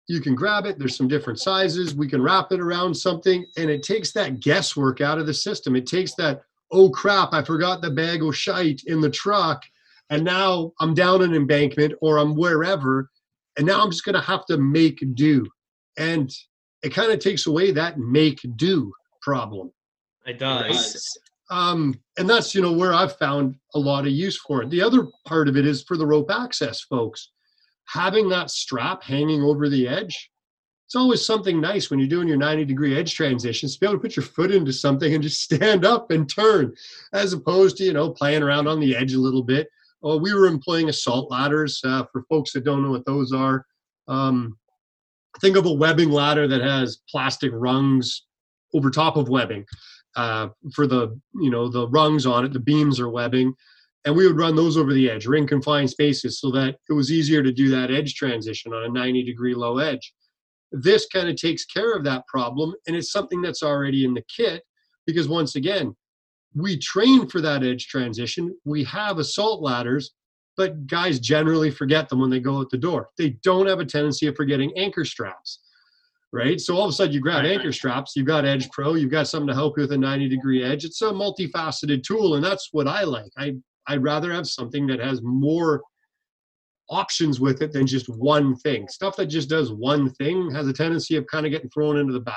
you 0.07 0.21
can 0.21 0.33
grab 0.33 0.65
it. 0.65 0.79
There's 0.79 0.95
some 0.95 1.09
different 1.09 1.37
sizes. 1.37 1.93
We 1.93 2.07
can 2.07 2.23
wrap 2.23 2.53
it 2.53 2.61
around 2.61 2.95
something 2.95 3.45
and 3.57 3.69
it 3.69 3.83
takes 3.83 4.13
that 4.13 4.39
guesswork 4.39 5.01
out 5.01 5.17
of 5.17 5.27
the 5.27 5.33
system. 5.33 5.75
It 5.75 5.85
takes 5.85 6.15
that, 6.15 6.43
oh 6.71 6.89
crap, 6.89 7.33
I 7.33 7.43
forgot 7.43 7.81
the 7.81 7.91
bag 7.91 8.23
of 8.23 8.37
shite 8.37 8.83
in 8.87 9.01
the 9.01 9.09
truck. 9.09 9.61
And 10.09 10.23
now 10.23 10.71
I'm 10.79 10.93
down 10.93 11.21
an 11.23 11.35
embankment 11.35 11.93
or 11.99 12.19
I'm 12.19 12.37
wherever. 12.37 13.09
And 13.57 13.67
now 13.67 13.83
I'm 13.83 13.91
just 13.91 14.05
going 14.05 14.15
to 14.15 14.21
have 14.21 14.45
to 14.45 14.57
make 14.57 15.03
do. 15.13 15.45
And 15.97 16.33
it 16.83 16.93
kind 16.93 17.11
of 17.11 17.19
takes 17.19 17.47
away 17.47 17.71
that 17.71 17.99
make 17.99 18.39
do 18.55 18.93
problem 19.21 19.73
It 20.25 20.39
does. 20.39 21.19
Um, 21.49 21.99
and 22.17 22.29
that's 22.29 22.53
you 22.53 22.61
know 22.61 22.71
where 22.71 22.93
I've 22.93 23.17
found 23.17 23.55
a 23.73 23.79
lot 23.79 24.05
of 24.05 24.11
use 24.11 24.37
for 24.37 24.61
it. 24.61 24.69
The 24.69 24.81
other 24.81 25.07
part 25.25 25.47
of 25.47 25.57
it 25.57 25.65
is 25.65 25.83
for 25.83 25.97
the 25.97 26.05
rope 26.05 26.29
access 26.29 26.81
folks, 26.81 27.31
having 27.87 28.29
that 28.29 28.51
strap 28.51 29.03
hanging 29.03 29.41
over 29.41 29.67
the 29.67 29.87
edge. 29.87 30.29
It's 30.85 30.95
always 30.95 31.23
something 31.23 31.61
nice 31.61 31.89
when 31.89 31.99
you're 31.99 32.09
doing 32.09 32.27
your 32.27 32.37
90 32.37 32.65
degree 32.65 32.97
edge 32.97 33.13
transitions 33.13 33.75
to 33.75 33.79
be 33.79 33.85
able 33.85 33.97
to 33.97 34.01
put 34.01 34.15
your 34.15 34.25
foot 34.25 34.51
into 34.51 34.73
something 34.73 35.13
and 35.13 35.21
just 35.23 35.41
stand 35.43 35.85
up 35.85 36.11
and 36.11 36.29
turn, 36.29 36.73
as 37.13 37.33
opposed 37.33 37.77
to 37.77 37.83
you 37.83 37.93
know 37.93 38.11
playing 38.11 38.43
around 38.43 38.67
on 38.67 38.79
the 38.79 38.95
edge 38.95 39.13
a 39.13 39.19
little 39.19 39.43
bit. 39.43 39.69
Well, 40.01 40.19
we 40.19 40.33
were 40.33 40.45
employing 40.45 40.89
assault 40.89 41.29
ladders 41.29 41.81
uh, 41.83 42.05
for 42.11 42.23
folks 42.29 42.53
that 42.53 42.63
don't 42.63 42.83
know 42.83 42.91
what 42.91 43.05
those 43.05 43.33
are. 43.33 43.65
Um, 44.07 44.57
think 45.41 45.57
of 45.57 45.65
a 45.65 45.73
webbing 45.73 46.09
ladder 46.09 46.47
that 46.47 46.61
has 46.61 47.01
plastic 47.09 47.51
rungs 47.53 48.25
over 48.73 48.89
top 48.89 49.17
of 49.17 49.29
webbing 49.29 49.65
uh, 50.19 50.49
for 50.73 50.85
the 50.85 51.17
you 51.35 51.49
know 51.49 51.69
the 51.69 51.87
rungs 51.87 52.25
on 52.25 52.43
it 52.43 52.51
the 52.51 52.59
beams 52.59 52.99
are 52.99 53.09
webbing. 53.09 53.53
And 54.05 54.15
we 54.15 54.25
would 54.25 54.37
run 54.37 54.55
those 54.55 54.77
over 54.77 54.93
the 54.93 55.09
edge 55.09 55.27
or 55.27 55.35
in 55.35 55.45
confined 55.45 55.89
spaces 55.89 56.39
so 56.39 56.51
that 56.51 56.75
it 56.89 56.93
was 56.93 57.11
easier 57.11 57.43
to 57.43 57.51
do 57.51 57.69
that 57.69 57.91
edge 57.91 58.15
transition 58.15 58.73
on 58.73 58.85
a 58.85 58.89
90 58.89 59.23
degree 59.23 59.53
low 59.53 59.77
edge. 59.77 60.13
This 60.71 61.05
kind 61.07 61.27
of 61.27 61.35
takes 61.35 61.65
care 61.65 61.93
of 61.93 62.03
that 62.05 62.25
problem 62.27 62.73
and 62.87 62.95
it's 62.95 63.11
something 63.11 63.41
that's 63.41 63.63
already 63.63 64.05
in 64.05 64.13
the 64.13 64.23
kit 64.35 64.63
because 65.05 65.27
once 65.27 65.55
again 65.55 65.95
we 66.55 66.77
train 66.77 67.27
for 67.27 67.39
that 67.41 67.63
edge 67.63 67.87
transition. 67.87 68.55
We 68.65 68.83
have 68.85 69.19
assault 69.19 69.61
ladders 69.61 70.11
but 70.57 70.87
guys 70.87 71.21
generally 71.21 71.71
forget 71.71 72.09
them 72.09 72.19
when 72.19 72.29
they 72.29 72.41
go 72.41 72.57
out 72.57 72.69
the 72.69 72.77
door. 72.77 73.07
They 73.17 73.29
don't 73.43 73.67
have 73.67 73.79
a 73.79 73.85
tendency 73.85 74.27
of 74.27 74.35
forgetting 74.35 74.73
anchor 74.75 75.05
straps 75.05 75.59
right? 76.31 76.59
So 76.59 76.75
all 76.75 76.85
of 76.85 76.89
a 76.89 76.93
sudden 76.93 77.13
you 77.13 77.19
grab 77.19 77.45
anchor 77.45 77.71
straps, 77.71 78.15
you've 78.15 78.27
got 78.27 78.45
Edge 78.45 78.69
Pro, 78.71 78.95
you've 78.95 79.11
got 79.11 79.27
something 79.27 79.47
to 79.47 79.53
help 79.53 79.77
you 79.77 79.81
with 79.81 79.91
a 79.91 79.97
90 79.97 80.29
degree 80.29 80.63
edge. 80.63 80.85
It's 80.85 81.01
a 81.01 81.05
multifaceted 81.05 82.03
tool, 82.03 82.35
and 82.35 82.43
that's 82.43 82.69
what 82.71 82.87
I 82.87 83.03
like. 83.03 83.31
I 83.37 83.55
I'd 83.87 84.03
rather 84.03 84.31
have 84.31 84.47
something 84.47 84.85
that 84.87 84.99
has 84.99 85.21
more 85.23 85.81
options 86.89 87.39
with 87.39 87.61
it 87.61 87.71
than 87.71 87.87
just 87.87 88.07
one 88.07 88.55
thing. 88.55 88.87
Stuff 88.87 89.15
that 89.17 89.27
just 89.27 89.49
does 89.49 89.71
one 89.71 90.11
thing 90.11 90.51
has 90.51 90.67
a 90.67 90.73
tendency 90.73 91.15
of 91.15 91.25
kind 91.27 91.45
of 91.45 91.51
getting 91.51 91.69
thrown 91.69 91.97
into 91.97 92.13
the 92.13 92.19
back. 92.19 92.35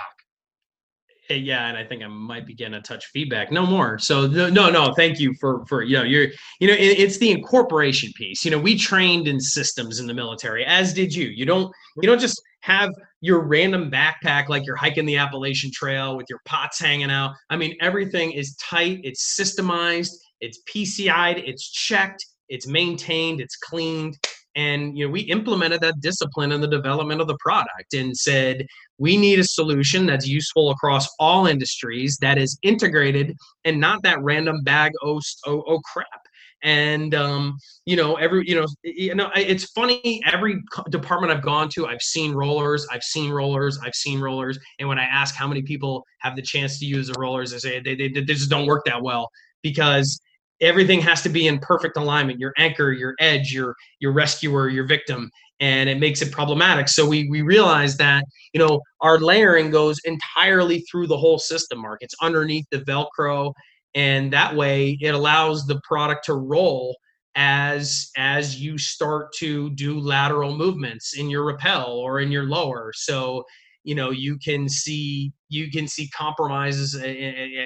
Eh, 1.28 1.34
Yeah, 1.34 1.66
and 1.68 1.76
I 1.76 1.84
think 1.84 2.02
I 2.02 2.08
might 2.08 2.46
be 2.46 2.54
getting 2.54 2.74
a 2.74 2.80
touch 2.80 3.06
feedback. 3.06 3.52
No 3.52 3.66
more. 3.66 3.98
So 3.98 4.26
no, 4.26 4.48
no, 4.48 4.70
no. 4.70 4.92
Thank 4.94 5.20
you 5.20 5.34
for 5.40 5.64
for 5.66 5.82
you 5.82 5.98
know 5.98 6.04
you're 6.04 6.28
you 6.60 6.68
know 6.68 6.74
it, 6.74 6.98
it's 6.98 7.18
the 7.18 7.30
incorporation 7.30 8.12
piece. 8.16 8.44
You 8.44 8.50
know, 8.50 8.58
we 8.58 8.76
trained 8.76 9.28
in 9.28 9.40
systems 9.40 10.00
in 10.00 10.06
the 10.06 10.14
military, 10.14 10.64
as 10.64 10.92
did 10.92 11.14
you. 11.14 11.28
You 11.28 11.44
don't 11.44 11.72
you 11.96 12.08
don't 12.08 12.20
just 12.20 12.40
have 12.60 12.90
your 13.22 13.40
random 13.40 13.90
backpack 13.90 14.48
like 14.48 14.66
you're 14.66 14.76
hiking 14.76 15.06
the 15.06 15.16
Appalachian 15.16 15.70
Trail 15.72 16.16
with 16.16 16.26
your 16.28 16.40
pots 16.44 16.78
hanging 16.78 17.10
out. 17.10 17.34
I 17.48 17.56
mean, 17.56 17.74
everything 17.80 18.32
is 18.32 18.56
tight. 18.56 19.00
It's 19.04 19.38
systemized. 19.40 20.10
It's 20.40 20.60
PCI'd. 20.68 21.38
It's 21.38 21.70
checked. 21.70 22.26
It's 22.48 22.66
maintained. 22.66 23.40
It's 23.40 23.56
cleaned. 23.56 24.18
And 24.56 24.98
you 24.98 25.06
know, 25.06 25.12
we 25.12 25.20
implemented 25.20 25.80
that 25.82 26.00
discipline 26.00 26.50
in 26.50 26.60
the 26.60 26.66
development 26.66 27.20
of 27.20 27.28
the 27.28 27.38
product 27.38 27.94
and 27.94 28.14
said, 28.14 28.66
we 28.98 29.16
need 29.16 29.38
a 29.38 29.44
solution 29.44 30.04
that's 30.04 30.26
useful 30.26 30.72
across 30.72 31.08
all 31.20 31.46
industries 31.46 32.18
that 32.20 32.38
is 32.38 32.58
integrated 32.62 33.36
and 33.64 33.80
not 33.80 34.02
that 34.02 34.20
random 34.20 34.62
bag 34.64 34.92
oh, 35.02 35.20
oh, 35.46 35.62
oh 35.66 35.80
crap 35.80 36.22
and 36.62 37.14
um, 37.14 37.58
you 37.86 37.96
know 37.96 38.16
every 38.16 38.48
you 38.48 38.54
know 38.54 38.66
you 38.82 39.14
know 39.14 39.30
it's 39.34 39.64
funny 39.72 40.20
every 40.30 40.62
department 40.90 41.32
i've 41.32 41.42
gone 41.42 41.68
to 41.68 41.86
i've 41.86 42.02
seen 42.02 42.32
rollers 42.32 42.86
i've 42.92 43.02
seen 43.02 43.30
rollers 43.30 43.78
i've 43.82 43.94
seen 43.94 44.20
rollers. 44.20 44.58
And 44.78 44.88
when 44.88 44.98
i 44.98 45.04
ask 45.04 45.34
how 45.34 45.48
many 45.48 45.62
people 45.62 46.04
have 46.18 46.36
the 46.36 46.42
chance 46.42 46.78
to 46.78 46.86
use 46.86 47.08
the 47.08 47.18
rollers 47.18 47.50
they 47.50 47.58
say 47.58 47.80
they, 47.80 47.94
they, 47.94 48.08
they 48.08 48.22
just 48.22 48.50
don't 48.50 48.66
work 48.66 48.84
that 48.86 49.02
well 49.02 49.28
because 49.62 50.20
everything 50.62 51.00
has 51.00 51.22
to 51.22 51.28
be 51.28 51.48
in 51.48 51.58
perfect 51.58 51.96
alignment. 51.96 52.38
Your 52.38 52.54
anchor 52.56 52.92
your 52.92 53.14
edge 53.18 53.52
your 53.52 53.74
your 53.98 54.12
rescuer 54.12 54.68
your 54.68 54.86
victim. 54.86 55.30
And 55.60 55.88
it 55.88 56.00
makes 56.00 56.22
it 56.22 56.32
problematic. 56.32 56.88
So 56.88 57.06
we 57.06 57.28
we 57.28 57.42
realize 57.42 57.96
that 57.98 58.24
you 58.52 58.60
know 58.60 58.80
our 59.00 59.18
layering 59.18 59.70
goes 59.70 59.98
entirely 60.04 60.80
through 60.90 61.08
the 61.08 61.18
whole 61.18 61.38
system 61.38 61.80
mark. 61.80 61.98
It's 62.00 62.14
underneath 62.22 62.66
the 62.70 62.78
velcro 62.78 63.52
and 63.94 64.32
that 64.32 64.54
way 64.54 64.98
it 65.00 65.14
allows 65.14 65.66
the 65.66 65.80
product 65.84 66.24
to 66.26 66.34
roll 66.34 66.96
as 67.34 68.10
as 68.16 68.60
you 68.60 68.76
start 68.76 69.32
to 69.38 69.70
do 69.70 69.98
lateral 69.98 70.54
movements 70.54 71.16
in 71.16 71.30
your 71.30 71.44
rappel 71.44 71.92
or 71.92 72.20
in 72.20 72.30
your 72.30 72.44
lower. 72.44 72.92
So 72.94 73.44
you 73.84 73.94
know 73.94 74.10
you 74.10 74.38
can 74.38 74.68
see 74.68 75.32
you 75.48 75.70
can 75.70 75.88
see 75.88 76.08
compromises 76.08 76.94
in, 76.94 77.04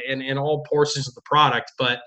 in, 0.09 0.23
in 0.23 0.39
all 0.39 0.65
portions 0.71 1.07
of 1.07 1.15
the 1.15 1.21
product 1.23 1.73
but 1.79 2.01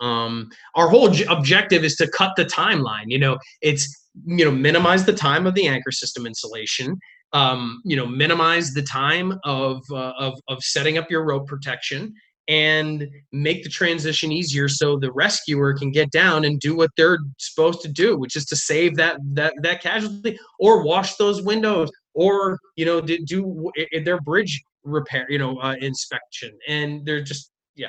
um, 0.00 0.50
our 0.74 0.88
whole 0.88 1.08
j- 1.08 1.24
objective 1.30 1.84
is 1.84 1.94
to 1.96 2.08
cut 2.08 2.32
the 2.36 2.44
timeline. 2.44 3.06
You 3.06 3.18
know 3.18 3.38
it's 3.62 4.08
you 4.26 4.44
know 4.44 4.50
minimize 4.50 5.04
the 5.04 5.12
time 5.12 5.46
of 5.46 5.54
the 5.54 5.66
anchor 5.66 5.92
system 5.92 6.26
installation 6.26 6.98
um, 7.32 7.80
you 7.84 7.96
know 7.96 8.06
minimize 8.06 8.72
the 8.72 8.82
time 8.82 9.38
of, 9.44 9.82
uh, 9.90 10.12
of 10.18 10.38
of 10.48 10.62
setting 10.62 10.98
up 10.98 11.10
your 11.10 11.24
rope 11.24 11.46
protection 11.46 12.14
and 12.48 13.08
make 13.32 13.62
the 13.62 13.70
transition 13.70 14.30
easier 14.30 14.68
so 14.68 14.98
the 14.98 15.10
rescuer 15.12 15.72
can 15.74 15.90
get 15.90 16.10
down 16.10 16.44
and 16.44 16.60
do 16.60 16.76
what 16.76 16.90
they're 16.96 17.18
supposed 17.38 17.80
to 17.80 17.88
do 17.88 18.18
which 18.18 18.36
is 18.36 18.44
to 18.44 18.56
save 18.56 18.96
that 18.96 19.18
that 19.32 19.54
that 19.62 19.82
casualty 19.82 20.38
or 20.58 20.84
wash 20.84 21.16
those 21.16 21.42
windows 21.42 21.90
or 22.12 22.58
you 22.76 22.84
know 22.84 23.00
do, 23.00 23.18
do 23.24 23.70
their 24.04 24.20
bridge 24.20 24.62
repair 24.82 25.26
you 25.30 25.38
know 25.38 25.58
uh, 25.58 25.74
inspection 25.80 26.52
and 26.68 27.06
they're 27.06 27.22
just 27.22 27.50
yeah 27.74 27.88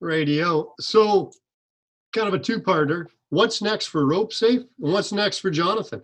Radio. 0.00 0.74
So 0.80 1.32
kind 2.14 2.28
of 2.28 2.34
a 2.34 2.38
two-parter. 2.38 3.06
What's 3.30 3.60
next 3.60 3.86
for 3.86 4.06
Rope 4.06 4.32
Safe 4.32 4.60
and 4.60 4.92
what's 4.92 5.12
next 5.12 5.38
for 5.38 5.50
Jonathan? 5.50 6.02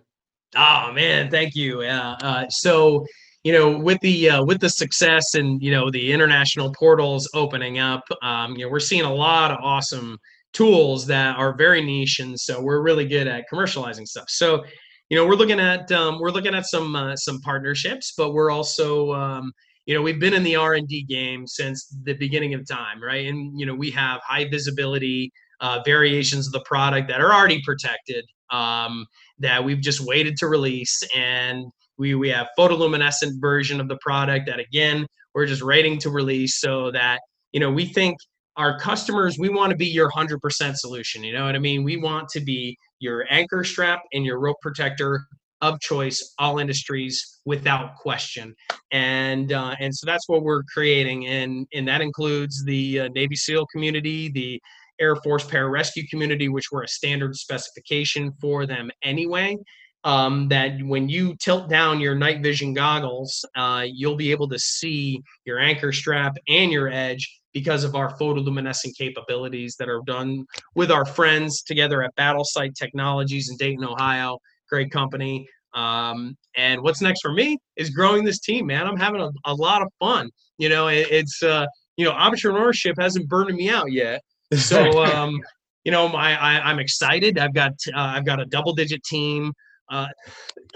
Oh 0.55 0.91
man, 0.93 1.31
thank 1.31 1.55
you. 1.55 1.81
Uh, 1.81 2.17
uh, 2.21 2.49
so, 2.49 3.05
you 3.45 3.53
know, 3.53 3.77
with 3.77 3.99
the 4.01 4.31
uh, 4.31 4.43
with 4.43 4.59
the 4.59 4.69
success 4.69 5.35
and 5.35 5.61
you 5.61 5.69
know 5.69 5.91
the 5.91 6.11
international 6.11 6.73
portals 6.73 7.29
opening 7.35 7.77
up, 7.77 8.03
um, 8.23 8.55
you 8.57 8.65
know, 8.65 8.71
we're 8.71 8.79
seeing 8.79 9.03
a 9.03 9.13
lot 9.13 9.51
of 9.51 9.59
awesome 9.61 10.17
tools 10.51 11.05
that 11.05 11.37
are 11.37 11.55
very 11.55 11.83
niche, 11.83 12.17
and 12.19 12.37
so 12.39 12.59
we're 12.59 12.81
really 12.81 13.05
good 13.07 13.27
at 13.27 13.45
commercializing 13.53 14.07
stuff. 14.07 14.25
So, 14.29 14.63
you 15.09 15.15
know, 15.15 15.27
we're 15.27 15.35
looking 15.35 15.59
at 15.59 15.91
um, 15.91 16.19
we're 16.19 16.31
looking 16.31 16.55
at 16.55 16.65
some 16.65 16.95
uh, 16.95 17.15
some 17.15 17.39
partnerships, 17.41 18.15
but 18.17 18.33
we're 18.33 18.49
also 18.49 19.13
um, 19.13 19.53
you 19.85 19.93
know 19.93 20.01
we've 20.01 20.19
been 20.19 20.33
in 20.33 20.41
the 20.41 20.55
r&d 20.55 21.03
game 21.03 21.45
since 21.45 21.95
the 22.03 22.13
beginning 22.13 22.55
of 22.55 22.67
time 22.67 22.99
right 23.03 23.27
and 23.27 23.59
you 23.59 23.67
know 23.67 23.75
we 23.75 23.91
have 23.91 24.19
high 24.25 24.49
visibility 24.49 25.31
uh, 25.61 25.79
variations 25.85 26.47
of 26.47 26.53
the 26.53 26.61
product 26.61 27.07
that 27.07 27.21
are 27.21 27.31
already 27.31 27.61
protected 27.63 28.25
um, 28.49 29.05
that 29.37 29.63
we've 29.63 29.81
just 29.81 29.99
waited 30.01 30.35
to 30.37 30.47
release 30.47 31.03
and 31.15 31.65
we, 31.97 32.15
we 32.15 32.29
have 32.29 32.47
photoluminescent 32.57 33.39
version 33.39 33.79
of 33.79 33.87
the 33.87 33.97
product 34.01 34.45
that 34.47 34.59
again 34.59 35.05
we're 35.33 35.45
just 35.45 35.63
waiting 35.63 35.97
to 35.99 36.09
release 36.09 36.59
so 36.59 36.91
that 36.91 37.19
you 37.51 37.59
know 37.59 37.71
we 37.71 37.85
think 37.85 38.17
our 38.57 38.79
customers 38.79 39.37
we 39.37 39.49
want 39.49 39.69
to 39.69 39.75
be 39.75 39.87
your 39.87 40.09
100% 40.11 40.75
solution 40.75 41.23
you 41.23 41.33
know 41.33 41.45
what 41.45 41.55
i 41.55 41.59
mean 41.59 41.83
we 41.83 41.97
want 41.97 42.27
to 42.29 42.39
be 42.39 42.77
your 42.99 43.25
anchor 43.29 43.63
strap 43.63 44.01
and 44.13 44.25
your 44.25 44.39
rope 44.39 44.57
protector 44.61 45.25
of 45.61 45.79
choice, 45.79 46.33
all 46.37 46.59
industries 46.59 47.39
without 47.45 47.95
question. 47.95 48.53
And 48.91 49.51
uh, 49.51 49.75
and 49.79 49.95
so 49.95 50.05
that's 50.05 50.27
what 50.27 50.43
we're 50.43 50.63
creating, 50.63 51.27
and 51.27 51.67
and 51.73 51.87
that 51.87 52.01
includes 52.01 52.63
the 52.63 53.01
uh, 53.01 53.09
Navy 53.09 53.35
SEAL 53.35 53.65
community, 53.67 54.29
the 54.29 54.61
Air 54.99 55.15
Force 55.17 55.45
pararescue 55.45 56.07
community, 56.09 56.49
which 56.49 56.71
were 56.71 56.83
a 56.83 56.87
standard 56.87 57.35
specification 57.35 58.31
for 58.39 58.65
them 58.65 58.91
anyway. 59.03 59.57
Um, 60.05 60.47
that 60.49 60.77
when 60.83 61.09
you 61.09 61.35
tilt 61.35 61.67
down 61.67 61.99
your 61.99 62.13
night 62.13 62.43
vision 62.43 62.75
goggles, 62.75 63.43
uh, 63.55 63.87
you'll 63.91 64.15
be 64.15 64.29
able 64.29 64.47
to 64.49 64.59
see 64.59 65.19
your 65.45 65.57
anchor 65.57 65.91
strap 65.91 66.37
and 66.47 66.71
your 66.71 66.89
edge 66.89 67.41
because 67.53 67.83
of 67.83 67.95
our 67.95 68.15
photoluminescent 68.19 68.95
capabilities 68.95 69.75
that 69.79 69.89
are 69.89 70.01
done 70.05 70.45
with 70.75 70.91
our 70.91 71.05
friends 71.05 71.63
together 71.63 72.03
at 72.03 72.13
Battle 72.13 72.43
Sight 72.45 72.75
Technologies 72.75 73.49
in 73.49 73.57
Dayton, 73.57 73.83
Ohio 73.83 74.37
great 74.69 74.91
company. 74.91 75.47
Um, 75.73 76.37
and 76.55 76.81
what's 76.81 77.01
next 77.01 77.21
for 77.21 77.33
me 77.33 77.57
is 77.75 77.89
growing 77.89 78.23
this 78.23 78.39
team, 78.39 78.67
man. 78.67 78.87
I'm 78.87 78.97
having 78.97 79.21
a, 79.21 79.29
a 79.45 79.53
lot 79.53 79.81
of 79.81 79.89
fun. 79.99 80.29
You 80.57 80.69
know, 80.69 80.87
it, 80.87 81.07
it's 81.11 81.43
uh, 81.43 81.65
you 81.97 82.05
know, 82.05 82.13
entrepreneurship 82.13 82.93
hasn't 82.99 83.27
burned 83.27 83.55
me 83.55 83.69
out 83.69 83.91
yet. 83.91 84.21
So 84.53 85.03
um, 85.05 85.39
you 85.83 85.91
know, 85.91 86.07
my 86.07 86.39
I, 86.39 86.71
am 86.71 86.79
excited. 86.79 87.37
I've 87.37 87.53
got 87.53 87.71
uh, 87.93 87.99
I've 87.99 88.25
got 88.25 88.39
a 88.39 88.45
double 88.45 88.73
digit 88.73 89.03
team. 89.03 89.53
Uh, 89.91 90.07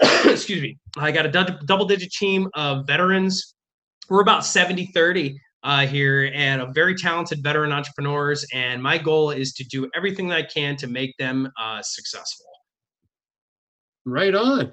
excuse 0.24 0.62
me. 0.62 0.78
I 0.98 1.10
got 1.10 1.26
a 1.26 1.58
double 1.66 1.86
digit 1.86 2.10
team 2.12 2.48
of 2.54 2.86
veterans. 2.86 3.54
We're 4.08 4.22
about 4.22 4.44
70 4.44 4.86
30 4.94 5.38
uh, 5.62 5.86
here 5.86 6.30
and 6.34 6.62
a 6.62 6.72
very 6.72 6.94
talented 6.94 7.42
veteran 7.42 7.72
entrepreneurs. 7.72 8.46
And 8.52 8.82
my 8.82 8.98
goal 8.98 9.30
is 9.30 9.52
to 9.54 9.64
do 9.64 9.88
everything 9.94 10.28
that 10.28 10.36
I 10.36 10.42
can 10.42 10.76
to 10.76 10.86
make 10.86 11.16
them 11.18 11.50
uh, 11.60 11.82
successful. 11.82 12.46
Right 14.04 14.34
on. 14.34 14.72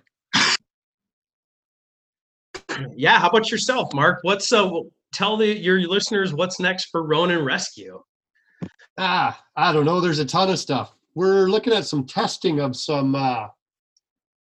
Yeah. 2.95 3.19
How 3.19 3.29
about 3.29 3.51
yourself, 3.51 3.93
Mark? 3.93 4.19
What's 4.21 4.51
uh? 4.51 4.69
Tell 5.13 5.37
the 5.37 5.47
your 5.47 5.79
listeners 5.81 6.33
what's 6.33 6.59
next 6.59 6.85
for 6.85 7.03
Ronin 7.03 7.43
Rescue. 7.43 8.01
Ah, 8.97 9.43
I 9.55 9.73
don't 9.73 9.85
know. 9.85 10.01
There's 10.01 10.19
a 10.19 10.25
ton 10.25 10.49
of 10.49 10.59
stuff. 10.59 10.93
We're 11.15 11.47
looking 11.47 11.73
at 11.73 11.85
some 11.85 12.05
testing 12.05 12.59
of 12.59 12.75
some 12.75 13.15
uh, 13.15 13.47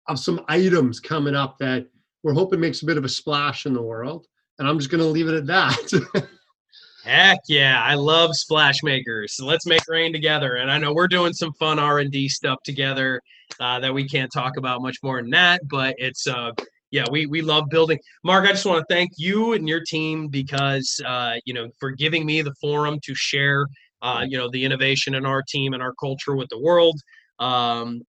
of 0.09 0.19
some 0.19 0.45
items 0.49 1.01
coming 1.01 1.35
up 1.35 1.59
that 1.59 1.87
we're 2.23 2.35
hoping 2.35 2.61
makes 2.61 2.83
a 2.83 2.87
bit 2.87 2.99
of 2.99 3.05
a 3.05 3.09
splash 3.09 3.67
in 3.67 3.73
the 3.73 3.83
world. 3.83 4.27
And 4.59 4.69
I'm 4.69 4.79
just 4.79 4.91
going 4.91 5.03
to 5.03 5.07
leave 5.07 5.29
it 5.29 5.35
at 5.35 5.47
that. 5.47 6.29
Heck 7.05 7.41
yeah, 7.49 7.83
I 7.83 7.95
love 7.95 8.37
splash 8.37 8.83
makers. 8.85 9.35
So 9.35 9.45
let's 9.45 9.67
make 9.67 9.89
rain 9.89 10.13
together. 10.13 10.57
And 10.57 10.71
I 10.71 10.79
know 10.79 10.95
we're 10.95 11.09
doing 11.09 11.33
some 11.33 11.53
fun 11.55 11.81
R 11.81 11.99
and 11.99 12.13
D 12.13 12.29
stuff 12.29 12.59
together 12.65 13.21
uh, 13.59 13.81
that 13.81 13.93
we 13.93 14.09
can't 14.09 14.31
talk 14.33 14.57
about 14.57 14.83
much 14.83 14.99
more 15.03 15.21
than 15.21 15.31
that. 15.31 15.63
But 15.69 15.97
it's 15.99 16.29
uh, 16.29 16.53
yeah, 16.93 17.05
we 17.11 17.27
we 17.27 17.43
love 17.43 17.69
building. 17.71 17.99
Mark, 18.23 18.45
I 18.45 18.53
just 18.53 18.67
want 18.67 18.87
to 18.87 18.95
thank 18.95 19.13
you 19.17 19.55
and 19.55 19.69
your 19.69 19.81
team 19.81 20.29
because 20.29 21.01
uh, 21.05 21.35
you 21.45 21.55
know 21.55 21.69
for 21.81 21.91
giving 21.91 22.25
me 22.25 22.41
the 22.41 22.55
forum 22.61 23.01
to 23.03 23.15
share 23.17 23.67
uh, 24.03 24.25
you 24.29 24.39
know 24.39 24.49
the 24.49 24.65
innovation 24.65 25.15
in 25.17 25.27
our 25.27 25.43
team 25.43 25.73
and 25.73 25.83
our 25.83 25.95
culture 25.95 26.37
with 26.37 26.51
the 26.51 26.61
world. 26.61 27.01
Um, 27.41 28.03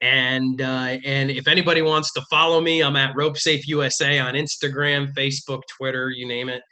and 0.00 0.60
uh, 0.60 0.98
and 1.04 1.30
if 1.30 1.48
anybody 1.48 1.82
wants 1.82 2.12
to 2.14 2.22
follow 2.30 2.60
me, 2.60 2.82
I'm 2.82 2.96
at 2.96 3.14
Rope 3.16 3.36
Safe 3.36 3.66
USA 3.68 4.18
on 4.18 4.34
Instagram, 4.34 5.12
Facebook, 5.14 5.62
Twitter, 5.68 6.10
you 6.10 6.26
name 6.26 6.48
it 6.48 6.62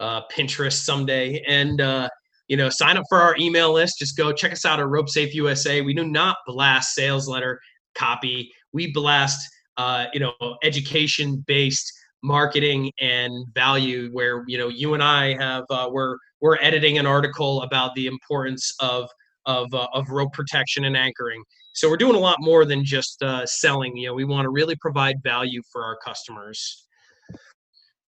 uh, 0.00 0.22
Pinterest 0.32 0.84
someday, 0.84 1.42
and 1.46 1.80
uh, 1.80 2.08
you 2.48 2.56
know, 2.56 2.68
sign 2.68 2.96
up 2.96 3.04
for 3.08 3.20
our 3.20 3.36
email 3.38 3.72
list. 3.72 3.98
Just 3.98 4.16
go 4.16 4.32
check 4.32 4.52
us 4.52 4.64
out 4.64 4.80
at 4.80 4.88
Rope 4.88 5.08
Safe 5.08 5.34
USA. 5.34 5.80
We 5.80 5.94
do 5.94 6.06
not 6.06 6.36
blast 6.46 6.94
sales 6.94 7.28
letter 7.28 7.60
copy. 7.94 8.50
We 8.72 8.92
blast, 8.92 9.48
uh, 9.76 10.06
you 10.12 10.20
know, 10.20 10.34
education 10.62 11.42
based 11.46 11.90
marketing 12.22 12.90
and 13.00 13.46
value. 13.54 14.10
Where 14.12 14.44
you 14.46 14.58
know, 14.58 14.68
you 14.68 14.94
and 14.94 15.02
I 15.02 15.36
have 15.38 15.64
uh, 15.70 15.88
we're 15.90 16.16
we're 16.40 16.58
editing 16.60 16.98
an 16.98 17.06
article 17.06 17.62
about 17.62 17.94
the 17.94 18.06
importance 18.06 18.74
of 18.80 19.08
of 19.46 19.72
uh, 19.72 19.86
of 19.92 20.10
rope 20.10 20.32
protection 20.32 20.84
and 20.84 20.96
anchoring. 20.96 21.42
So 21.74 21.90
we're 21.90 21.96
doing 21.96 22.14
a 22.14 22.20
lot 22.20 22.38
more 22.40 22.64
than 22.64 22.84
just 22.84 23.22
uh, 23.22 23.44
selling. 23.44 23.96
You 23.96 24.08
know, 24.08 24.14
we 24.14 24.24
want 24.24 24.46
to 24.46 24.50
really 24.50 24.76
provide 24.76 25.22
value 25.22 25.60
for 25.70 25.84
our 25.84 25.96
customers. 25.96 26.86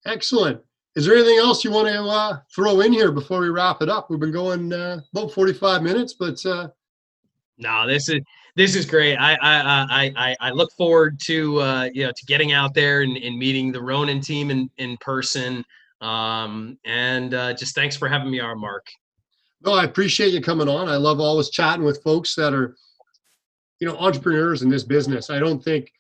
Excellent. 0.06 0.60
Is 0.94 1.04
there 1.04 1.14
anything 1.14 1.38
else 1.38 1.64
you 1.64 1.70
want 1.70 1.88
to 1.88 2.02
uh, 2.02 2.38
throw 2.54 2.80
in 2.80 2.92
here 2.92 3.12
before 3.12 3.40
we 3.40 3.50
wrap 3.50 3.82
it 3.82 3.88
up? 3.88 4.08
We've 4.08 4.20
been 4.20 4.32
going 4.32 4.72
uh, 4.72 5.00
about 5.12 5.32
45 5.32 5.82
minutes, 5.82 6.14
but 6.14 6.44
uh... 6.46 6.68
no, 7.58 7.86
this 7.86 8.08
is 8.08 8.20
this 8.54 8.74
is 8.74 8.86
great. 8.86 9.16
I 9.16 9.34
I 9.34 10.12
I 10.16 10.36
I 10.40 10.50
look 10.52 10.72
forward 10.78 11.20
to 11.24 11.60
uh, 11.60 11.88
you 11.92 12.06
know 12.06 12.12
to 12.12 12.26
getting 12.26 12.52
out 12.52 12.72
there 12.72 13.02
and, 13.02 13.16
and 13.18 13.36
meeting 13.36 13.72
the 13.72 13.82
Ronin 13.82 14.20
team 14.20 14.50
in 14.50 14.70
in 14.78 14.96
person. 14.98 15.62
Um, 16.00 16.78
and 16.84 17.34
uh, 17.34 17.52
just 17.54 17.74
thanks 17.74 17.96
for 17.96 18.08
having 18.08 18.30
me 18.30 18.40
on, 18.40 18.58
Mark. 18.58 18.86
No, 19.64 19.72
I 19.72 19.84
appreciate 19.84 20.32
you 20.32 20.40
coming 20.40 20.68
on. 20.68 20.88
I 20.88 20.96
love 20.96 21.20
always 21.20 21.50
chatting 21.50 21.84
with 21.84 22.02
folks 22.02 22.34
that 22.34 22.52
are, 22.52 22.76
you 23.80 23.86
know, 23.86 23.96
entrepreneurs 23.98 24.62
in 24.62 24.68
this 24.68 24.84
business. 24.84 25.30
I 25.30 25.38
don't 25.38 25.62
think 25.62 25.92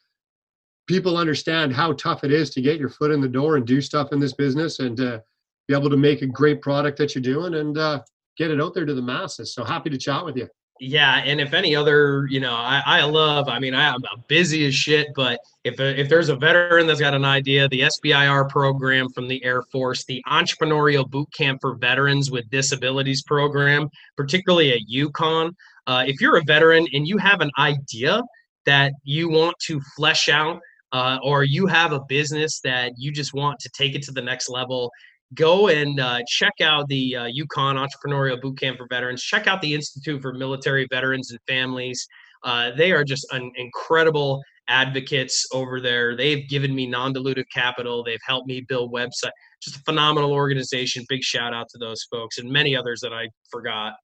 people 0.86 1.16
understand 1.16 1.74
how 1.74 1.92
tough 1.92 2.24
it 2.24 2.32
is 2.32 2.50
to 2.50 2.60
get 2.60 2.78
your 2.78 2.88
foot 2.88 3.10
in 3.10 3.20
the 3.20 3.28
door 3.28 3.56
and 3.56 3.66
do 3.66 3.80
stuff 3.80 4.12
in 4.12 4.20
this 4.20 4.32
business 4.32 4.78
and 4.78 4.96
to 4.96 5.22
be 5.68 5.74
able 5.74 5.90
to 5.90 5.96
make 5.96 6.22
a 6.22 6.26
great 6.26 6.62
product 6.62 6.96
that 6.98 7.14
you're 7.14 7.22
doing 7.22 7.54
and 7.54 7.76
uh, 7.76 8.00
get 8.36 8.50
it 8.50 8.60
out 8.60 8.74
there 8.74 8.84
to 8.86 8.94
the 8.94 9.02
masses. 9.02 9.52
So 9.52 9.64
happy 9.64 9.90
to 9.90 9.98
chat 9.98 10.24
with 10.24 10.36
you. 10.36 10.48
Yeah, 10.78 11.22
and 11.24 11.40
if 11.40 11.54
any 11.54 11.74
other, 11.74 12.26
you 12.28 12.38
know, 12.38 12.52
I, 12.52 12.82
I 12.84 13.04
love. 13.04 13.48
I 13.48 13.58
mean, 13.58 13.74
I, 13.74 13.94
am 13.94 14.02
busy 14.28 14.66
as 14.66 14.74
shit, 14.74 15.08
but 15.16 15.40
if 15.64 15.80
if 15.80 16.10
there's 16.10 16.28
a 16.28 16.36
veteran 16.36 16.86
that's 16.86 17.00
got 17.00 17.14
an 17.14 17.24
idea, 17.24 17.66
the 17.68 17.80
SBIR 17.80 18.50
program 18.50 19.08
from 19.08 19.26
the 19.26 19.42
Air 19.42 19.62
Force, 19.62 20.04
the 20.04 20.22
Entrepreneurial 20.28 21.08
Boot 21.08 21.32
Camp 21.32 21.62
for 21.62 21.76
Veterans 21.76 22.30
with 22.30 22.50
Disabilities 22.50 23.22
program, 23.22 23.88
particularly 24.18 24.72
at 24.72 24.80
UConn. 24.92 25.54
Uh, 25.86 26.04
if 26.06 26.20
you're 26.20 26.36
a 26.36 26.42
veteran 26.46 26.86
and 26.92 27.06
you 27.06 27.18
have 27.18 27.40
an 27.40 27.50
idea 27.58 28.22
that 28.64 28.92
you 29.04 29.28
want 29.28 29.54
to 29.60 29.80
flesh 29.96 30.28
out 30.28 30.60
uh, 30.92 31.18
or 31.22 31.44
you 31.44 31.66
have 31.66 31.92
a 31.92 32.00
business 32.08 32.60
that 32.64 32.92
you 32.96 33.12
just 33.12 33.32
want 33.34 33.58
to 33.60 33.68
take 33.70 33.94
it 33.94 34.02
to 34.02 34.12
the 34.12 34.22
next 34.22 34.48
level, 34.48 34.90
go 35.34 35.68
and 35.68 36.00
uh, 36.00 36.20
check 36.28 36.52
out 36.62 36.88
the 36.88 37.16
uh, 37.16 37.24
UConn 37.26 37.76
Entrepreneurial 37.76 38.40
Bootcamp 38.40 38.78
for 38.78 38.86
Veterans. 38.88 39.22
Check 39.22 39.46
out 39.46 39.60
the 39.60 39.74
Institute 39.74 40.20
for 40.22 40.32
Military 40.32 40.86
Veterans 40.90 41.30
and 41.30 41.40
Families. 41.46 42.06
Uh, 42.44 42.70
they 42.76 42.92
are 42.92 43.04
just 43.04 43.26
an 43.32 43.50
incredible 43.56 44.42
advocates 44.68 45.46
over 45.52 45.80
there. 45.80 46.16
They've 46.16 46.48
given 46.48 46.74
me 46.74 46.86
non-dilutive 46.86 47.46
capital. 47.52 48.02
They've 48.02 48.20
helped 48.26 48.48
me 48.48 48.64
build 48.68 48.92
website. 48.92 49.30
Just 49.60 49.76
a 49.76 49.80
phenomenal 49.80 50.32
organization. 50.32 51.04
Big 51.08 51.22
shout 51.22 51.54
out 51.54 51.68
to 51.70 51.78
those 51.78 52.02
folks 52.10 52.38
and 52.38 52.50
many 52.50 52.76
others 52.76 53.00
that 53.00 53.12
I 53.12 53.28
forgot. 53.50 53.94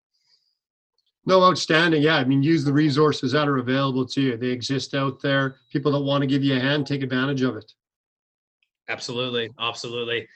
No, 1.24 1.42
outstanding. 1.44 2.02
Yeah, 2.02 2.16
I 2.16 2.24
mean, 2.24 2.42
use 2.42 2.64
the 2.64 2.72
resources 2.72 3.32
that 3.32 3.48
are 3.48 3.58
available 3.58 4.04
to 4.06 4.20
you. 4.20 4.36
They 4.36 4.48
exist 4.48 4.94
out 4.94 5.22
there. 5.22 5.56
People 5.70 5.92
that 5.92 6.00
want 6.00 6.22
to 6.22 6.26
give 6.26 6.42
you 6.42 6.56
a 6.56 6.60
hand, 6.60 6.86
take 6.86 7.02
advantage 7.02 7.42
of 7.42 7.56
it. 7.56 7.72
Absolutely, 8.88 9.50
absolutely. 9.60 10.26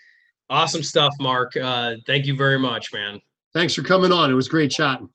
Awesome 0.49 0.85
stuff, 0.85 1.13
Mark. 1.19 1.57
Uh, 1.57 1.97
thank 2.07 2.27
you 2.27 2.37
very 2.37 2.59
much, 2.59 2.93
man. 2.93 3.21
Thanks 3.53 3.75
for 3.75 3.83
coming 3.83 4.13
on. 4.13 4.31
It 4.31 4.35
was 4.35 4.49
great 4.49 4.71
chatting. 4.71 5.09